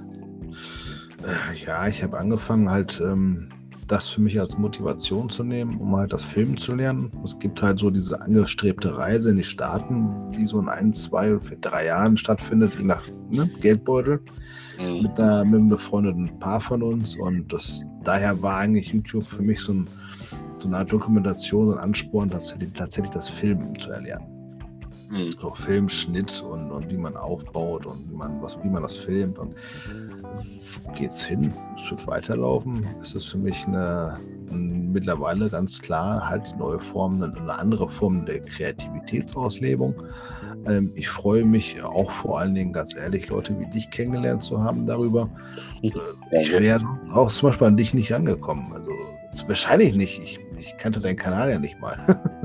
Äh, 1.23 1.65
ja, 1.65 1.87
ich 1.89 2.03
habe 2.03 2.19
angefangen 2.19 2.71
halt 2.71 3.01
ähm, 3.01 3.49
das 3.87 4.09
für 4.09 4.21
mich 4.21 4.39
als 4.41 4.59
Motivation 4.59 5.31
zu 5.31 5.45
nehmen, 5.45 5.79
um 5.79 5.97
halt 5.97 6.13
das 6.13 6.23
Filmen 6.23 6.57
zu 6.57 6.75
lernen. 6.75 7.13
Es 7.25 7.39
gibt 7.39 7.63
halt 7.63 7.79
so 7.79 7.91
diese 7.91 8.21
angestrebte 8.21 8.97
Reise 8.97 9.31
in 9.31 9.37
die 9.37 9.45
Staaten, 9.45 10.33
die 10.33 10.47
so 10.47 10.59
in 10.59 10.69
ein, 10.69 10.93
zwei, 10.93 11.39
drei 11.61 11.87
Jahren 11.87 12.17
stattfindet, 12.17 12.77
je 12.77 12.85
nach 12.85 13.03
ne, 13.31 13.49
Geldbeutel, 13.61 14.21
mhm. 14.79 15.03
mit, 15.03 15.19
einer, 15.19 15.45
mit 15.45 15.61
einem 15.61 15.69
befreundeten 15.69 16.39
Paar 16.39 16.61
von 16.61 16.83
uns. 16.83 17.17
Und 17.17 17.53
das, 17.53 17.85
daher 18.05 18.41
war 18.43 18.59
eigentlich 18.59 18.93
YouTube 18.93 19.29
für 19.29 19.43
mich 19.43 19.61
so, 19.61 19.73
ein, 19.73 19.89
so 20.59 20.69
eine 20.69 20.79
Art 20.79 20.93
Dokumentation 20.93 21.69
und 21.69 21.79
Ansporn, 21.79 22.31
tatsächlich, 22.31 22.73
tatsächlich 22.73 23.11
das 23.11 23.29
Filmen 23.29 23.79
zu 23.79 23.91
erlernen. 23.91 24.27
Mhm. 25.11 25.31
So 25.41 25.55
Filmschnitt 25.55 26.43
und, 26.43 26.71
und 26.71 26.91
wie 26.91 26.97
man 26.97 27.17
aufbaut 27.17 27.87
und 27.87 28.11
wie 28.11 28.17
man, 28.17 28.43
was, 28.43 28.59
wie 28.63 28.69
man 28.69 28.83
das 28.83 28.97
filmt. 28.97 29.39
Und 29.39 29.55
geht's 30.99 31.25
hin? 31.25 31.53
Es 31.77 31.91
wird 31.91 32.07
weiterlaufen. 32.07 32.87
Es 33.01 33.15
ist 33.15 33.27
für 33.27 33.39
mich 33.39 33.67
eine, 33.67 34.19
mittlerweile 34.51 35.49
ganz 35.49 35.81
klar 35.81 36.29
halt 36.29 36.57
neue 36.59 36.81
Form, 36.81 37.23
eine 37.23 37.59
andere 37.59 37.89
Form 37.89 38.27
der 38.27 38.41
Kreativitätsauslebung. 38.41 39.95
Ähm, 40.69 40.93
ich 40.95 41.09
freue 41.09 41.45
mich 41.45 41.83
auch 41.83 42.11
vor 42.11 42.41
allen 42.41 42.55
Dingen, 42.55 42.73
ganz 42.73 42.97
ehrlich, 42.97 43.29
Leute 43.29 43.59
wie 43.59 43.67
dich 43.67 43.91
kennengelernt 43.91 44.43
zu 44.43 44.63
haben 44.63 44.87
darüber. 44.87 45.29
Äh, 45.83 45.91
ich 46.41 46.53
wäre 46.53 46.81
auch 47.13 47.31
zum 47.31 47.49
Beispiel 47.49 47.67
an 47.67 47.77
dich 47.77 47.95
nicht 47.95 48.13
angekommen. 48.13 48.73
Also 48.73 48.91
wahrscheinlich 49.47 49.95
nicht. 49.95 50.23
Ich, 50.23 50.41
ich 50.59 50.77
kannte 50.79 51.01
deinen 51.01 51.17
Kanal 51.17 51.51
ja 51.51 51.59
nicht 51.59 51.79
mal. 51.81 51.97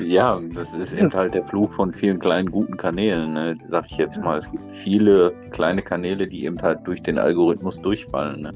Ja, 0.00 0.40
das 0.54 0.74
ist 0.74 0.92
eben 0.92 1.12
halt 1.12 1.34
der 1.34 1.44
Fluch 1.46 1.72
von 1.72 1.92
vielen 1.92 2.18
kleinen 2.18 2.50
guten 2.50 2.76
Kanälen, 2.76 3.32
ne? 3.32 3.56
sag 3.68 3.86
ich 3.90 3.96
jetzt 3.96 4.18
mal. 4.18 4.38
Es 4.38 4.50
gibt 4.50 4.76
viele 4.76 5.32
kleine 5.50 5.82
Kanäle, 5.82 6.26
die 6.26 6.44
eben 6.44 6.60
halt 6.60 6.80
durch 6.84 7.02
den 7.02 7.18
Algorithmus 7.18 7.80
durchfallen. 7.80 8.42
Ne? 8.42 8.52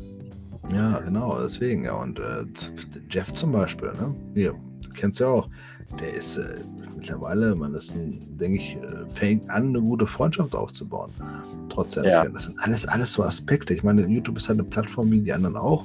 Ja, 0.75 1.01
genau, 1.01 1.38
deswegen, 1.41 1.85
ja. 1.85 1.95
Und 1.95 2.19
äh, 2.19 2.45
Jeff 3.11 3.33
zum 3.33 3.53
Beispiel, 3.53 3.93
ne? 3.93 4.14
Hier, 4.35 4.53
du 4.53 4.91
kennst 4.91 5.21
ja 5.21 5.29
auch, 5.29 5.49
der 6.01 6.14
ist 6.14 6.37
äh, 6.37 6.61
mittlerweile, 6.94 7.55
man 7.55 7.74
ist, 7.74 7.94
denke 7.96 8.57
ich, 8.57 8.77
äh, 8.77 9.07
fängt 9.12 9.48
an, 9.51 9.68
eine 9.68 9.81
gute 9.81 10.07
Freundschaft 10.07 10.55
aufzubauen. 10.55 11.11
Trotz 11.68 11.94
der 11.94 12.05
ja. 12.05 12.29
Das 12.29 12.44
sind 12.44 12.59
alles, 12.61 12.87
alles 12.87 13.12
so 13.12 13.22
Aspekte. 13.22 13.74
Ich 13.74 13.83
meine, 13.83 14.07
YouTube 14.07 14.37
ist 14.37 14.48
halt 14.48 14.61
eine 14.61 14.68
Plattform 14.68 15.11
wie 15.11 15.20
die 15.20 15.33
anderen 15.33 15.57
auch, 15.57 15.85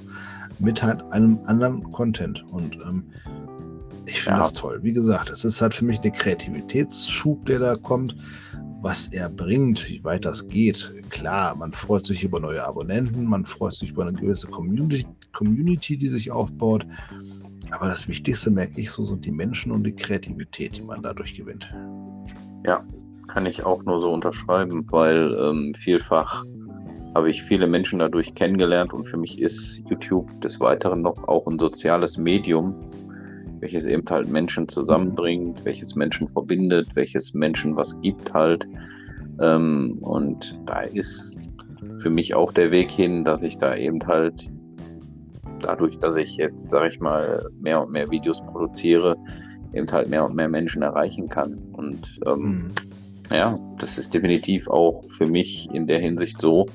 mit 0.59 0.81
halt 0.81 1.01
einem 1.11 1.39
anderen 1.45 1.83
Content. 1.91 2.43
Und 2.51 2.75
ähm, 2.75 3.03
ich 4.05 4.21
finde 4.21 4.39
ja. 4.39 4.43
das 4.43 4.53
toll. 4.53 4.79
Wie 4.83 4.93
gesagt, 4.93 5.29
es 5.29 5.45
ist 5.45 5.61
halt 5.61 5.73
für 5.73 5.85
mich 5.85 6.01
ein 6.01 6.11
Kreativitätsschub, 6.11 7.45
der 7.45 7.59
da 7.59 7.75
kommt. 7.75 8.15
Was 8.81 9.07
er 9.07 9.29
bringt, 9.29 9.87
wie 9.87 10.03
weit 10.03 10.25
das 10.25 10.45
geht. 10.49 10.91
Klar, 11.09 11.55
man 11.55 11.71
freut 11.71 12.05
sich 12.05 12.25
über 12.25 12.41
neue 12.41 12.65
Abonnenten, 12.65 13.23
man 13.23 13.45
freut 13.45 13.71
sich 13.73 13.91
über 13.91 14.05
eine 14.05 14.11
gewisse 14.11 14.47
Community, 14.47 15.05
Community 15.31 15.95
die 15.95 16.09
sich 16.09 16.31
aufbaut. 16.31 16.85
Aber 17.73 17.87
das 17.87 18.07
Wichtigste, 18.07 18.51
merke 18.51 18.79
ich, 18.79 18.91
so 18.91 19.01
sind 19.01 19.25
die 19.25 19.31
Menschen 19.31 19.71
und 19.71 19.83
die 19.83 19.95
Kreativität, 19.95 20.77
die 20.77 20.83
man 20.83 21.01
dadurch 21.01 21.35
gewinnt. 21.35 21.73
Ja, 22.65 22.85
kann 23.27 23.47
ich 23.47 23.63
auch 23.63 23.83
nur 23.83 23.99
so 23.99 24.13
unterschreiben, 24.13 24.85
weil 24.91 25.35
ähm, 25.41 25.73
vielfach 25.73 26.45
habe 27.15 27.31
ich 27.31 27.41
viele 27.41 27.65
Menschen 27.65 27.97
dadurch 27.97 28.35
kennengelernt 28.35 28.93
und 28.93 29.07
für 29.07 29.17
mich 29.17 29.41
ist 29.41 29.81
YouTube 29.89 30.39
des 30.41 30.59
Weiteren 30.59 31.01
noch 31.01 31.27
auch 31.27 31.47
ein 31.47 31.57
soziales 31.57 32.17
Medium, 32.17 32.75
welches 33.59 33.85
eben 33.85 34.03
halt 34.07 34.29
Menschen 34.29 34.67
zusammenbringt, 34.67 35.65
welches 35.65 35.95
Menschen 35.95 36.27
verbindet, 36.29 36.95
welches 36.95 37.33
Menschen 37.33 37.75
was 37.75 37.99
gibt 38.01 38.33
halt. 38.35 38.67
Ähm, 39.41 39.97
und 40.01 40.59
da 40.67 40.81
ist 40.81 41.41
für 41.97 42.11
mich 42.11 42.35
auch 42.35 42.51
der 42.51 42.69
Weg 42.69 42.91
hin, 42.91 43.23
dass 43.23 43.41
ich 43.41 43.57
da 43.57 43.75
eben 43.75 44.05
halt 44.05 44.47
dadurch, 45.63 45.97
dass 45.99 46.17
ich 46.17 46.37
jetzt, 46.37 46.69
sage 46.69 46.89
ich 46.89 46.99
mal, 46.99 47.49
mehr 47.59 47.81
und 47.81 47.91
mehr 47.91 48.09
Videos 48.11 48.45
produziere, 48.45 49.15
eben 49.73 49.91
halt 49.91 50.09
mehr 50.09 50.25
und 50.25 50.35
mehr 50.35 50.49
Menschen 50.49 50.81
erreichen 50.81 51.29
kann. 51.29 51.57
Und 51.73 52.19
ähm, 52.25 52.41
mhm. 52.41 52.71
ja, 53.31 53.59
das 53.79 53.97
ist 53.97 54.13
definitiv 54.13 54.67
auch 54.69 55.03
für 55.09 55.27
mich 55.27 55.69
in 55.73 55.87
der 55.87 55.99
Hinsicht 55.99 56.39
so 56.39 56.65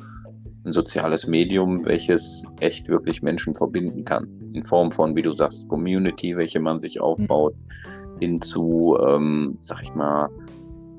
ein 0.64 0.72
soziales 0.72 1.26
Medium, 1.26 1.84
welches 1.84 2.44
echt 2.60 2.88
wirklich 2.88 3.22
Menschen 3.22 3.54
verbinden 3.54 4.04
kann 4.04 4.28
in 4.52 4.64
Form 4.64 4.90
von, 4.90 5.14
wie 5.14 5.22
du 5.22 5.32
sagst, 5.32 5.68
Community, 5.68 6.36
welche 6.36 6.60
man 6.60 6.80
sich 6.80 7.00
aufbaut, 7.00 7.54
mhm. 7.54 8.18
hin 8.18 8.40
zu, 8.40 8.98
ähm, 9.06 9.58
sag 9.62 9.82
ich 9.82 9.94
mal, 9.94 10.28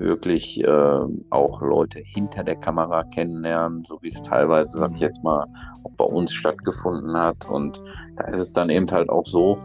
wirklich 0.00 0.62
äh, 0.64 1.00
auch 1.30 1.62
Leute 1.62 2.00
hinter 2.00 2.42
der 2.42 2.56
Kamera 2.56 3.04
kennenlernen, 3.04 3.84
so 3.84 3.98
wie 4.02 4.08
es 4.08 4.22
teilweise, 4.22 4.78
sag 4.78 4.90
ich 4.92 4.96
mhm. 4.96 5.02
jetzt 5.02 5.22
mal, 5.22 5.46
auch 5.84 5.92
bei 5.92 6.04
uns 6.04 6.32
stattgefunden 6.32 7.16
hat. 7.16 7.48
Und 7.48 7.80
da 8.16 8.24
ist 8.24 8.40
es 8.40 8.52
dann 8.52 8.70
eben 8.70 8.90
halt 8.90 9.08
auch 9.08 9.26
so, 9.26 9.58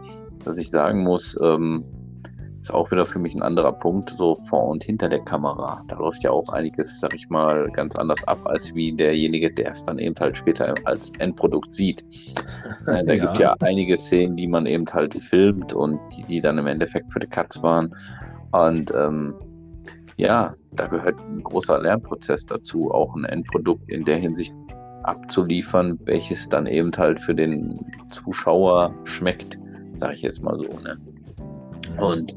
dass 0.44 0.58
ich 0.58 0.70
sagen 0.70 1.02
muss, 1.02 1.38
ähm, 1.42 1.82
ist 2.66 2.74
auch 2.74 2.90
wieder 2.90 3.06
für 3.06 3.20
mich 3.20 3.32
ein 3.34 3.42
anderer 3.42 3.72
Punkt, 3.72 4.10
so 4.10 4.34
vor 4.48 4.66
und 4.66 4.82
hinter 4.82 5.08
der 5.08 5.20
Kamera. 5.20 5.84
Da 5.86 5.96
läuft 5.98 6.24
ja 6.24 6.32
auch 6.32 6.48
einiges, 6.48 6.98
sag 6.98 7.14
ich 7.14 7.28
mal, 7.28 7.70
ganz 7.70 7.94
anders 7.94 8.26
ab, 8.26 8.38
als 8.44 8.74
wie 8.74 8.92
derjenige, 8.92 9.52
der 9.52 9.70
es 9.70 9.84
dann 9.84 10.00
eben 10.00 10.16
halt 10.18 10.36
später 10.36 10.74
als 10.84 11.12
Endprodukt 11.18 11.72
sieht. 11.72 12.04
Äh, 12.88 13.04
da 13.04 13.12
ja. 13.12 13.24
gibt 13.24 13.38
ja 13.38 13.54
einige 13.60 13.96
Szenen, 13.96 14.36
die 14.36 14.48
man 14.48 14.66
eben 14.66 14.84
halt 14.92 15.14
filmt 15.14 15.74
und 15.74 16.00
die, 16.16 16.24
die 16.24 16.40
dann 16.40 16.58
im 16.58 16.66
Endeffekt 16.66 17.12
für 17.12 17.20
die 17.20 17.28
Cuts 17.28 17.62
waren. 17.62 17.94
Und 18.50 18.92
ähm, 18.96 19.34
ja, 20.16 20.54
da 20.72 20.86
gehört 20.86 21.18
ein 21.20 21.42
großer 21.42 21.80
Lernprozess 21.80 22.46
dazu, 22.46 22.90
auch 22.90 23.14
ein 23.14 23.24
Endprodukt 23.24 23.88
in 23.88 24.04
der 24.04 24.16
Hinsicht 24.16 24.54
abzuliefern, 25.02 25.98
welches 26.04 26.48
dann 26.48 26.66
eben 26.66 26.90
halt 26.96 27.20
für 27.20 27.34
den 27.34 27.78
Zuschauer 28.10 28.94
schmeckt, 29.04 29.58
sage 29.94 30.14
ich 30.14 30.22
jetzt 30.22 30.42
mal 30.42 30.58
so. 30.58 30.68
Ne? 30.80 30.98
Und 32.00 32.34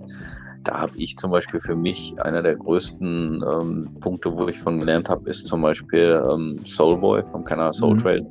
da 0.63 0.81
habe 0.81 0.97
ich 0.97 1.17
zum 1.17 1.31
Beispiel 1.31 1.61
für 1.61 1.75
mich 1.75 2.21
einer 2.21 2.41
der 2.41 2.55
größten 2.55 3.43
ähm, 3.43 3.89
Punkte, 4.01 4.35
wo 4.35 4.47
ich 4.47 4.59
von 4.59 4.79
gelernt 4.79 5.09
habe, 5.09 5.29
ist 5.29 5.47
zum 5.47 5.61
Beispiel 5.61 6.21
ähm, 6.29 6.59
Soulboy 6.65 7.23
vom 7.31 7.43
Kanal 7.45 7.73
Soul 7.73 7.95
mhm. 7.95 7.99
Trail. 7.99 8.27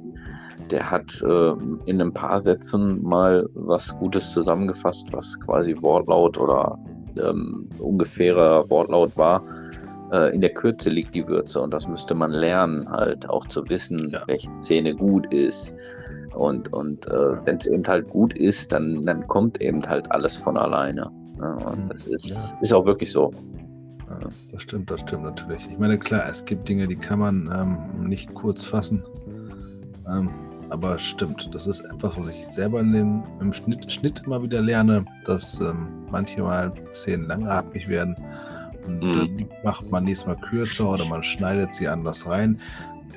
Der 0.71 0.91
hat 0.91 1.23
äh, 1.23 1.53
in 1.87 2.01
ein 2.01 2.13
paar 2.13 2.39
Sätzen 2.41 3.03
mal 3.03 3.49
was 3.55 3.97
Gutes 3.99 4.31
zusammengefasst, 4.33 5.09
was 5.13 5.41
quasi 5.41 5.75
Wortlaut 5.81 6.37
oder 6.39 6.79
ähm, 7.17 7.69
ungefährer 7.79 8.69
Wortlaut 8.71 9.17
war. 9.17 9.43
Äh, 10.13 10.35
in 10.35 10.41
der 10.41 10.55
Kürze 10.55 10.91
liegt 10.91 11.15
die 11.15 11.27
Würze 11.27 11.61
und 11.61 11.73
das 11.73 11.87
müsste 11.87 12.15
man 12.15 12.31
lernen, 12.31 12.89
halt 12.91 13.29
auch 13.29 13.47
zu 13.47 13.69
wissen, 13.69 14.11
ja. 14.11 14.23
welche 14.27 14.53
Szene 14.55 14.95
gut 14.95 15.33
ist. 15.33 15.75
Und, 16.35 16.73
und 16.73 17.07
äh, 17.07 17.47
wenn 17.47 17.57
es 17.57 17.67
eben 17.67 17.87
halt 17.87 18.09
gut 18.11 18.39
ist, 18.39 18.73
dann, 18.73 19.05
dann 19.05 19.27
kommt 19.27 19.61
eben 19.61 19.87
halt 19.87 20.11
alles 20.13 20.37
von 20.37 20.57
alleine. 20.57 21.11
Ja, 21.41 21.53
und 21.55 21.85
mhm. 21.85 21.89
das 21.89 22.07
ist, 22.07 22.31
ja. 22.31 22.59
ist 22.61 22.73
auch 22.73 22.85
wirklich 22.85 23.11
so. 23.13 23.33
Ja, 24.09 24.29
das 24.53 24.63
stimmt, 24.63 24.91
das 24.91 25.01
stimmt 25.01 25.25
natürlich. 25.25 25.67
Ich 25.69 25.79
meine, 25.79 25.99
klar, 25.99 26.29
es 26.31 26.45
gibt 26.45 26.69
Dinge, 26.69 26.87
die 26.87 26.97
kann 26.97 27.19
man 27.19 27.51
ähm, 27.55 28.09
nicht 28.09 28.33
kurz 28.35 28.65
fassen. 28.65 29.05
Ähm, 30.09 30.31
aber 30.71 30.99
stimmt, 30.99 31.51
das 31.55 31.67
ist 31.67 31.81
etwas, 31.81 32.17
was 32.17 32.31
ich 32.31 32.47
selber 32.47 32.83
den, 32.83 33.23
im 33.41 33.53
Schnitt, 33.53 33.91
Schnitt 33.91 34.23
immer 34.27 34.43
wieder 34.43 34.61
lerne, 34.61 35.05
dass 35.25 35.61
ähm, 35.61 35.89
manchmal 36.11 36.73
Szenen 36.91 37.27
langatmig 37.27 37.89
werden. 37.89 38.15
Und 38.87 39.03
mhm. 39.03 39.37
die 39.37 39.47
macht 39.65 39.91
man 39.91 40.05
nächstes 40.05 40.27
Mal 40.27 40.37
kürzer 40.37 40.91
oder 40.91 41.05
man 41.05 41.23
schneidet 41.23 41.75
sie 41.75 41.89
anders 41.89 42.27
rein. 42.27 42.59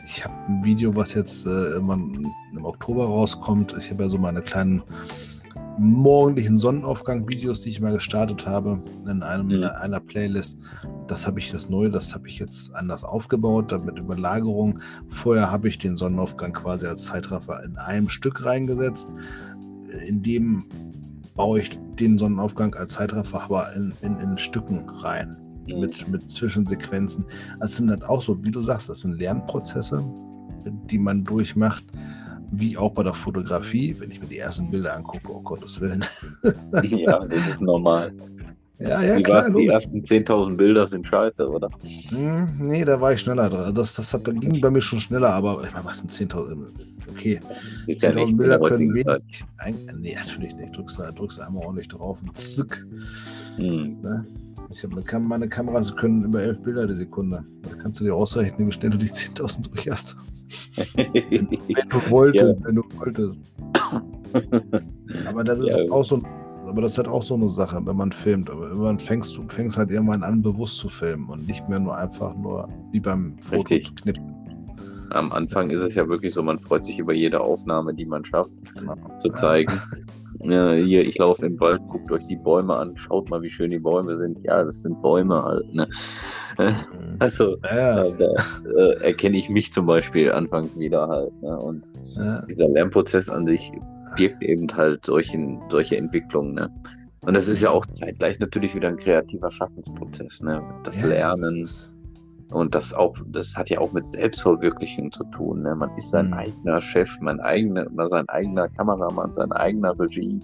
Ich 0.06 0.24
habe 0.24 0.34
ein 0.48 0.64
Video, 0.64 0.96
was 0.96 1.14
jetzt 1.14 1.46
äh, 1.46 1.76
im 1.78 2.36
Oktober 2.64 3.06
rauskommt. 3.06 3.76
Ich 3.80 3.90
habe 3.92 4.04
ja 4.04 4.10
so 4.10 4.18
meine 4.18 4.42
kleinen 4.42 4.84
morgendlichen 5.78 6.58
Sonnenaufgang-Videos, 6.58 7.62
die 7.62 7.70
ich 7.70 7.82
mal 7.82 7.94
gestartet 7.94 8.46
habe 8.46 8.84
in, 9.06 9.24
einem, 9.24 9.48
mhm. 9.48 9.52
in 9.52 9.64
einer 9.64 10.00
Playlist. 10.00 10.58
Das 11.08 11.26
habe 11.26 11.40
ich 11.40 11.52
das 11.52 11.70
neue, 11.70 11.90
das 11.90 12.14
habe 12.14 12.28
ich 12.28 12.40
jetzt 12.40 12.74
anders 12.76 13.04
aufgebaut, 13.04 13.72
mit 13.86 13.98
Überlagerung. 13.98 14.80
Vorher 15.10 15.52
habe 15.52 15.68
ich 15.68 15.78
den 15.78 15.98
Sonnenaufgang 15.98 16.54
quasi 16.54 16.86
als 16.88 17.06
Zeitraffer 17.06 17.64
in 17.64 17.78
einem 17.78 18.10
Stück 18.10 18.46
reingesetzt. 18.46 19.14
In 20.08 20.22
dem 20.22 20.66
baue 21.36 21.62
ich 21.62 21.80
den 22.00 22.18
Sonnenaufgang 22.18 22.74
als 22.76 22.94
Zeitraffer 22.94 23.44
aber 23.44 23.74
in, 23.74 23.94
in, 24.02 24.18
in 24.20 24.38
Stücken 24.38 24.88
rein. 24.90 25.38
Mhm. 25.68 25.80
Mit, 25.80 26.08
mit 26.08 26.30
Zwischensequenzen. 26.30 27.26
Also 27.60 27.78
sind 27.78 27.88
das 27.88 28.04
auch 28.04 28.22
so, 28.22 28.44
wie 28.44 28.52
du 28.52 28.62
sagst, 28.62 28.90
das 28.90 29.02
sind 29.02 29.20
Lernprozesse, 29.20 30.04
die 30.90 30.98
man 30.98 31.24
durchmacht 31.24 31.84
wie 32.52 32.78
auch 32.78 32.92
bei 32.92 33.04
der 33.04 33.14
Fotografie, 33.14 33.96
wenn 34.00 34.12
ich 34.12 34.22
mir 34.22 34.28
die 34.28 34.38
ersten 34.38 34.70
Bilder 34.70 34.96
angucke, 34.96 35.32
oh 35.32 35.42
Gottes 35.42 35.80
Willen. 35.80 36.04
ja, 36.84 37.20
das 37.20 37.48
ist 37.48 37.62
normal. 37.62 38.14
Ja, 38.80 39.02
ja, 39.02 39.18
Wie 39.18 39.24
klar. 39.24 39.50
Die 39.52 39.68
ersten 39.68 40.00
10.000 40.00 40.56
Bilder 40.56 40.88
sind 40.88 41.06
scheiße, 41.06 41.48
oder? 41.48 41.70
Hm, 42.10 42.50
nee, 42.60 42.84
da 42.84 43.00
war 43.00 43.14
ich 43.14 43.20
schneller 43.20 43.48
dran. 43.48 43.76
Das, 43.76 43.96
das 43.96 44.14
hat, 44.14 44.26
ging 44.26 44.60
bei 44.60 44.72
mir 44.72 44.82
schon 44.82 45.00
schneller, 45.00 45.30
aber 45.30 45.64
ich 45.64 45.72
meine, 45.72 45.86
was 45.86 46.00
sind 46.00 46.12
10.000? 46.12 46.68
Okay. 47.12 47.40
10.000 47.86 48.30
ja 48.30 48.36
Bilder 48.36 48.60
können 48.60 48.94
wenig. 48.94 49.46
Ein, 49.58 49.76
nee, 50.00 50.16
natürlich 50.16 50.56
nicht. 50.56 50.76
Drückst 50.76 50.98
du, 50.98 51.14
drückst 51.14 51.40
einmal 51.42 51.64
ordentlich 51.64 51.90
drauf 51.90 52.18
und 52.24 52.36
zick. 52.36 52.84
Hm. 53.58 54.02
Ne? 54.02 54.26
Ich 54.72 54.84
habe 54.84 55.02
Kam 55.04 55.28
meine 55.28 55.48
Kameras 55.48 55.96
können 55.96 56.24
über 56.24 56.42
elf 56.42 56.62
Bilder 56.62 56.88
die 56.88 56.96
Sekunde. 56.96 57.46
Da 57.62 57.76
kannst 57.82 58.00
du 58.00 58.06
dir 58.06 58.16
ausrechnen, 58.16 58.68
wie 58.68 58.72
schnell 58.72 58.92
du 58.92 58.98
die 58.98 59.10
10.000 59.10 59.70
durch 59.70 59.92
hast. 59.92 60.16
Wenn, 60.96 61.90
du 61.90 61.98
wolltest, 62.10 62.60
ja. 62.60 62.66
wenn 62.66 62.76
du 62.76 62.84
wolltest. 62.98 63.40
Aber 65.28 65.44
das 65.44 65.60
ist 65.60 65.78
ja. 65.78 65.92
auch 65.92 66.04
so 66.04 66.22
aber 66.72 66.82
das 66.82 66.94
ist 66.94 66.98
halt 67.00 67.08
auch 67.08 67.24
so 67.24 67.36
eine 67.36 67.50
Sache, 67.50 67.82
wenn 67.86 67.98
man 67.98 68.12
filmt. 68.12 68.50
Aber 68.50 68.70
irgendwann 68.70 69.00
fängst 69.00 69.36
du 69.36 69.48
fängst 69.48 69.78
halt 69.78 69.92
irgendwann 69.92 70.24
an, 70.24 70.42
bewusst 70.42 70.78
zu 70.78 70.88
filmen 70.88 71.28
und 71.28 71.46
nicht 71.46 71.68
mehr 71.68 71.80
nur 71.80 71.98
einfach 71.98 72.36
nur 72.36 72.70
wie 72.92 73.00
beim 73.00 73.36
Foto 73.42 73.58
Richtig. 73.58 73.88
zu 73.88 73.96
knippen. 73.96 74.34
Am 75.10 75.32
Anfang 75.34 75.70
ist 75.70 75.82
es 75.82 75.96
ja 75.96 76.08
wirklich 76.08 76.34
so, 76.34 76.42
man 76.42 76.60
freut 76.60 76.86
sich 76.86 76.98
über 76.98 77.14
jede 77.14 77.42
Aufnahme, 77.42 77.94
die 77.94 78.06
man 78.06 78.24
schafft, 78.24 78.56
genau. 78.78 78.96
zu 79.20 79.30
zeigen. 79.32 79.74
Ja, 80.40 80.72
hier, 80.72 81.06
ich 81.06 81.18
laufe 81.18 81.46
im 81.46 81.60
Wald, 81.60 81.82
guckt 81.90 82.12
euch 82.12 82.26
die 82.28 82.38
Bäume 82.38 82.76
an, 82.76 82.96
schaut 82.96 83.30
mal, 83.30 83.42
wie 83.42 83.50
schön 83.50 83.70
die 83.70 83.80
Bäume 83.80 84.16
sind. 84.18 84.42
Ja, 84.44 84.64
das 84.64 84.82
sind 84.82 85.02
Bäume 85.02 85.44
halt. 85.44 85.74
Ne? 85.74 85.88
Also, 87.20 87.58
ja. 87.64 88.10
da 88.10 88.34
äh, 88.78 89.04
erkenne 89.04 89.38
ich 89.38 89.50
mich 89.50 89.72
zum 89.72 89.86
Beispiel 89.86 90.32
anfangs 90.32 90.78
wieder 90.78 91.08
halt. 91.08 91.42
Ne? 91.42 91.58
Und 91.58 91.88
ja. 92.16 92.42
dieser 92.50 92.68
Lernprozess 92.68 93.30
an 93.30 93.46
sich 93.46 93.72
birgt 94.16 94.42
eben 94.42 94.68
halt 94.76 95.06
solchen, 95.06 95.62
solche 95.70 95.98
Entwicklungen. 95.98 96.54
Ne? 96.54 96.70
Und 97.22 97.36
das 97.36 97.48
ist 97.48 97.62
ja 97.62 97.70
auch 97.70 97.86
zeitgleich 97.86 98.40
natürlich 98.40 98.76
wieder 98.76 98.88
ein 98.88 98.98
kreativer 98.98 99.52
Schaffensprozess. 99.52 100.42
Ne? 100.42 100.62
Das 100.84 101.00
ja, 101.00 101.08
Lernen. 101.08 101.62
Das 101.62 101.92
und 102.52 102.76
das 102.76 102.94
auch, 102.94 103.16
das 103.28 103.56
hat 103.56 103.70
ja 103.70 103.80
auch 103.80 103.94
mit 103.94 104.06
Selbstverwirklichung 104.06 105.12
zu 105.12 105.24
tun. 105.26 105.62
Ne? 105.64 105.74
Man 105.74 105.90
ist 105.98 106.12
sein 106.12 106.28
mhm. 106.28 106.34
eigener 106.34 106.82
Chef, 106.82 107.18
mein 107.22 107.40
eigener, 107.40 107.88
sein 108.10 108.28
eigener 108.28 108.68
Kameramann, 108.68 109.34
sein 109.34 109.52
eigener 109.54 109.98
Regie, 109.98 110.42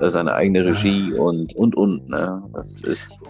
äh, 0.00 0.10
seine 0.10 0.34
eigene 0.34 0.66
Regie 0.66 1.12
und 1.14 1.54
und 1.54 1.76
und. 1.76 2.08
Ne? 2.08 2.42
Das 2.54 2.82
ist. 2.82 3.20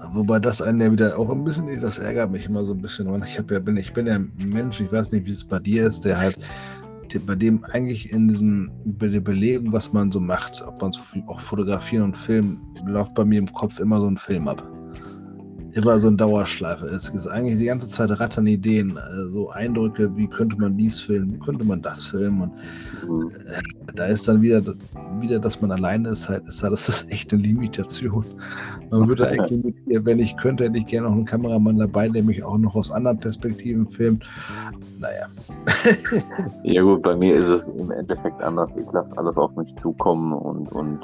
Wobei 0.00 0.38
das 0.38 0.62
einen 0.62 0.80
ja 0.80 0.92
wieder 0.92 1.18
auch 1.18 1.30
ein 1.30 1.44
bisschen, 1.44 1.68
das 1.80 1.98
ärgert 1.98 2.30
mich 2.30 2.46
immer 2.46 2.64
so 2.64 2.72
ein 2.72 2.80
bisschen. 2.80 3.22
Ich, 3.24 3.34
ja, 3.34 3.42
bin, 3.42 3.76
ich 3.76 3.92
bin 3.92 4.06
ja 4.06 4.14
ein 4.14 4.32
Mensch, 4.36 4.80
ich 4.80 4.92
weiß 4.92 5.12
nicht, 5.12 5.26
wie 5.26 5.32
es 5.32 5.44
bei 5.44 5.58
dir 5.58 5.86
ist, 5.86 6.04
der 6.04 6.18
halt 6.18 6.38
bei 7.26 7.34
dem 7.34 7.64
eigentlich 7.64 8.12
in 8.12 8.28
diesem 8.28 8.70
bei 8.84 9.08
der 9.08 9.20
Belegen, 9.20 9.72
was 9.72 9.92
man 9.92 10.12
so 10.12 10.20
macht, 10.20 10.62
ob 10.66 10.80
man 10.80 10.92
so 10.92 11.00
auch 11.26 11.40
fotografieren 11.40 12.04
und 12.04 12.16
filmen, 12.16 12.60
läuft 12.84 13.14
bei 13.14 13.24
mir 13.24 13.38
im 13.38 13.52
Kopf 13.52 13.80
immer 13.80 14.00
so 14.00 14.08
ein 14.08 14.18
Film 14.18 14.46
ab 14.46 14.62
immer 15.78 15.98
so 15.98 16.08
ein 16.08 16.16
Dauerschleife. 16.16 16.86
Es 16.86 17.08
ist 17.08 17.26
eigentlich 17.26 17.56
die 17.56 17.66
ganze 17.66 17.88
Zeit 17.88 18.10
rattern 18.18 18.46
Ideen, 18.46 18.96
äh, 18.96 19.26
so 19.28 19.50
Eindrücke, 19.50 20.14
wie 20.16 20.26
könnte 20.26 20.58
man 20.58 20.76
dies 20.76 21.00
filmen, 21.00 21.32
wie 21.32 21.38
könnte 21.38 21.64
man 21.64 21.80
das 21.82 22.04
filmen. 22.04 22.52
Und 23.06 23.32
äh, 23.32 23.60
da 23.94 24.06
ist 24.06 24.28
dann 24.28 24.42
wieder, 24.42 24.62
wieder, 25.20 25.38
dass 25.38 25.60
man 25.60 25.70
alleine 25.70 26.10
ist, 26.10 26.28
halt, 26.28 26.48
ist 26.48 26.62
halt, 26.62 26.72
das 26.72 26.88
ist 26.88 27.10
echt 27.10 27.32
eine 27.32 27.42
Limitation. 27.42 28.24
Man 28.90 29.08
würde 29.08 29.28
eigentlich, 29.28 29.74
wenn 29.86 30.18
ich 30.18 30.36
könnte, 30.36 30.64
hätte 30.64 30.78
ich 30.78 30.86
gerne 30.86 31.08
noch 31.08 31.14
einen 31.14 31.24
Kameramann 31.24 31.78
dabei, 31.78 32.08
der 32.08 32.22
mich 32.22 32.42
auch 32.42 32.58
noch 32.58 32.74
aus 32.74 32.90
anderen 32.90 33.18
Perspektiven 33.18 33.86
filmt. 33.86 34.24
Naja. 34.98 35.28
ja 36.64 36.82
gut, 36.82 37.02
bei 37.02 37.14
mir 37.14 37.36
ist 37.36 37.48
es 37.48 37.68
im 37.68 37.90
Endeffekt 37.90 38.42
anders. 38.42 38.76
Ich 38.76 38.90
lasse 38.92 39.16
alles 39.16 39.36
auf 39.36 39.54
mich 39.56 39.74
zukommen 39.76 40.32
und, 40.32 40.72
und 40.72 41.00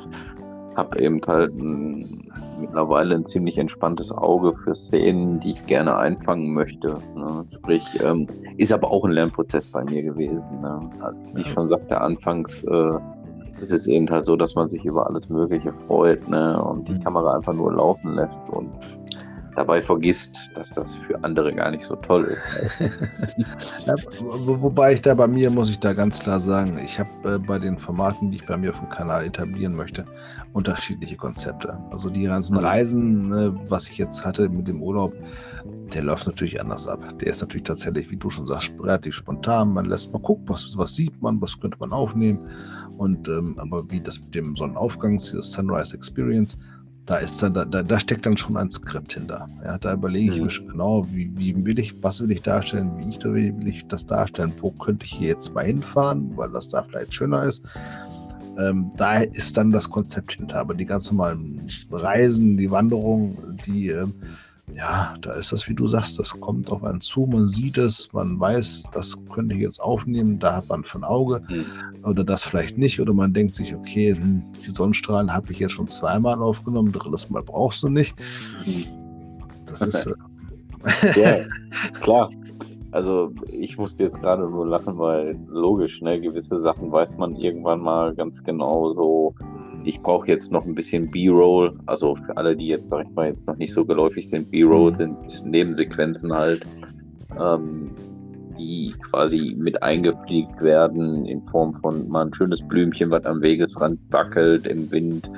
habe 0.77 1.01
eben 1.01 1.21
halt 1.27 1.55
ein, 1.55 2.23
mittlerweile 2.61 3.15
ein 3.15 3.25
ziemlich 3.25 3.59
entspanntes 3.59 4.13
Auge 4.13 4.53
für 4.53 4.75
Szenen, 4.75 5.41
die 5.41 5.53
ich 5.53 5.67
gerne 5.67 5.97
einfangen 5.97 6.53
möchte. 6.53 6.99
Ne? 7.15 7.45
Sprich, 7.53 7.85
ähm, 8.03 8.27
ist 8.57 8.73
aber 8.73 8.91
auch 8.91 9.05
ein 9.05 9.13
Lernprozess 9.13 9.69
bei 9.69 9.85
mir 9.85 10.03
gewesen. 10.03 10.61
Ne? 10.61 10.91
Also, 11.01 11.19
wie 11.35 11.41
ich 11.43 11.49
schon 11.49 11.69
sagte, 11.69 12.01
anfangs 12.01 12.65
äh, 12.65 12.99
ist 13.61 13.73
es 13.73 13.87
eben 13.87 14.11
halt 14.11 14.27
so, 14.27 14.37
dass 14.37 14.55
man 14.55 14.69
sich 14.69 14.85
über 14.85 15.07
alles 15.07 15.29
Mögliche 15.29 15.73
freut 15.73 16.29
ne? 16.29 16.63
und 16.63 16.89
die 16.89 16.95
mhm. 16.95 17.05
Kamera 17.05 17.37
einfach 17.37 17.55
nur 17.55 17.73
laufen 17.73 18.15
lässt 18.15 18.51
und 18.51 18.71
dabei 19.57 19.81
vergisst, 19.81 20.51
dass 20.55 20.71
das 20.71 20.95
für 20.95 21.23
andere 21.23 21.55
gar 21.55 21.71
nicht 21.71 21.85
so 21.85 21.97
toll 21.97 22.25
ist. 22.25 22.91
ja, 23.87 23.95
wobei 24.21 24.95
ich 24.95 25.01
da 25.01 25.15
bei 25.15 25.27
mir, 25.27 25.51
muss 25.51 25.71
ich 25.71 25.79
da 25.79 25.93
ganz 25.93 26.19
klar 26.19 26.41
sagen, 26.41 26.79
ich 26.85 26.99
habe 26.99 27.35
äh, 27.35 27.39
bei 27.39 27.59
den 27.59 27.79
Formaten, 27.79 28.31
die 28.31 28.39
ich 28.39 28.47
bei 28.47 28.57
mir 28.57 28.71
auf 28.71 28.81
dem 28.81 28.89
Kanal 28.89 29.25
etablieren 29.25 29.75
möchte, 29.75 30.05
unterschiedliche 30.53 31.17
Konzepte. 31.17 31.77
Also 31.91 32.11
die 32.11 32.25
ganzen 32.25 32.57
mhm. 32.57 32.65
Reisen, 32.65 33.29
ne, 33.29 33.55
was 33.69 33.89
ich 33.89 33.99
jetzt 33.99 34.25
hatte 34.25 34.49
mit 34.49 34.69
dem 34.69 34.83
Urlaub, 34.83 35.13
der 35.93 36.03
läuft 36.03 36.27
natürlich 36.27 36.61
anders 36.61 36.87
ab. 36.87 37.19
Der 37.19 37.29
ist 37.29 37.41
natürlich 37.41 37.65
tatsächlich, 37.65 38.11
wie 38.11 38.17
du 38.17 38.31
schon 38.31 38.47
sagst, 38.47 38.73
relativ 38.81 39.15
spontan. 39.15 39.73
Man 39.73 39.87
lässt 39.87 40.13
mal 40.13 40.21
gucken, 40.21 40.45
was, 40.49 40.77
was 40.77 40.95
sieht 40.95 41.21
man, 41.23 41.41
was 41.41 41.59
könnte 41.59 41.79
man 41.79 41.93
aufnehmen. 41.93 42.41
Und 42.97 43.29
ähm, 43.29 43.59
aber 43.59 43.91
wie 43.91 44.01
das 44.01 44.21
mit 44.21 44.35
dem 44.35 44.55
Sonnenaufgang, 44.57 45.17
das 45.17 45.51
Sunrise 45.51 45.97
Experience, 45.97 46.57
da 47.07 47.17
ist 47.17 47.43
dann, 47.43 47.53
da, 47.53 47.65
da 47.65 48.01
steckt 48.01 48.25
dann 48.25 48.37
schon 48.37 48.57
ein 48.57 48.71
Skript 48.71 49.13
hinter. 49.13 49.47
Ja, 49.63 49.77
da 49.79 49.95
überlege 49.95 50.33
ich 50.33 50.39
mhm. 50.39 50.45
mir 50.45 50.51
schon 50.51 50.69
genau, 50.69 51.07
wie, 51.11 51.31
wie 51.37 51.65
will 51.65 51.79
ich, 51.79 52.03
was 52.03 52.21
will 52.21 52.31
ich 52.31 52.43
darstellen, 52.43 52.91
wie 52.99 53.11
ich, 53.11 53.23
will 53.25 53.69
ich 53.69 53.87
das 53.87 54.07
darstellen, 54.07 54.53
wo 54.59 54.71
könnte 54.71 55.05
ich 55.05 55.13
hier 55.13 55.29
jetzt 55.29 55.55
mal 55.55 55.67
hinfahren, 55.67 56.33
weil 56.37 56.51
das 56.51 56.69
da 56.69 56.83
vielleicht 56.83 57.13
schöner 57.13 57.43
ist. 57.45 57.63
Ähm, 58.59 58.93
da 58.97 59.19
ist 59.19 59.57
dann 59.57 59.71
das 59.71 59.91
Konzept 59.91 60.33
hinter. 60.33 60.61
Aber 60.61 60.75
die 60.75 60.87
ganz 60.87 61.11
normalen 61.11 61.69
Reisen, 61.91 62.57
die 62.57 62.71
Wanderung, 62.71 63.59
die 63.67 63.89
ähm, 63.89 64.15
ja, 64.73 65.15
da 65.21 65.33
ist 65.35 65.53
das, 65.53 65.69
wie 65.69 65.75
du 65.75 65.87
sagst, 65.87 66.19
das 66.19 66.31
kommt 66.41 66.71
auf 66.71 66.83
einen 66.85 67.01
zu, 67.01 67.27
man 67.27 67.47
sieht 67.47 67.77
es, 67.77 68.13
man 68.13 68.41
weiß, 68.41 68.85
das 68.93 69.17
könnte 69.33 69.55
ich 69.55 69.61
jetzt 69.61 69.81
aufnehmen, 69.81 70.39
da 70.39 70.57
hat 70.57 70.69
man 70.69 70.85
ein 70.85 71.05
Auge 71.05 71.43
mhm. 71.49 71.67
oder 72.05 72.25
das 72.25 72.45
vielleicht 72.45 72.79
nicht 72.79 73.01
oder 73.01 73.13
man 73.13 73.35
denkt 73.35 73.55
sich, 73.55 73.75
okay, 73.75 74.15
hm, 74.15 74.43
die 74.65 74.71
Sonnenstrahlen 74.71 75.33
habe 75.33 75.53
ich 75.53 75.59
jetzt 75.59 75.73
schon 75.73 75.89
zweimal 75.89 76.41
aufgenommen, 76.41 76.93
drittes 76.93 77.29
Mal 77.29 77.43
brauchst 77.43 77.83
du 77.83 77.89
nicht. 77.89 78.15
Mhm. 78.65 78.85
Das 79.67 79.83
ist... 79.83 80.07
Äh 80.07 80.15
ja, 81.21 81.37
klar. 82.01 82.31
Also 82.95 83.33
ich 83.51 83.77
musste 83.77 84.05
jetzt 84.05 84.21
gerade 84.21 84.49
nur 84.49 84.69
lachen, 84.69 84.97
weil 84.99 85.37
logisch, 85.49 86.01
ne, 86.01 86.21
gewisse 86.21 86.61
Sachen 86.61 86.93
weiß 86.93 87.19
man 87.19 87.35
irgendwann 87.35 87.81
mal 87.81 88.15
ganz 88.15 88.45
genau 88.45 88.95
so. 88.95 89.35
Ich 89.83 90.01
brauche 90.01 90.29
jetzt 90.29 90.53
noch 90.53 90.65
ein 90.65 90.77
bisschen 90.77 91.11
B-Roll. 91.11 91.77
Also 91.87 92.15
für 92.15 92.37
alle, 92.37 92.55
die 92.55 92.69
jetzt, 92.69 92.91
sag 92.91 93.05
ich 93.05 93.13
mal, 93.17 93.27
jetzt 93.27 93.49
noch 93.49 93.57
nicht 93.57 93.73
so 93.73 93.85
geläufig 93.85 94.29
sind, 94.29 94.49
B-Roll 94.53 94.93
mhm. 94.93 94.95
sind 94.95 95.45
Nebensequenzen 95.45 96.33
halt, 96.33 96.69
ähm, 97.37 97.91
die 98.57 98.95
quasi 99.11 99.57
mit 99.59 99.83
eingepflegt 99.83 100.63
werden 100.63 101.27
in 101.27 101.43
Form 101.47 101.75
von 101.75 102.09
mal 102.09 102.27
ein 102.27 102.33
schönes 102.33 102.63
Blümchen, 102.63 103.11
was 103.11 103.25
am 103.25 103.43
Wegesrand 103.43 103.99
wackelt 104.11 104.69
im 104.69 104.89
Wind 104.93 105.29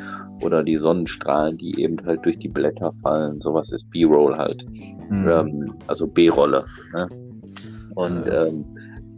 oder 0.42 0.62
die 0.62 0.76
Sonnenstrahlen, 0.76 1.56
die 1.56 1.80
eben 1.80 1.96
halt 2.04 2.22
durch 2.26 2.38
die 2.38 2.48
Blätter 2.48 2.92
fallen. 3.00 3.40
Sowas 3.40 3.72
ist 3.72 3.88
B-Roll 3.88 4.36
halt. 4.36 4.66
Mhm. 5.08 5.26
Ähm, 5.26 5.74
also 5.86 6.06
B-Rolle. 6.06 6.66
Ne? 6.92 7.08
Und 7.96 8.28
ähm, 8.28 8.64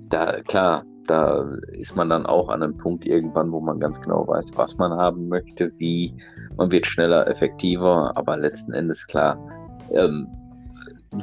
da, 0.09 0.41
klar, 0.43 0.85
da 1.07 1.49
ist 1.72 1.97
man 1.97 2.09
dann 2.09 2.26
auch 2.26 2.49
an 2.49 2.62
einem 2.62 2.76
Punkt 2.76 3.05
irgendwann, 3.05 3.53
wo 3.53 3.61
man 3.61 3.81
ganz 3.81 4.01
genau 4.01 4.26
weiß, 4.26 4.53
was 4.57 4.79
man 4.79 4.93
haben 4.93 5.29
möchte, 5.29 5.72
wie. 5.79 6.14
Man 6.57 6.70
wird 6.70 6.87
schneller, 6.87 7.26
effektiver, 7.29 8.16
aber 8.16 8.37
letzten 8.37 8.72
Endes 8.72 9.07
klar. 9.07 9.39
Ähm, 9.93 10.26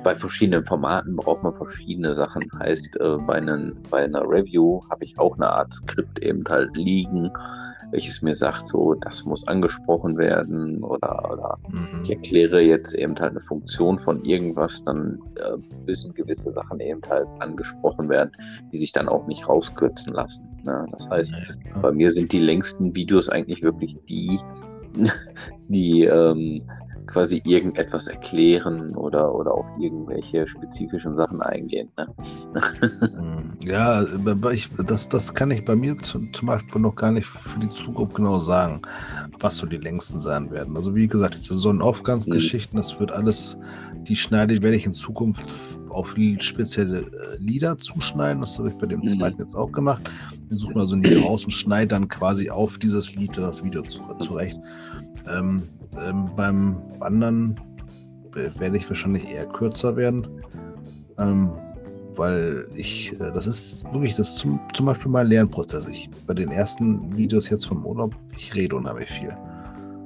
bei 0.04 0.16
verschiedenen 0.16 0.66
Formaten 0.66 1.16
braucht 1.16 1.44
man 1.44 1.54
verschiedene 1.54 2.16
Sachen. 2.16 2.44
Heißt, 2.60 3.00
äh, 3.00 3.18
bei, 3.26 3.36
einen, 3.36 3.76
bei 3.90 4.04
einer 4.04 4.22
Review 4.22 4.82
habe 4.90 5.04
ich 5.06 5.18
auch 5.20 5.36
eine 5.36 5.50
Art 5.50 5.74
Skript 5.74 6.20
eben 6.20 6.44
halt 6.50 6.76
liegen 6.76 7.32
welches 7.96 8.22
mir 8.22 8.36
sagt, 8.36 8.68
so, 8.68 8.94
das 8.94 9.24
muss 9.24 9.48
angesprochen 9.48 10.18
werden 10.18 10.84
oder, 10.84 11.32
oder 11.32 11.58
mhm. 11.70 12.04
ich 12.04 12.10
erkläre 12.10 12.60
jetzt 12.60 12.94
eben 12.94 13.16
halt 13.18 13.32
eine 13.32 13.40
Funktion 13.40 13.98
von 13.98 14.22
irgendwas, 14.26 14.84
dann 14.84 15.18
äh, 15.36 15.56
müssen 15.88 16.14
gewisse 16.14 16.52
Sachen 16.52 16.82
eben 16.82 17.00
halt 17.10 17.28
angesprochen 17.40 18.10
werden, 18.10 18.32
die 18.74 18.78
sich 18.80 18.92
dann 18.92 19.08
auch 19.08 19.26
nicht 19.28 19.48
rauskürzen 19.48 20.14
lassen. 20.14 20.46
Ne? 20.64 20.86
Das 20.92 21.10
heißt, 21.10 21.32
ja. 21.32 21.82
bei 21.82 21.94
mir 21.94 22.12
sind 22.12 22.34
die 22.34 22.40
längsten 22.40 22.94
Videos 22.94 23.30
eigentlich 23.30 23.64
wirklich 23.64 23.96
die, 24.10 24.40
die 25.70 26.04
ähm, 26.04 26.64
quasi 27.08 27.42
irgendetwas 27.46 28.08
erklären 28.08 28.96
oder, 28.96 29.34
oder 29.34 29.54
auf 29.54 29.68
irgendwelche 29.80 30.48
spezifischen 30.48 31.16
Sachen 31.16 31.42
eingehen. 31.42 31.90
Ne? 31.98 32.08
Hm, 33.16 33.58
ja, 33.66 34.04
ich, 34.52 34.70
das, 34.86 35.10
das 35.10 35.34
kann 35.34 35.52
ich 35.52 35.64
bei 35.66 35.76
mir 35.76 35.98
zum, 36.00 36.30
Beispiel 36.44 36.82
noch 36.82 36.96
gar 36.96 37.12
nicht 37.12 37.26
für 37.26 37.60
die 37.60 37.70
Zukunft 37.70 38.16
genau 38.16 38.40
sagen, 38.40 38.82
was 39.40 39.58
so 39.58 39.66
die 39.66 39.78
längsten 39.78 40.20
sein 40.20 40.50
werden. 40.52 40.76
Also 40.76 40.96
wie 40.96 41.08
gesagt, 41.08 41.36
diese 41.36 41.56
Sonnenaufgangsgeschichten, 41.56 42.78
mhm. 42.78 42.82
das 42.82 43.00
wird 43.00 43.12
alles, 43.12 43.58
die 44.08 44.16
schneide 44.16 44.62
werde 44.62 44.76
ich 44.76 44.86
in 44.86 44.94
Zukunft 44.94 45.54
auf 45.90 46.16
spezielle 46.40 47.00
äh, 47.00 47.38
Lieder 47.40 47.78
zuschneiden. 47.78 48.42
Das 48.42 48.58
habe 48.60 48.70
ich 48.70 48.76
bei 48.76 48.86
dem 48.86 49.00
mhm. 49.00 49.06
zweiten 49.06 49.42
jetzt 49.42 49.56
auch 49.56 49.72
gemacht. 49.72 50.10
Ich 50.50 50.60
suche 50.60 50.74
mal 50.74 50.86
so 50.86 50.96
ein 50.96 51.04
Lied 51.04 51.24
raus 51.24 51.46
und 51.46 51.52
schneide 51.52 51.88
dann 51.88 52.08
quasi 52.08 52.50
auf 52.50 52.78
dieses 52.78 53.16
Lied 53.16 53.38
das 53.38 53.64
Video 53.64 53.82
zurecht. 54.20 54.60
Ähm, 55.28 55.64
ähm, 56.04 56.30
beim 56.36 56.82
Wandern 57.00 57.60
werde 58.34 58.78
ich 58.78 58.88
wahrscheinlich 58.90 59.30
eher 59.30 59.46
kürzer 59.46 59.96
werden. 59.96 60.28
Ähm, 61.18 61.58
weil 62.18 62.68
ich, 62.76 63.14
äh, 63.14 63.32
das 63.34 63.48
ist 63.48 63.84
wirklich 63.92 64.16
das 64.16 64.36
zum, 64.36 64.60
zum 64.74 64.86
Beispiel 64.86 65.12
mein 65.12 65.28
Lernprozess. 65.28 65.88
Ich 65.88 66.10
bei 66.28 66.34
den 66.34 66.52
ersten 66.52 67.16
Videos 67.16 67.50
jetzt 67.50 67.68
vom 67.68 67.86
Urlaub, 67.86 68.16
ich 68.38 68.54
rede 68.56 68.76
unheimlich 68.76 69.10
viel. 69.10 69.36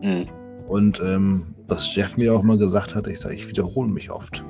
Mhm. 0.01 0.27
Und 0.67 0.99
ähm, 1.01 1.55
was 1.67 1.95
Jeff 1.95 2.17
mir 2.17 2.33
auch 2.33 2.43
mal 2.43 2.57
gesagt 2.57 2.95
hat, 2.95 3.07
ich 3.07 3.19
sage, 3.19 3.35
ich 3.35 3.47
wiederhole 3.47 3.89
mich 3.89 4.11
oft. 4.11 4.43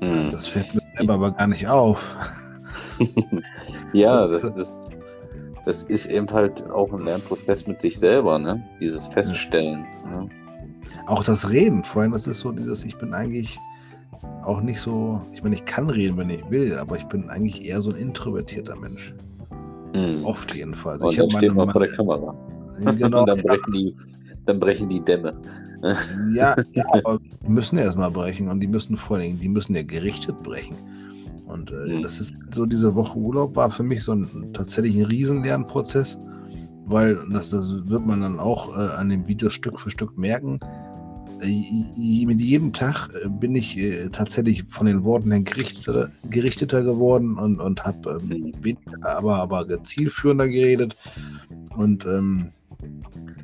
Mhm. 0.00 0.30
Das 0.30 0.46
fällt 0.46 0.72
mir 0.74 0.82
selber 0.96 1.14
aber 1.14 1.32
gar 1.32 1.48
nicht 1.48 1.66
auf. 1.66 2.16
ja, 3.92 4.26
das, 4.26 4.42
das, 4.42 4.72
das, 5.68 5.84
ist 5.84 6.06
eben 6.06 6.26
halt 6.30 6.68
auch 6.70 6.90
ein 6.94 7.04
Lernprozess 7.04 7.66
mit 7.66 7.78
sich 7.78 7.98
selber, 7.98 8.38
ne? 8.38 8.64
Dieses 8.80 9.06
Feststellen. 9.06 9.84
Ja. 10.06 10.22
Ne? 10.22 10.28
Auch 11.06 11.22
das 11.22 11.50
Reden, 11.50 11.84
vorhin, 11.84 12.12
das 12.12 12.26
ist 12.26 12.40
so 12.40 12.52
dieses, 12.52 12.86
ich 12.86 12.96
bin 12.96 13.12
eigentlich 13.12 13.58
auch 14.44 14.62
nicht 14.62 14.80
so, 14.80 15.20
ich 15.34 15.42
meine, 15.42 15.56
ich 15.56 15.66
kann 15.66 15.90
reden, 15.90 16.16
wenn 16.16 16.30
ich 16.30 16.42
will, 16.48 16.74
aber 16.78 16.96
ich 16.96 17.04
bin 17.04 17.28
eigentlich 17.28 17.66
eher 17.66 17.82
so 17.82 17.90
ein 17.90 17.96
introvertierter 17.96 18.76
Mensch. 18.76 19.12
Mhm. 19.94 20.24
Oft 20.24 20.54
jedenfalls. 20.54 21.02
Und 21.02 21.10
ich 21.10 21.18
dann 21.18 21.30
steht 21.36 21.54
man 21.54 21.70
vor 21.70 21.82
der 21.82 21.94
Kamera. 21.94 22.34
Genau, 22.96 23.24
dann, 23.26 23.38
brechen 23.38 23.74
ja. 23.74 23.78
die, 23.78 23.96
dann 24.46 24.60
brechen 24.60 24.88
die 24.88 25.00
Dämme. 25.00 25.38
Ja, 26.34 26.56
ja 26.72 26.84
aber 26.92 27.18
die 27.42 27.50
müssen 27.50 27.76
erstmal 27.76 28.10
brechen 28.10 28.48
und 28.48 28.60
die 28.60 28.66
müssen 28.66 28.96
vor 28.96 29.18
allem, 29.18 29.38
die 29.38 29.50
müssen 29.50 29.74
ja 29.74 29.82
gerichtet 29.82 30.42
brechen. 30.42 30.76
Und 31.48 31.70
äh, 31.70 31.96
mhm. 31.96 32.02
das 32.02 32.20
ist 32.20 32.34
so, 32.52 32.66
diese 32.66 32.94
Woche 32.94 33.18
Urlaub 33.18 33.56
war 33.56 33.70
für 33.70 33.82
mich 33.82 34.04
so 34.04 34.12
ein 34.12 34.52
tatsächlich 34.52 34.96
ein 34.96 35.04
Riesenlernprozess, 35.04 36.18
weil 36.84 37.18
das, 37.30 37.50
das 37.50 37.72
wird 37.88 38.06
man 38.06 38.20
dann 38.20 38.38
auch 38.38 38.76
äh, 38.76 38.94
an 38.96 39.08
dem 39.08 39.26
Video 39.26 39.50
Stück 39.50 39.80
für 39.80 39.90
Stück 39.90 40.16
merken. 40.18 40.60
Äh, 41.40 42.24
mit 42.26 42.40
jedem 42.40 42.72
Tag 42.72 43.08
äh, 43.24 43.28
bin 43.28 43.54
ich 43.56 43.78
äh, 43.78 44.08
tatsächlich 44.10 44.64
von 44.64 44.86
den 44.86 45.04
Worten 45.04 45.30
her 45.30 45.40
gerichteter, 45.40 46.10
gerichteter 46.28 46.82
geworden 46.82 47.36
und, 47.38 47.60
und 47.60 47.84
habe 47.84 48.20
ähm, 48.20 48.28
mhm. 48.28 48.64
weniger, 48.64 49.16
aber, 49.16 49.36
aber 49.36 49.82
zielführender 49.84 50.48
geredet. 50.48 50.96
Und 51.76 52.04
ähm, 52.06 52.52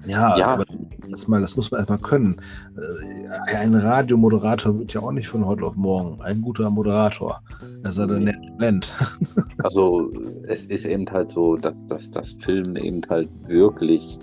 ja, 0.06 0.36
ja. 0.36 0.46
Aber 0.48 0.64
das, 1.10 1.28
mal, 1.28 1.40
das 1.40 1.56
muss 1.56 1.70
man 1.70 1.80
erstmal 1.80 1.98
können. 1.98 2.40
Äh, 2.76 3.54
ein 3.56 3.74
Radiomoderator 3.74 4.78
wird 4.78 4.92
ja 4.92 5.00
auch 5.00 5.12
nicht 5.12 5.28
von 5.28 5.46
heute 5.46 5.64
auf 5.64 5.76
morgen 5.76 6.20
ein 6.22 6.42
guter 6.42 6.70
Moderator. 6.70 7.42
Das 7.82 7.98
ist 7.98 8.10
ein 8.10 8.26
Talent. 8.58 8.92
Also 9.62 10.10
es 10.46 10.66
ist 10.66 10.84
eben 10.84 11.10
halt 11.10 11.30
so, 11.30 11.56
dass, 11.56 11.86
dass 11.86 12.10
das 12.10 12.32
Film 12.32 12.76
eben 12.76 13.00
halt 13.08 13.30
wirklich 13.48 14.18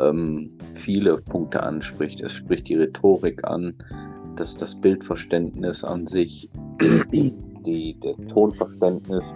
ähm, 0.00 0.50
viele 0.74 1.18
Punkte 1.18 1.62
anspricht. 1.62 2.20
Es 2.20 2.32
spricht 2.32 2.68
die 2.68 2.76
Rhetorik 2.76 3.46
an, 3.46 3.74
dass 4.36 4.56
das 4.56 4.80
Bildverständnis 4.80 5.84
an 5.84 6.06
sich, 6.06 6.50
die, 7.12 8.00
der 8.00 8.16
Tonverständnis, 8.28 9.34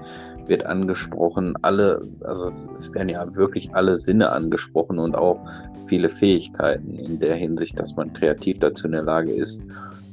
wird 0.49 0.66
angesprochen, 0.66 1.55
alle, 1.62 2.07
also 2.22 2.47
es, 2.47 2.92
werden 2.94 3.09
ja 3.09 3.34
wirklich 3.34 3.74
alle 3.74 3.97
Sinne 3.97 4.30
angesprochen 4.30 4.99
und 4.99 5.16
auch 5.16 5.38
viele 5.86 6.09
Fähigkeiten 6.09 6.97
in 6.97 7.18
der 7.18 7.36
Hinsicht, 7.36 7.78
dass 7.78 7.97
man 7.97 8.12
kreativ 8.12 8.59
dazu 8.59 8.86
in 8.86 8.92
der 8.92 9.03
Lage 9.03 9.32
ist, 9.32 9.64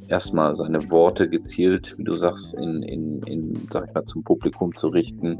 erstmal 0.08 0.56
seine 0.56 0.92
Worte 0.92 1.30
gezielt, 1.30 1.96
wie 1.98 2.04
du 2.04 2.16
sagst, 2.16 2.54
in, 2.56 2.84
in, 2.84 3.24
in 3.24 3.68
sag 3.72 3.88
ich 3.88 3.94
mal, 3.94 4.06
zum 4.06 4.24
Publikum 4.24 4.76
zu 4.76 4.90
richten. 4.90 5.40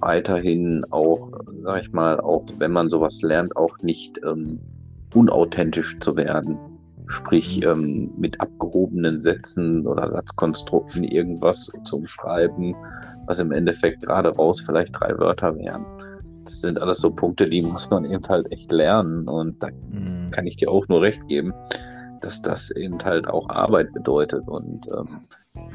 Weiterhin 0.00 0.84
auch, 0.90 1.32
sag 1.62 1.82
ich 1.82 1.92
mal, 1.92 2.20
auch 2.20 2.44
wenn 2.58 2.72
man 2.72 2.90
sowas 2.90 3.22
lernt, 3.22 3.56
auch 3.56 3.78
nicht 3.78 4.20
ähm, 4.24 4.60
unauthentisch 5.14 5.96
zu 5.98 6.16
werden. 6.16 6.58
Sprich, 7.08 7.58
mhm. 7.58 7.66
ähm, 7.66 8.12
mit 8.16 8.40
abgehobenen 8.40 9.20
Sätzen 9.20 9.86
oder 9.86 10.10
Satzkonstrukten 10.10 11.04
irgendwas 11.04 11.72
zum 11.84 12.06
Schreiben, 12.06 12.74
was 13.26 13.38
im 13.38 13.52
Endeffekt 13.52 14.02
gerade 14.02 14.30
raus 14.30 14.60
vielleicht 14.60 14.98
drei 14.98 15.16
Wörter 15.18 15.56
wären. 15.56 15.84
Das 16.44 16.60
sind 16.62 16.80
alles 16.80 16.98
so 16.98 17.10
Punkte, 17.10 17.44
die 17.44 17.62
muss 17.62 17.90
man 17.90 18.04
eben 18.06 18.26
halt 18.28 18.50
echt 18.52 18.72
lernen 18.72 19.28
und 19.28 19.62
da 19.62 19.68
mhm. 19.90 20.30
kann 20.30 20.46
ich 20.46 20.56
dir 20.56 20.70
auch 20.70 20.88
nur 20.88 21.02
recht 21.02 21.26
geben, 21.28 21.52
dass 22.20 22.40
das 22.40 22.70
eben 22.70 23.02
halt 23.04 23.28
auch 23.28 23.48
Arbeit 23.50 23.92
bedeutet 23.92 24.48
und 24.48 24.86
ähm, 24.88 25.20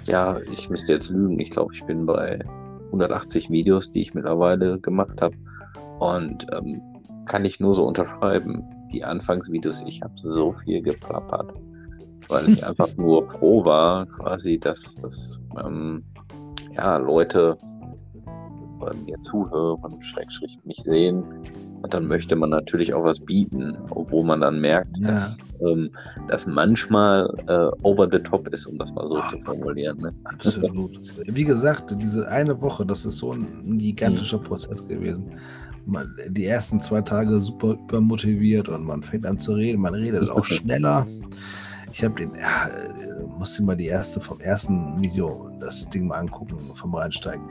ja, 0.06 0.40
ich 0.52 0.70
müsste 0.70 0.94
jetzt 0.94 1.10
lügen. 1.10 1.40
Ich 1.40 1.52
glaube, 1.52 1.74
ich 1.74 1.84
bin 1.86 2.06
bei 2.06 2.40
180 2.88 3.50
Videos, 3.50 3.92
die 3.92 4.02
ich 4.02 4.14
mittlerweile 4.14 4.80
gemacht 4.80 5.22
habe 5.22 5.36
und 6.00 6.46
ähm, 6.54 6.82
kann 7.26 7.46
ich 7.46 7.60
nur 7.60 7.76
so 7.76 7.86
unterschreiben. 7.86 8.66
Die 8.94 9.04
Anfangsvideos, 9.04 9.82
ich 9.86 10.02
habe 10.02 10.14
so 10.16 10.54
viel 10.54 10.82
geplappert, 10.82 11.54
weil 12.30 12.50
ich 12.50 12.66
einfach 12.68 12.96
nur 12.96 13.26
froh 13.28 13.66
war, 13.66 14.06
quasi, 14.06 14.60
dass 14.60 14.96
das 14.98 15.42
ähm, 15.64 16.04
ja, 16.76 16.98
Leute 16.98 17.58
mir 19.06 19.20
zuhören, 19.22 20.02
Schrägstrich 20.02 20.60
mich 20.66 20.78
sehen. 20.78 21.24
Und 21.82 21.94
dann 21.94 22.08
möchte 22.08 22.36
man 22.36 22.50
natürlich 22.50 22.94
auch 22.94 23.04
was 23.04 23.20
bieten, 23.20 23.78
obwohl 23.90 24.24
man 24.24 24.40
dann 24.42 24.62
merkt, 24.62 24.98
ja. 25.00 25.12
dass 25.12 25.38
ähm, 25.62 25.90
das 26.30 26.48
manchmal 26.48 27.30
äh, 27.48 27.70
over 27.84 28.10
the 28.10 28.20
top 28.20 28.48
ist, 28.50 28.68
um 28.68 28.78
das 28.78 28.94
mal 28.94 29.06
so 29.08 29.18
oh, 29.18 29.30
zu 29.30 29.40
formulieren. 29.40 30.00
Ne? 30.00 30.14
Absolut. 30.24 30.98
Wie 31.26 31.44
gesagt, 31.44 31.94
diese 32.02 32.28
eine 32.30 32.62
Woche, 32.62 32.86
das 32.86 33.06
ist 33.06 33.18
so 33.18 33.34
ein 33.34 33.78
gigantischer 33.78 34.40
mhm. 34.40 34.44
Prozess 34.44 34.88
gewesen. 34.88 35.32
Man, 35.86 36.16
die 36.30 36.46
ersten 36.46 36.80
zwei 36.80 37.02
Tage 37.02 37.42
super 37.42 37.74
übermotiviert 37.74 38.70
und 38.70 38.86
man 38.86 39.04
fängt 39.04 39.26
an 39.26 39.38
zu 39.38 39.54
reden. 39.54 39.82
Man 39.82 39.94
redet 39.94 40.30
auch 40.30 40.46
schneller. 40.46 41.06
Ich 41.92 42.04
habe 42.04 42.16
den, 42.16 42.32
ja, 42.36 42.70
musste 43.38 43.64
mal 43.64 43.76
die 43.76 43.88
erste 43.88 44.20
vom 44.20 44.40
ersten 44.40 45.02
Video 45.02 45.52
das 45.60 45.88
Ding 45.90 46.08
mal 46.08 46.20
angucken, 46.20 46.58
vom 46.76 46.96
Reinsteigen. 46.96 47.44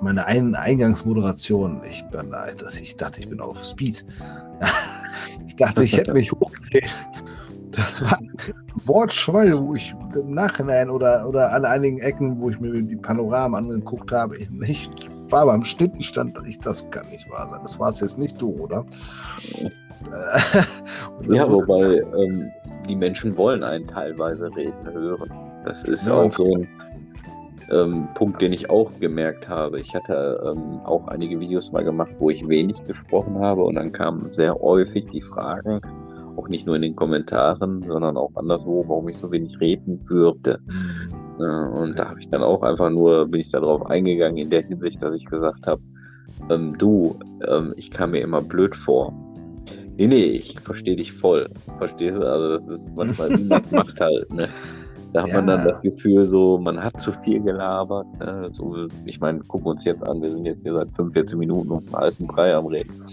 Meine 0.00 0.26
ein 0.26 0.54
Eingangsmoderation, 0.54 1.82
ich 1.88 2.04
bin 2.10 2.30
da, 2.30 2.46
ich 2.80 2.96
dachte, 2.96 3.20
ich 3.20 3.28
bin 3.28 3.40
auf 3.40 3.64
Speed. 3.64 4.04
ich 5.46 5.56
dachte, 5.56 5.84
ich 5.84 5.96
hätte 5.96 6.12
mich 6.12 6.30
hochgedreht. 6.32 6.94
Das 7.70 8.02
war 8.02 8.18
ein 8.18 8.32
Wortschwall, 8.84 9.56
wo 9.60 9.74
ich 9.74 9.94
im 10.14 10.34
Nachhinein 10.34 10.90
oder, 10.90 11.28
oder 11.28 11.52
an 11.54 11.64
einigen 11.64 11.98
Ecken, 11.98 12.40
wo 12.40 12.50
ich 12.50 12.58
mir 12.58 12.82
die 12.82 12.96
Panoramen 12.96 13.54
angeguckt 13.54 14.10
habe, 14.10 14.36
ich 14.36 14.50
nicht 14.50 14.92
war 15.30 15.46
beim 15.46 15.64
Schnitten 15.64 16.02
stand, 16.02 16.38
ich, 16.48 16.58
das 16.58 16.90
kann 16.90 17.08
nicht 17.08 17.30
wahr 17.30 17.48
sein. 17.50 17.60
Das 17.62 17.78
war 17.78 17.90
es 17.90 18.00
jetzt 18.00 18.18
nicht 18.18 18.40
du, 18.40 18.50
oder? 18.60 18.84
ja, 21.28 21.50
wobei 21.50 22.02
ähm, 22.16 22.50
die 22.88 22.96
Menschen 22.96 23.36
wollen 23.36 23.62
einen 23.62 23.86
teilweise 23.86 24.54
reden 24.56 24.92
hören. 24.92 25.30
Das 25.64 25.84
ist 25.84 26.06
ja, 26.06 26.14
auch 26.14 26.32
so 26.32 26.54
ein 26.54 26.68
ähm, 27.70 28.08
Punkt, 28.14 28.40
den 28.40 28.52
ich 28.52 28.70
auch 28.70 28.90
gemerkt 29.00 29.48
habe. 29.48 29.80
Ich 29.80 29.94
hatte 29.94 30.40
ähm, 30.44 30.80
auch 30.84 31.08
einige 31.08 31.38
Videos 31.40 31.72
mal 31.72 31.84
gemacht, 31.84 32.14
wo 32.18 32.30
ich 32.30 32.48
wenig 32.48 32.82
gesprochen 32.84 33.38
habe 33.40 33.64
und 33.64 33.74
dann 33.74 33.92
kamen 33.92 34.32
sehr 34.32 34.54
häufig 34.54 35.06
die 35.08 35.20
Fragen, 35.20 35.80
auch 36.36 36.48
nicht 36.48 36.66
nur 36.66 36.76
in 36.76 36.82
den 36.82 36.96
Kommentaren, 36.96 37.84
sondern 37.86 38.16
auch 38.16 38.34
anderswo, 38.36 38.84
warum 38.86 39.08
ich 39.08 39.18
so 39.18 39.30
wenig 39.30 39.60
reden 39.60 40.00
würde. 40.08 40.60
Äh, 41.38 41.42
und 41.42 41.98
da 41.98 42.10
habe 42.10 42.20
ich 42.20 42.28
dann 42.28 42.42
auch 42.42 42.62
einfach 42.62 42.90
nur, 42.90 43.26
bin 43.26 43.40
ich 43.40 43.50
darauf 43.50 43.86
eingegangen 43.86 44.38
in 44.38 44.50
der 44.50 44.62
Hinsicht, 44.62 45.02
dass 45.02 45.14
ich 45.14 45.26
gesagt 45.26 45.66
habe, 45.66 45.82
ähm, 46.50 46.76
du, 46.78 47.18
ähm, 47.46 47.74
ich 47.76 47.90
kam 47.90 48.12
mir 48.12 48.20
immer 48.20 48.42
blöd 48.42 48.74
vor. 48.76 49.12
Nee, 49.96 50.06
nee, 50.06 50.24
ich 50.24 50.58
verstehe 50.60 50.96
dich 50.96 51.12
voll. 51.12 51.48
Verstehst 51.78 52.16
du? 52.16 52.22
Also 52.22 52.50
das 52.50 52.68
ist 52.68 52.96
manchmal, 52.96 53.30
wie 53.36 53.44
man 53.44 53.62
macht 53.70 54.00
halt, 54.00 54.32
ne? 54.32 54.48
Da 55.12 55.22
hat 55.22 55.30
ja. 55.30 55.36
man 55.36 55.46
dann 55.46 55.64
das 55.66 55.80
Gefühl, 55.80 56.24
so, 56.26 56.58
man 56.58 56.82
hat 56.82 57.00
zu 57.00 57.12
viel 57.12 57.40
gelabert. 57.40 58.06
Ne? 58.20 58.50
So, 58.52 58.88
ich 59.06 59.18
meine, 59.20 59.40
gucken 59.40 59.66
wir 59.66 59.70
uns 59.70 59.84
jetzt 59.84 60.06
an, 60.06 60.20
wir 60.20 60.30
sind 60.30 60.44
jetzt 60.44 60.62
hier 60.62 60.74
seit 60.74 60.90
45 60.94 61.38
Minuten 61.38 61.70
und 61.70 61.94
alles 61.94 62.20
ein 62.20 62.26
Brei 62.26 62.54
am 62.54 62.66
Reden. 62.66 63.04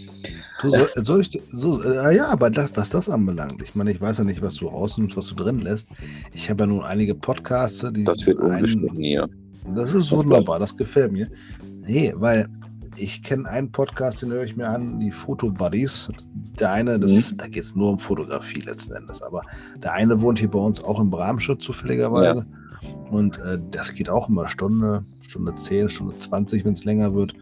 Du, 0.66 0.72
soll, 0.72 0.90
soll 0.96 1.22
ich, 1.22 1.42
so, 1.52 1.84
äh, 1.84 2.16
ja, 2.16 2.28
aber 2.28 2.50
das, 2.50 2.72
was 2.76 2.90
das 2.90 3.10
anbelangt, 3.10 3.62
ich 3.62 3.76
meine, 3.76 3.92
ich 3.92 4.02
weiß 4.02 4.20
ja 4.20 4.24
nicht, 4.24 4.42
was 4.42 4.56
du 4.56 4.68
rausnimmst, 4.68 5.16
was 5.16 5.28
du 5.28 5.36
drin 5.36 5.60
lässt. 5.60 5.90
Ich 6.34 6.50
habe 6.50 6.64
ja 6.64 6.68
nun 6.68 6.84
einige 6.84 7.16
Podcasts, 7.16 7.86
die. 7.94 8.04
Das 8.04 8.26
wird 8.26 8.40
ungeschnitten 8.40 8.98
hier. 8.98 9.30
Das 9.76 9.94
ist 9.94 10.12
wunderbar, 10.12 10.60
das 10.60 10.76
gefällt 10.76 11.12
mir. 11.12 11.30
Nee, 11.82 12.14
weil 12.16 12.48
ich 12.98 13.24
kenne 13.24 13.48
einen 13.50 13.72
Podcast, 13.72 14.22
den 14.22 14.32
höre 14.32 14.44
ich 14.44 14.56
mir 14.56 14.68
an, 14.68 15.00
die 15.00 15.12
Foto 15.12 15.52
Buddies. 15.52 16.10
Der 16.60 16.72
eine, 16.72 17.00
das, 17.00 17.12
mhm. 17.12 17.38
da 17.38 17.48
geht 17.48 17.64
es 17.64 17.76
nur 17.76 17.92
um 17.92 18.00
Fotografie 18.00 18.62
letzten 18.62 18.94
Endes, 18.94 19.22
aber 19.22 19.42
der 19.78 19.94
eine 19.94 20.22
wohnt 20.22 20.40
hier 20.40 20.50
bei 20.50 20.60
uns 20.60 20.84
auch 20.84 21.00
im 21.00 21.10
Bramschutz 21.10 21.64
zufälligerweise. 21.64 22.40
Ja. 22.40 22.90
Und 23.10 23.38
äh, 23.40 23.60
das 23.72 23.94
geht 23.94 24.10
auch 24.10 24.30
immer 24.30 24.48
Stunde, 24.48 25.04
Stunde 25.22 25.54
10, 25.54 25.90
Stunde 25.90 26.18
20, 26.18 26.66
wenn 26.66 26.74
es 26.74 26.86
länger 26.86 27.14
wird. 27.14 27.34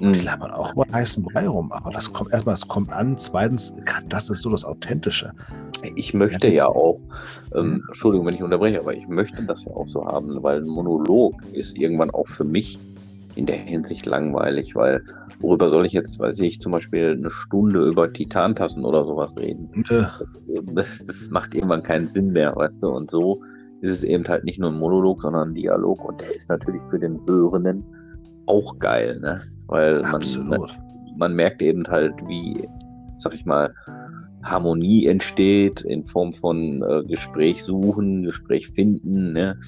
Mhm. 0.00 0.14
Labern 0.24 0.50
auch 0.52 0.74
über 0.74 0.84
heißen 0.92 1.22
Brei 1.22 1.48
rum, 1.48 1.72
aber 1.72 1.90
das 1.90 2.12
kommt 2.12 2.32
erstmal, 2.32 2.54
es 2.54 2.66
kommt 2.66 2.92
an. 2.92 3.16
Zweitens, 3.16 3.72
das 4.08 4.30
ist 4.30 4.42
so 4.42 4.50
das 4.50 4.64
Authentische. 4.64 5.32
Ich 5.96 6.14
möchte 6.14 6.48
ja 6.48 6.66
auch, 6.66 7.00
ähm, 7.54 7.82
Entschuldigung, 7.88 8.26
wenn 8.26 8.34
ich 8.34 8.42
unterbreche, 8.42 8.80
aber 8.80 8.94
ich 8.94 9.08
möchte 9.08 9.44
das 9.44 9.64
ja 9.64 9.72
auch 9.72 9.88
so 9.88 10.04
haben, 10.04 10.42
weil 10.42 10.58
ein 10.58 10.68
Monolog 10.68 11.34
ist 11.52 11.78
irgendwann 11.78 12.10
auch 12.10 12.28
für 12.28 12.44
mich 12.44 12.78
in 13.34 13.46
der 13.46 13.56
Hinsicht 13.56 14.06
langweilig, 14.06 14.74
weil 14.74 15.02
worüber 15.40 15.68
soll 15.68 15.86
ich 15.86 15.92
jetzt, 15.92 16.18
weiß 16.18 16.40
ich, 16.40 16.60
zum 16.60 16.72
Beispiel 16.72 17.16
eine 17.18 17.30
Stunde 17.30 17.84
über 17.88 18.12
Titantassen 18.12 18.84
oder 18.84 19.04
sowas 19.04 19.36
reden? 19.38 19.84
Ja. 19.88 20.12
Das, 20.74 21.06
das, 21.06 21.30
macht 21.30 21.54
irgendwann 21.54 21.82
keinen 21.82 22.06
Sinn 22.06 22.32
mehr, 22.32 22.54
weißt 22.56 22.82
du? 22.82 22.88
Und 22.88 23.10
so 23.10 23.42
ist 23.80 23.90
es 23.90 24.04
eben 24.04 24.26
halt 24.26 24.44
nicht 24.44 24.58
nur 24.58 24.70
ein 24.70 24.78
Monolog, 24.78 25.22
sondern 25.22 25.50
ein 25.50 25.54
Dialog 25.54 26.04
und 26.04 26.20
der 26.20 26.34
ist 26.34 26.48
natürlich 26.48 26.82
für 26.90 26.98
den 26.98 27.20
Hörenden 27.26 27.84
auch 28.48 28.78
geil, 28.78 29.20
ne? 29.20 29.42
Weil 29.66 30.02
man, 30.02 30.22
man, 30.48 30.60
man 31.16 31.34
merkt 31.34 31.60
eben 31.60 31.84
halt, 31.86 32.14
wie, 32.26 32.68
sag 33.18 33.34
ich 33.34 33.44
mal, 33.44 33.74
Harmonie 34.42 35.06
entsteht 35.06 35.82
in 35.82 36.04
Form 36.04 36.32
von 36.32 36.82
äh, 36.82 37.04
Gespräch 37.04 37.62
suchen, 37.62 38.22
Gespräch 38.22 38.68
finden. 38.68 39.32
Ne? 39.32 39.58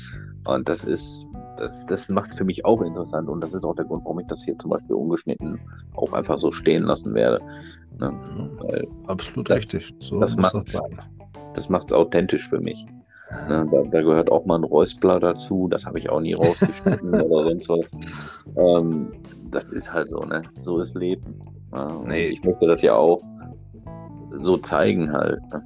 Und 0.44 0.68
das 0.68 0.84
ist, 0.84 1.26
das, 1.58 1.70
das 1.86 2.08
macht 2.08 2.30
es 2.30 2.36
für 2.36 2.44
mich 2.44 2.64
auch 2.64 2.80
interessant 2.80 3.28
und 3.28 3.42
das 3.42 3.52
ist 3.52 3.64
auch 3.64 3.74
der 3.74 3.84
Grund, 3.84 4.04
warum 4.04 4.20
ich 4.20 4.26
das 4.28 4.44
hier 4.44 4.56
zum 4.58 4.70
Beispiel 4.70 4.96
ungeschnitten 4.96 5.60
auch 5.94 6.12
einfach 6.12 6.38
so 6.38 6.50
stehen 6.50 6.84
lassen 6.84 7.14
werde. 7.14 7.40
Ne? 7.98 8.10
Mhm. 8.10 8.50
Weil 8.60 8.88
Absolut 9.06 9.50
das, 9.50 9.58
richtig. 9.58 9.94
So 9.98 10.18
das 10.18 10.36
macht 10.36 10.54
das 11.54 11.68
macht's 11.68 11.92
authentisch 11.92 12.48
für 12.48 12.60
mich. 12.60 12.86
Ne, 13.48 13.66
da, 13.70 13.82
da, 13.82 14.02
gehört 14.02 14.30
auch 14.30 14.44
mal 14.44 14.56
ein 14.56 14.64
Räuspler 14.64 15.20
dazu, 15.20 15.68
das 15.68 15.86
habe 15.86 15.98
ich 15.98 16.10
auch 16.10 16.20
nie 16.20 16.34
rausgeschnitten 16.34 17.14
oder 17.22 17.44
sonst 17.44 17.68
was. 17.68 17.90
Ähm, 18.56 19.12
das 19.50 19.70
ist 19.70 19.92
halt 19.92 20.08
so, 20.08 20.20
ne? 20.20 20.42
So 20.62 20.78
ist 20.78 20.96
Leben. 20.96 21.40
Ja? 21.72 21.88
Nee. 22.06 22.26
Ich 22.28 22.42
möchte 22.42 22.66
das 22.66 22.82
ja 22.82 22.94
auch 22.94 23.22
so 24.40 24.56
zeigen 24.56 25.12
halt. 25.12 25.40
Ne? 25.52 25.62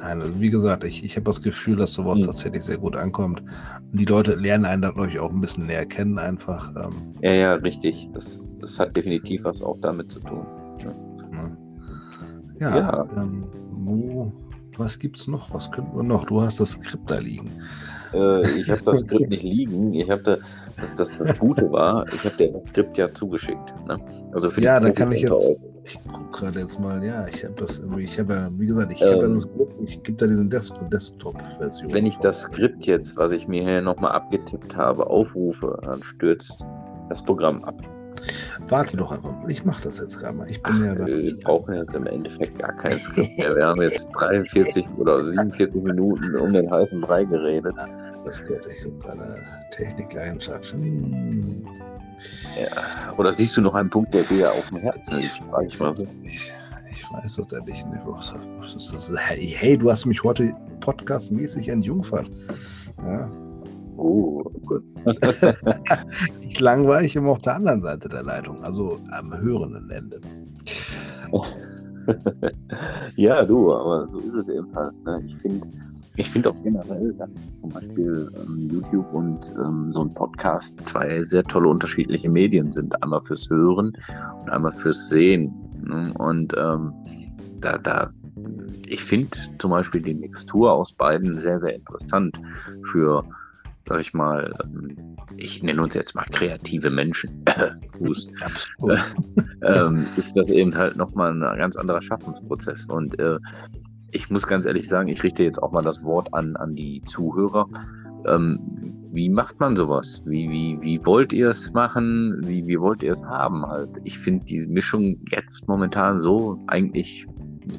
Nein, 0.00 0.22
also 0.22 0.40
wie 0.40 0.50
gesagt, 0.50 0.84
ich, 0.84 1.04
ich 1.04 1.16
habe 1.16 1.24
das 1.24 1.42
Gefühl, 1.42 1.76
dass 1.76 1.92
sowas 1.92 2.20
hm. 2.20 2.26
tatsächlich 2.26 2.62
sehr 2.62 2.78
gut 2.78 2.96
ankommt. 2.96 3.42
Und 3.92 4.00
die 4.00 4.04
Leute 4.04 4.34
lernen 4.34 4.64
einen 4.64 4.82
dadurch 4.82 5.18
auch 5.18 5.30
ein 5.30 5.40
bisschen 5.40 5.66
näher 5.66 5.86
kennen, 5.86 6.18
einfach. 6.18 6.74
Ähm. 6.76 7.14
Ja, 7.20 7.32
ja, 7.32 7.54
richtig. 7.54 8.08
Das, 8.12 8.56
das 8.60 8.78
hat 8.78 8.96
definitiv 8.96 9.44
was 9.44 9.62
auch 9.62 9.78
damit 9.82 10.10
zu 10.10 10.20
tun. 10.20 10.46
Ne? 10.82 11.56
Ja, 12.58 12.76
ja. 12.76 13.08
Ähm, 13.16 13.46
wo 13.52 13.59
was 14.80 14.98
gibt's 14.98 15.28
noch? 15.28 15.52
Was 15.54 15.70
könnten 15.70 15.96
wir 15.96 16.02
noch? 16.02 16.24
Du 16.24 16.40
hast 16.40 16.58
das 16.58 16.70
Skript 16.70 17.10
da 17.10 17.18
liegen. 17.18 17.52
Äh, 18.12 18.58
ich 18.58 18.68
habe 18.70 18.82
das 18.82 19.00
Skript 19.00 19.28
nicht 19.30 19.44
liegen. 19.44 19.94
Ich 19.94 20.10
habe 20.10 20.22
da, 20.22 20.38
das, 20.80 20.94
das, 20.94 21.16
das 21.16 21.38
Gute 21.38 21.70
war, 21.70 22.06
ich 22.12 22.24
habe 22.24 22.36
dir 22.36 22.52
das 22.52 22.64
Skript 22.64 22.98
ja 22.98 23.12
zugeschickt. 23.12 23.74
Ne? 23.86 24.00
Also 24.32 24.50
für 24.50 24.60
ja, 24.60 24.80
da 24.80 24.90
kann 24.90 25.12
ich 25.12 25.22
jetzt. 25.22 25.52
Ich 25.84 25.98
gucke 26.12 26.30
gerade 26.30 26.60
jetzt 26.60 26.78
mal, 26.78 27.02
ja, 27.02 27.26
ich 27.26 27.42
habe 27.42 27.54
das 27.54 27.78
irgendwie, 27.78 28.04
ich 28.04 28.18
habe 28.18 28.34
ja, 28.34 28.50
wie 28.52 28.66
gesagt, 28.66 28.92
ich 28.92 29.00
ähm, 29.00 29.12
habe 29.12 29.22
ja 29.22 29.28
das 29.28 29.42
Skript, 29.42 29.74
ich 29.84 30.02
gebe 30.02 30.18
da 30.18 30.26
diesen 30.26 30.50
Desktop-Version. 30.50 31.92
Wenn 31.92 32.06
ich 32.06 32.16
das 32.18 32.42
Skript 32.42 32.84
jetzt, 32.86 33.16
was 33.16 33.32
ich 33.32 33.48
mir 33.48 33.62
hier 33.62 33.80
nochmal 33.80 34.12
abgetippt 34.12 34.76
habe, 34.76 35.06
aufrufe, 35.06 35.78
dann 35.82 36.02
stürzt 36.02 36.66
das 37.08 37.22
Programm 37.22 37.64
ab. 37.64 37.82
Warte 38.68 38.96
doch 38.96 39.12
einfach 39.12 39.36
mal. 39.40 39.50
Ich 39.50 39.64
mache 39.64 39.82
das 39.82 39.98
jetzt 39.98 40.18
gerade 40.18 40.36
mal. 40.36 40.48
Ich 40.48 40.62
bin 40.62 40.74
Ach, 40.76 40.84
ja 40.84 40.94
da. 40.94 41.06
Wir 41.06 41.38
brauchen 41.40 41.74
jetzt 41.74 41.94
im 41.94 42.06
Endeffekt 42.06 42.58
gar 42.58 42.72
kein 42.76 42.92
Skript 42.98 43.38
mehr. 43.38 43.56
Wir 43.56 43.66
haben 43.66 43.82
jetzt 43.82 44.10
43 44.12 44.86
oder 44.96 45.24
47 45.24 45.82
Minuten 45.82 46.36
um 46.36 46.52
den 46.52 46.70
heißen 46.70 47.00
Brei 47.00 47.24
geredet. 47.24 47.74
Das 48.24 48.40
gehört 48.42 48.66
ich 48.66 48.84
habe 48.84 48.94
gerade 48.98 49.42
Technikleidenschaft. 49.70 50.72
Hm. 50.72 51.66
Ja. 52.60 53.14
Oder 53.16 53.34
siehst 53.34 53.56
du 53.56 53.62
noch 53.62 53.74
einen 53.74 53.90
Punkt, 53.90 54.12
der 54.12 54.22
dir 54.24 54.50
auf 54.50 54.68
dem 54.68 54.78
Herzen 54.78 55.16
liegt? 55.16 55.32
Ich, 55.34 55.40
ich, 55.40 55.42
ich 55.42 55.50
weiß 55.50 55.78
das 55.78 55.80
ehrlich 55.90 56.14
nicht. 56.22 56.52
Hey, 59.16 59.54
hey, 59.56 59.78
du 59.78 59.90
hast 59.90 60.06
mich 60.06 60.22
heute 60.22 60.54
podcastmäßig 60.80 61.68
entjungfert. 61.68 62.30
Ja, 63.02 63.30
Oh, 64.00 64.42
gut. 64.64 64.82
Ich 66.42 67.16
immer 67.16 67.30
auf 67.30 67.42
der 67.42 67.56
anderen 67.56 67.82
Seite 67.82 68.08
der 68.08 68.22
Leitung, 68.22 68.62
also 68.64 68.98
am 69.12 69.38
hörenden 69.38 69.90
Ende. 69.90 70.20
ja, 73.16 73.44
du, 73.44 73.72
aber 73.72 74.08
so 74.08 74.18
ist 74.20 74.34
es 74.34 74.48
eben 74.48 74.74
halt. 74.74 74.92
Ne? 75.04 75.22
Ich 75.26 75.36
finde 75.36 75.68
ich 76.16 76.30
find 76.30 76.46
auch 76.46 76.56
generell, 76.62 77.12
dass 77.14 77.60
zum 77.60 77.70
Beispiel 77.70 78.30
ähm, 78.36 78.68
YouTube 78.70 79.12
und 79.12 79.52
ähm, 79.58 79.92
so 79.92 80.02
ein 80.02 80.14
Podcast 80.14 80.80
zwei 80.86 81.22
sehr 81.22 81.44
tolle 81.44 81.68
unterschiedliche 81.68 82.28
Medien 82.28 82.72
sind. 82.72 83.02
Einmal 83.02 83.20
fürs 83.22 83.48
Hören 83.48 83.92
und 84.40 84.50
einmal 84.50 84.72
fürs 84.72 85.08
Sehen. 85.08 85.52
Ne? 85.82 86.12
Und 86.18 86.54
ähm, 86.56 86.92
da, 87.60 87.78
da 87.78 88.10
ich 88.86 89.02
finde 89.02 89.36
zum 89.58 89.70
Beispiel 89.70 90.00
die 90.00 90.14
Mixtur 90.14 90.72
aus 90.72 90.92
beiden 90.92 91.38
sehr, 91.38 91.58
sehr 91.60 91.74
interessant 91.74 92.40
für 92.90 93.24
sag 93.88 94.00
ich 94.00 94.14
mal, 94.14 94.54
ähm, 94.62 95.16
ich 95.36 95.62
nenne 95.62 95.82
uns 95.82 95.94
jetzt 95.94 96.14
mal 96.14 96.24
kreative 96.30 96.90
Menschen, 96.90 97.44
ähm, 99.62 100.06
ist 100.16 100.36
das 100.36 100.50
eben 100.50 100.74
halt 100.74 100.96
nochmal 100.96 101.30
ein 101.30 101.58
ganz 101.58 101.76
anderer 101.76 102.02
Schaffensprozess. 102.02 102.86
Und 102.86 103.18
äh, 103.18 103.38
ich 104.12 104.30
muss 104.30 104.46
ganz 104.46 104.66
ehrlich 104.66 104.88
sagen, 104.88 105.08
ich 105.08 105.22
richte 105.22 105.42
jetzt 105.42 105.62
auch 105.62 105.72
mal 105.72 105.82
das 105.82 106.02
Wort 106.02 106.32
an, 106.34 106.56
an 106.56 106.74
die 106.74 107.02
Zuhörer. 107.02 107.68
Ähm, 108.26 108.58
wie 109.12 109.28
macht 109.28 109.58
man 109.58 109.76
sowas? 109.76 110.22
Wie, 110.26 110.48
wie, 110.50 110.78
wie 110.82 111.04
wollt 111.04 111.32
ihr 111.32 111.48
es 111.48 111.72
machen? 111.72 112.40
Wie, 112.44 112.66
wie 112.66 112.78
wollt 112.78 113.02
ihr 113.02 113.12
es 113.12 113.24
haben? 113.24 113.66
Halt? 113.66 113.98
Ich 114.04 114.18
finde 114.18 114.44
die 114.44 114.66
Mischung 114.66 115.18
jetzt 115.30 115.66
momentan 115.68 116.20
so 116.20 116.62
eigentlich 116.68 117.26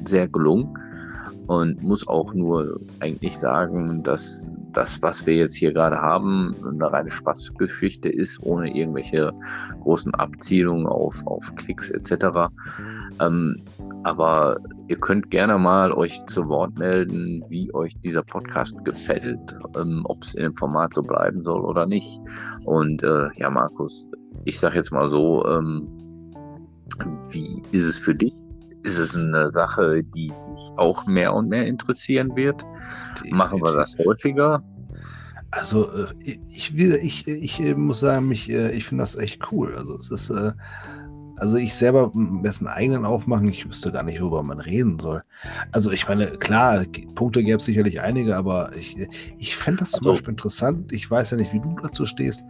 sehr 0.04 0.28
gelungen 0.28 0.76
und 1.46 1.82
muss 1.82 2.06
auch 2.06 2.34
nur 2.34 2.80
eigentlich 3.00 3.38
sagen, 3.38 4.02
dass 4.02 4.50
das, 4.72 5.02
was 5.02 5.26
wir 5.26 5.36
jetzt 5.36 5.54
hier 5.54 5.72
gerade 5.72 5.96
haben, 5.96 6.54
eine 6.66 6.92
reine 6.92 7.10
Spaßgeschichte 7.10 8.08
ist, 8.08 8.42
ohne 8.42 8.74
irgendwelche 8.74 9.32
großen 9.80 10.14
Abzielungen 10.14 10.86
auf, 10.86 11.26
auf 11.26 11.54
Klicks 11.56 11.90
etc. 11.90 12.48
Ähm, 13.20 13.56
aber 14.04 14.58
ihr 14.88 14.98
könnt 14.98 15.30
gerne 15.30 15.58
mal 15.58 15.92
euch 15.92 16.24
zu 16.26 16.48
Wort 16.48 16.76
melden, 16.78 17.44
wie 17.48 17.72
euch 17.74 17.94
dieser 18.00 18.22
Podcast 18.22 18.84
gefällt, 18.84 19.56
ähm, 19.76 20.02
ob 20.04 20.22
es 20.22 20.34
in 20.34 20.42
dem 20.42 20.56
Format 20.56 20.94
so 20.94 21.02
bleiben 21.02 21.42
soll 21.42 21.60
oder 21.60 21.86
nicht. 21.86 22.20
Und 22.64 23.02
äh, 23.02 23.28
ja, 23.36 23.50
Markus, 23.50 24.08
ich 24.44 24.58
sage 24.58 24.76
jetzt 24.76 24.90
mal 24.90 25.08
so, 25.08 25.44
ähm, 25.46 25.88
wie 27.30 27.62
ist 27.72 27.84
es 27.84 27.98
für 27.98 28.14
dich? 28.14 28.34
Ist 28.84 28.98
es 28.98 29.14
eine 29.14 29.48
Sache, 29.48 30.02
die 30.02 30.28
dich 30.28 30.70
auch 30.76 31.06
mehr 31.06 31.34
und 31.34 31.48
mehr 31.48 31.66
interessieren 31.66 32.34
wird? 32.36 32.64
Definitiv. 33.14 33.38
Machen 33.38 33.62
wir 33.62 33.72
das 33.72 33.96
häufiger? 34.04 34.62
Also 35.50 35.86
äh, 35.92 36.06
ich, 36.24 36.74
ich, 36.76 37.28
ich, 37.28 37.60
ich 37.60 37.76
muss 37.76 38.00
sagen, 38.00 38.28
mich, 38.28 38.50
äh, 38.50 38.72
ich 38.72 38.86
finde 38.86 39.02
das 39.02 39.16
echt 39.16 39.52
cool. 39.52 39.74
Also 39.76 39.94
es 39.94 40.10
ist, 40.10 40.30
äh, 40.30 40.52
also 41.36 41.56
ich 41.56 41.74
selber 41.74 42.10
besten 42.14 42.66
eigenen 42.66 43.04
aufmachen, 43.04 43.48
ich 43.48 43.66
wüsste 43.66 43.92
gar 43.92 44.02
nicht, 44.02 44.20
worüber 44.20 44.42
man 44.42 44.60
reden 44.60 44.98
soll. 44.98 45.22
Also 45.72 45.90
ich 45.90 46.08
meine, 46.08 46.26
klar, 46.26 46.84
Punkte 47.14 47.42
gäbe 47.42 47.58
es 47.58 47.64
sicherlich 47.64 48.00
einige, 48.00 48.36
aber 48.36 48.74
ich, 48.76 48.96
ich 49.38 49.56
fände 49.56 49.80
das 49.80 49.92
zum 49.92 50.06
also, 50.06 50.12
Beispiel 50.12 50.30
interessant. 50.30 50.92
Ich 50.92 51.10
weiß 51.10 51.30
ja 51.30 51.36
nicht, 51.36 51.52
wie 51.52 51.60
du 51.60 51.76
dazu 51.82 52.06
stehst. 52.06 52.44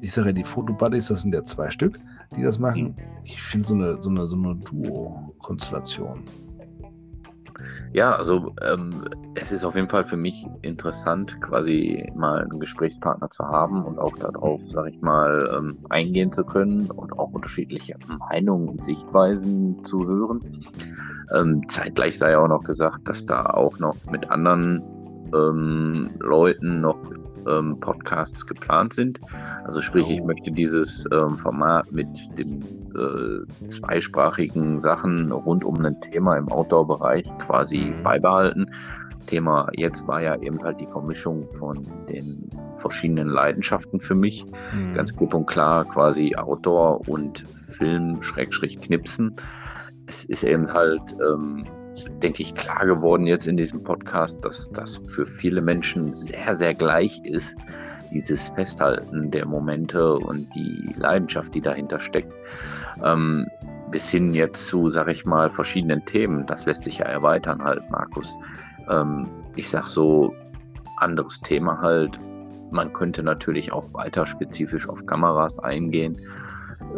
Ich 0.00 0.12
sage 0.12 0.28
ja, 0.28 0.32
die 0.32 0.44
Fotobuddies, 0.44 1.08
das 1.08 1.22
sind 1.22 1.34
ja 1.34 1.44
zwei 1.44 1.70
Stück 1.70 1.98
die 2.36 2.42
das 2.42 2.58
machen. 2.58 2.96
Ich 3.24 3.42
finde 3.42 3.66
so 3.66 3.74
eine, 3.74 4.02
so 4.02 4.10
eine, 4.10 4.26
so 4.26 4.36
eine 4.36 4.56
Duo-Konstellation. 4.56 6.24
Ja, 7.92 8.12
also 8.12 8.54
ähm, 8.62 9.04
es 9.34 9.52
ist 9.52 9.64
auf 9.64 9.74
jeden 9.74 9.88
Fall 9.88 10.04
für 10.04 10.16
mich 10.16 10.46
interessant, 10.62 11.40
quasi 11.40 12.10
mal 12.14 12.42
einen 12.42 12.60
Gesprächspartner 12.60 13.30
zu 13.30 13.44
haben 13.44 13.84
und 13.84 13.98
auch 13.98 14.16
darauf, 14.16 14.62
sag 14.62 14.88
ich 14.88 15.00
mal, 15.00 15.50
ähm, 15.56 15.78
eingehen 15.88 16.32
zu 16.32 16.44
können 16.44 16.90
und 16.90 17.12
auch 17.18 17.32
unterschiedliche 17.32 17.96
Meinungen 18.18 18.68
und 18.68 18.84
Sichtweisen 18.84 19.84
zu 19.84 20.06
hören. 20.06 20.40
Ähm, 21.34 21.68
zeitgleich 21.68 22.18
sei 22.18 22.38
auch 22.38 22.48
noch 22.48 22.64
gesagt, 22.64 23.08
dass 23.08 23.26
da 23.26 23.44
auch 23.46 23.78
noch 23.78 23.96
mit 24.10 24.30
anderen 24.30 24.82
ähm, 25.34 26.10
Leuten 26.20 26.80
noch 26.80 26.98
ähm, 27.50 27.78
Podcasts 27.80 28.46
geplant 28.46 28.92
sind. 28.92 29.20
Also 29.64 29.80
sprich, 29.80 30.08
ich 30.08 30.20
oh. 30.20 30.26
möchte 30.26 30.50
dieses 30.50 31.06
ähm, 31.12 31.38
Format 31.38 31.90
mit 31.92 32.08
den 32.38 32.62
äh, 32.94 33.68
zweisprachigen 33.68 34.80
Sachen 34.80 35.32
rund 35.32 35.64
um 35.64 35.84
ein 35.84 36.00
Thema 36.00 36.36
im 36.36 36.48
Outdoor-Bereich 36.48 37.26
quasi 37.38 37.78
mhm. 37.78 38.02
beibehalten. 38.02 38.70
Thema 39.26 39.68
jetzt 39.76 40.06
war 40.08 40.20
ja 40.22 40.36
eben 40.40 40.62
halt 40.62 40.80
die 40.80 40.86
Vermischung 40.86 41.46
von 41.48 41.86
den 42.08 42.50
verschiedenen 42.78 43.28
Leidenschaften 43.28 44.00
für 44.00 44.14
mich. 44.14 44.44
Mhm. 44.74 44.94
Ganz 44.94 45.14
klipp 45.14 45.34
und 45.34 45.46
klar 45.46 45.84
quasi 45.84 46.34
Outdoor 46.34 47.08
und 47.08 47.44
Film, 47.70 48.20
Schrägstrich 48.22 48.80
Knipsen. 48.80 49.36
Es 50.06 50.24
ist 50.24 50.42
eben 50.42 50.72
halt 50.72 51.16
ähm, 51.22 51.64
denke 52.22 52.42
ich, 52.42 52.54
klar 52.54 52.86
geworden 52.86 53.26
jetzt 53.26 53.46
in 53.46 53.56
diesem 53.56 53.82
Podcast, 53.82 54.44
dass 54.44 54.70
das 54.70 54.98
für 55.06 55.26
viele 55.26 55.60
Menschen 55.60 56.12
sehr, 56.12 56.54
sehr 56.54 56.74
gleich 56.74 57.20
ist, 57.24 57.56
dieses 58.10 58.48
Festhalten 58.48 59.30
der 59.30 59.46
Momente 59.46 60.16
und 60.16 60.52
die 60.54 60.92
Leidenschaft, 60.96 61.54
die 61.54 61.60
dahinter 61.60 62.00
steckt. 62.00 62.32
Ähm, 63.02 63.46
bis 63.90 64.08
hin 64.08 64.34
jetzt 64.34 64.68
zu, 64.68 64.90
sag 64.90 65.08
ich 65.08 65.24
mal, 65.24 65.50
verschiedenen 65.50 66.04
Themen. 66.04 66.46
Das 66.46 66.66
lässt 66.66 66.84
sich 66.84 66.98
ja 66.98 67.06
erweitern 67.06 67.62
halt, 67.62 67.82
Markus. 67.90 68.34
Ähm, 68.88 69.28
ich 69.56 69.68
sag 69.68 69.86
so, 69.86 70.32
anderes 70.96 71.40
Thema 71.40 71.80
halt. 71.80 72.20
Man 72.70 72.92
könnte 72.92 73.22
natürlich 73.22 73.72
auch 73.72 73.92
weiter 73.92 74.26
spezifisch 74.26 74.88
auf 74.88 75.06
Kameras 75.06 75.58
eingehen. 75.58 76.18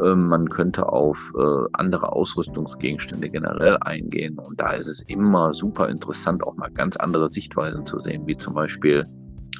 Ähm, 0.03 0.29
man 0.29 0.49
könnte 0.49 0.89
auf 0.89 1.33
äh, 1.37 1.67
andere 1.73 2.13
Ausrüstungsgegenstände 2.13 3.29
generell 3.29 3.77
eingehen. 3.81 4.39
Und 4.39 4.61
da 4.61 4.73
ist 4.73 4.89
es 4.89 5.03
immer 5.03 5.55
super 5.55 5.89
interessant, 5.89 6.45
auch 6.45 6.57
mal 6.57 6.71
ganz 6.71 6.97
andere 6.97 7.29
Sichtweisen 7.29 7.85
zu 7.85 7.99
sehen, 8.01 8.23
wie 8.27 8.37
zum 8.37 8.55
Beispiel, 8.55 9.07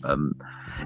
ähm, 0.09 0.35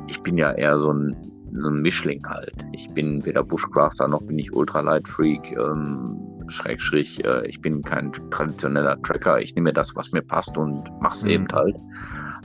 ich 0.09 0.20
bin 0.22 0.36
ja 0.38 0.53
eher 0.53 0.78
so 0.78 0.92
ein, 0.92 1.16
ein, 1.55 1.80
Mischling 1.80 2.26
halt. 2.26 2.55
Ich 2.72 2.90
bin 2.90 3.24
weder 3.24 3.44
Bushcrafter 3.44 4.09
noch 4.09 4.22
bin 4.22 4.38
ich 4.38 4.53
Ultralight 4.53 5.07
Freak. 5.09 5.53
Ähm, 5.53 6.18
Schrägstrich, 6.49 7.24
äh, 7.24 7.47
ich 7.47 7.61
bin 7.61 7.82
kein 7.82 8.12
traditioneller 8.30 9.01
Tracker, 9.03 9.40
ich 9.40 9.55
nehme 9.57 9.72
das, 9.72 9.97
was 9.97 10.12
mir 10.12 10.22
passt 10.22 10.57
und 10.57 10.84
mach's 11.01 11.24
mhm. 11.24 11.30
eben 11.30 11.49
halt. 11.53 11.76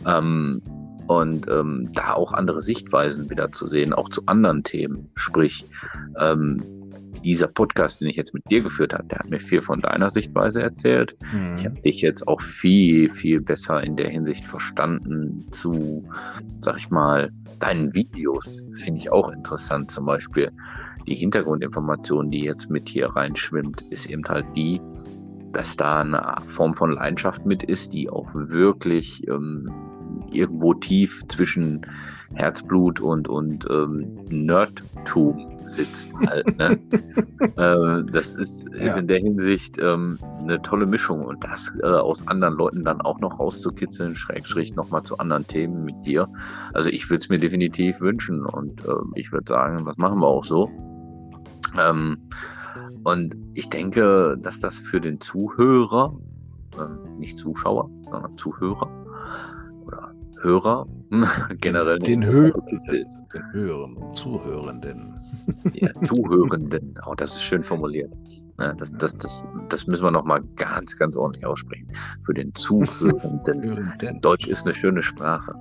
Ähm, 0.08 0.62
und 1.08 1.48
ähm, 1.50 1.90
da 1.94 2.14
auch 2.14 2.32
andere 2.32 2.62
Sichtweisen 2.62 3.30
wieder 3.30 3.52
zu 3.52 3.68
sehen, 3.68 3.94
auch 3.94 4.10
zu 4.10 4.24
anderen 4.28 4.64
Themen. 4.64 5.10
Sprich, 5.16 5.68
ähm, 6.18 6.81
dieser 7.24 7.48
Podcast, 7.48 8.02
den 8.02 8.10
ich 8.10 8.16
jetzt 8.16 8.34
mit 8.34 8.50
dir 8.50 8.62
geführt 8.62 8.94
habe, 8.94 9.06
der 9.06 9.20
hat 9.20 9.30
mir 9.30 9.40
viel 9.40 9.62
von 9.62 9.82
deiner 9.82 10.10
Sichtweise 10.10 10.62
erzählt. 10.62 11.16
Mhm. 11.34 11.56
Ich 11.58 11.66
habe 11.66 11.82
dich 11.82 12.02
jetzt 12.02 12.28
auch 12.28 12.42
viel, 12.42 13.10
viel 13.10 13.42
besser 13.42 13.84
in 13.84 13.96
der 13.96 14.10
Hinsicht 14.10 14.48
verstanden 14.48 15.46
zu, 15.52 16.08
sag 16.60 16.78
ich 16.78 16.90
mal, 16.90 17.32
deinen 17.60 17.94
Videos. 17.94 18.58
Finde 18.76 19.00
ich 19.00 19.12
auch 19.12 19.32
interessant. 19.32 19.92
Zum 19.92 20.06
Beispiel 20.06 20.52
die 21.08 21.16
Hintergrundinformation, 21.16 22.30
die 22.30 22.42
jetzt 22.42 22.70
mit 22.70 22.90
hier 22.90 23.08
reinschwimmt, 23.08 23.82
ist 23.90 24.10
eben 24.10 24.24
halt 24.28 24.46
die, 24.56 24.82
dass 25.52 25.76
da 25.76 26.02
eine 26.02 26.36
Form 26.48 26.74
von 26.74 26.92
Leidenschaft 26.92 27.46
mit 27.46 27.64
ist, 27.64 27.94
die 27.94 28.10
auch 28.10 28.30
wirklich 28.34 29.28
ähm, 29.28 29.70
irgendwo 30.32 30.74
tief 30.74 31.24
zwischen 31.28 31.86
Herzblut 32.36 33.00
und, 33.00 33.28
und 33.28 33.68
ähm, 33.70 34.20
Nerdtum 34.30 35.52
sitzt 35.66 36.12
halt. 36.28 36.58
Ne? 36.58 36.80
äh, 37.58 38.12
das 38.12 38.36
ist, 38.36 38.68
ist 38.76 38.96
ja. 38.96 38.98
in 38.98 39.08
der 39.08 39.20
Hinsicht 39.20 39.78
ähm, 39.80 40.18
eine 40.40 40.62
tolle 40.62 40.86
Mischung 40.86 41.24
und 41.26 41.44
das 41.44 41.74
äh, 41.82 41.86
aus 41.86 42.28
anderen 42.28 42.56
Leuten 42.56 42.84
dann 42.84 43.02
auch 43.02 43.20
noch 43.20 43.40
rauszukitzeln, 43.40 44.16
Schrägstrich 44.16 44.76
nochmal 44.76 45.04
zu 45.04 45.18
anderen 45.18 45.48
Themen 45.48 45.84
mit 45.84 46.06
dir. 46.06 46.28
Also 46.74 46.90
ich 46.90 47.10
würde 47.10 47.24
es 47.24 47.30
mir 47.30 47.40
definitiv 47.40 48.02
wünschen 48.02 48.46
und 48.46 48.84
äh, 48.86 48.94
ich 49.16 49.32
würde 49.32 49.46
sagen, 49.48 49.86
das 49.86 49.98
machen 49.98 50.20
wir 50.20 50.28
auch 50.28 50.44
so. 50.44 50.70
Ähm, 51.80 52.18
und 53.04 53.36
ich 53.54 53.70
denke, 53.70 54.38
dass 54.40 54.60
das 54.60 54.78
für 54.78 55.02
den 55.02 55.22
Zuhörer, 55.22 56.16
ähm, 56.80 57.18
nicht 57.18 57.38
Zuschauer, 57.38 57.90
sondern 58.10 58.38
Zuhörer, 58.38 58.90
Hörer 60.42 60.88
generell 61.62 62.00
den, 62.00 62.26
Hö 62.26 62.52
den 63.32 63.54
Hören, 63.54 64.10
Zuhörenden. 64.12 65.18
Ja, 65.74 65.90
Zuhörenden, 66.02 66.94
oh, 67.08 67.16
das 67.16 67.32
ist 67.32 67.42
schön 67.42 67.64
formuliert. 67.64 68.14
Das, 68.78 68.92
das, 68.94 69.18
das, 69.18 69.44
das 69.70 69.88
müssen 69.88 70.04
wir 70.04 70.12
nochmal 70.12 70.42
ganz, 70.56 70.96
ganz 70.98 71.16
ordentlich 71.16 71.46
aussprechen. 71.46 71.88
Für 72.26 72.34
den 72.34 72.54
Zuhörenden. 72.54 74.22
Deutsch 74.22 74.48
ist 74.48 74.66
eine 74.66 74.76
schöne 74.76 75.02
Sprache. 75.02 75.56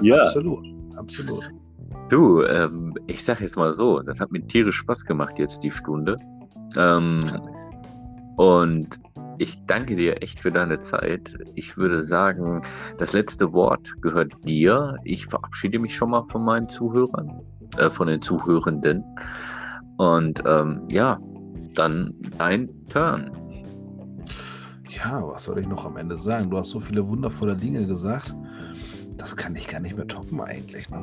ja. 0.00 0.16
Absolut, 0.16 0.64
absolut. 0.96 1.50
Du, 2.08 2.42
ähm, 2.44 2.94
ich 3.06 3.22
sag 3.22 3.40
jetzt 3.40 3.56
mal 3.56 3.74
so, 3.74 4.00
das 4.00 4.18
hat 4.20 4.32
mir 4.32 4.46
tierisch 4.46 4.76
Spaß 4.76 5.04
gemacht 5.04 5.38
jetzt 5.38 5.62
die 5.62 5.70
Stunde. 5.70 6.16
Ähm, 6.76 7.30
und 8.36 8.98
ich 9.38 9.64
danke 9.66 9.96
dir 9.96 10.22
echt 10.22 10.40
für 10.40 10.52
deine 10.52 10.80
Zeit. 10.80 11.36
Ich 11.54 11.76
würde 11.76 12.02
sagen, 12.02 12.62
das 12.98 13.12
letzte 13.12 13.52
Wort 13.52 14.00
gehört 14.00 14.32
dir. 14.44 14.96
Ich 15.04 15.26
verabschiede 15.26 15.78
mich 15.78 15.96
schon 15.96 16.10
mal 16.10 16.24
von 16.24 16.44
meinen 16.44 16.68
Zuhörern, 16.68 17.40
äh, 17.78 17.90
von 17.90 18.06
den 18.08 18.22
Zuhörenden. 18.22 19.04
Und 19.96 20.42
ähm, 20.46 20.86
ja, 20.90 21.18
dann 21.74 22.14
dein 22.38 22.68
Turn. 22.88 23.30
Ja, 24.88 25.26
was 25.26 25.44
soll 25.44 25.58
ich 25.58 25.66
noch 25.66 25.86
am 25.86 25.96
Ende 25.96 26.16
sagen? 26.16 26.50
Du 26.50 26.58
hast 26.58 26.70
so 26.70 26.80
viele 26.80 27.06
wundervolle 27.06 27.56
Dinge 27.56 27.86
gesagt. 27.86 28.34
Das 29.16 29.36
kann 29.36 29.56
ich 29.56 29.68
gar 29.68 29.80
nicht 29.80 29.96
mehr 29.96 30.06
toppen 30.06 30.40
eigentlich. 30.40 30.90
Ne? 30.90 31.02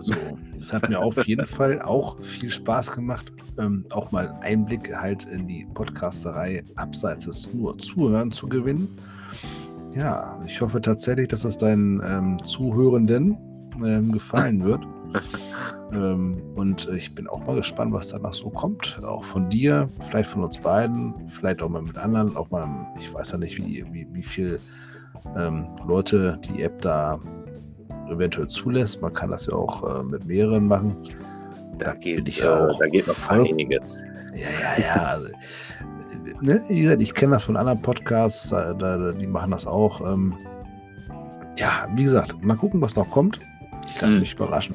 Also, 0.00 0.14
es 0.58 0.72
hat 0.72 0.88
mir 0.88 0.98
auf 0.98 1.26
jeden 1.26 1.44
Fall 1.44 1.82
auch 1.82 2.18
viel 2.20 2.48
Spaß 2.48 2.92
gemacht, 2.92 3.30
ähm, 3.58 3.84
auch 3.90 4.10
mal 4.12 4.34
Einblick 4.40 4.96
halt 4.96 5.24
in 5.26 5.46
die 5.46 5.66
Podcasterei 5.74 6.64
abseits 6.76 7.26
des 7.26 7.52
nur 7.52 7.76
Zuhören 7.76 8.30
zu 8.30 8.48
gewinnen. 8.48 8.88
Ja, 9.94 10.40
ich 10.46 10.58
hoffe 10.62 10.80
tatsächlich, 10.80 11.28
dass 11.28 11.44
es 11.44 11.58
deinen 11.58 12.00
ähm, 12.02 12.42
Zuhörenden 12.42 13.36
ähm, 13.84 14.12
gefallen 14.12 14.64
wird. 14.64 14.86
ähm, 15.92 16.40
und 16.54 16.88
ich 16.96 17.14
bin 17.14 17.28
auch 17.28 17.44
mal 17.44 17.56
gespannt, 17.56 17.92
was 17.92 18.08
danach 18.08 18.32
so 18.32 18.48
kommt. 18.48 18.98
Auch 19.04 19.24
von 19.24 19.50
dir, 19.50 19.90
vielleicht 20.08 20.30
von 20.30 20.44
uns 20.44 20.56
beiden, 20.56 21.28
vielleicht 21.28 21.60
auch 21.60 21.68
mal 21.68 21.82
mit 21.82 21.98
anderen. 21.98 22.38
Auch 22.38 22.48
mal, 22.48 22.86
ich 22.98 23.12
weiß 23.12 23.32
ja 23.32 23.36
nicht, 23.36 23.58
wie, 23.58 23.84
wie, 23.92 24.06
wie 24.14 24.22
viel 24.22 24.60
ähm, 25.36 25.66
Leute 25.86 26.40
die 26.48 26.62
App 26.62 26.80
da 26.80 27.20
eventuell 28.10 28.46
zulässt. 28.46 29.02
Man 29.02 29.12
kann 29.12 29.30
das 29.30 29.46
ja 29.46 29.54
auch 29.54 30.00
äh, 30.00 30.02
mit 30.04 30.26
mehreren 30.26 30.66
machen. 30.66 30.96
Da, 31.78 31.94
geht, 31.94 32.28
ich 32.28 32.42
äh, 32.42 32.46
auch 32.46 32.78
da 32.78 32.86
geht 32.86 33.06
noch 33.06 33.14
voll, 33.14 33.46
einiges. 33.48 34.04
Ja, 34.34 34.48
ja, 34.78 34.84
ja. 34.84 35.02
Also, 35.04 35.28
ne, 36.40 36.60
wie 36.68 36.80
gesagt, 36.80 37.02
ich 37.02 37.14
kenne 37.14 37.32
das 37.32 37.44
von 37.44 37.56
anderen 37.56 37.80
Podcasts, 37.80 38.50
da, 38.50 38.74
da, 38.74 39.12
die 39.12 39.26
machen 39.26 39.50
das 39.50 39.66
auch. 39.66 40.00
Ähm, 40.00 40.34
ja, 41.56 41.88
wie 41.94 42.04
gesagt, 42.04 42.42
mal 42.44 42.56
gucken, 42.56 42.80
was 42.80 42.96
noch 42.96 43.08
kommt. 43.10 43.40
Ich 43.86 44.00
lasse 44.00 44.14
hm. 44.14 44.20
mich 44.20 44.34
überraschen. 44.34 44.74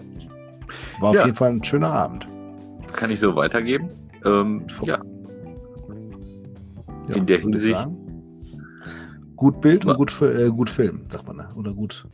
War 1.00 1.14
ja. 1.14 1.20
auf 1.20 1.26
jeden 1.26 1.38
Fall 1.38 1.52
ein 1.52 1.64
schöner 1.64 1.92
Abend. 1.92 2.28
Kann 2.94 3.12
ich 3.12 3.20
so 3.20 3.36
weitergeben? 3.36 3.90
Ähm, 4.24 4.66
ja. 4.84 5.00
ja. 7.08 7.16
In 7.16 7.26
der 7.26 7.40
Hinsicht. 7.40 7.88
Gut 9.36 9.60
Bild 9.60 9.86
und 9.86 9.98
gut, 9.98 10.22
äh, 10.22 10.50
gut 10.50 10.70
Film, 10.70 11.02
sagt 11.10 11.28
man, 11.28 11.38
ne? 11.38 11.50
oder 11.56 11.74
gut. 11.74 12.08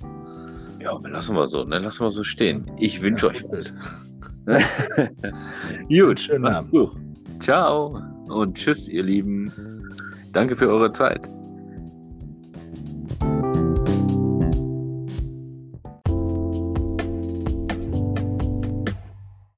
Ja, 0.83 0.99
lassen 1.03 1.35
wir 1.35 1.47
so, 1.47 1.63
ne? 1.63 1.79
Lassen 1.79 2.03
wir 2.03 2.11
so 2.11 2.23
stehen. 2.23 2.69
Ich 2.79 3.01
wünsche 3.01 3.27
ja, 3.27 3.33
euch 3.33 3.43
was. 3.49 3.73
Gut, 5.89 6.19
schönen 6.19 6.45
Abend. 6.47 6.71
Gut. 6.71 6.95
Ciao 7.39 8.01
und 8.27 8.55
tschüss, 8.55 8.87
ihr 8.87 9.03
Lieben. 9.03 9.51
Danke 10.31 10.55
für 10.55 10.67
eure 10.67 10.91
Zeit. 10.93 11.29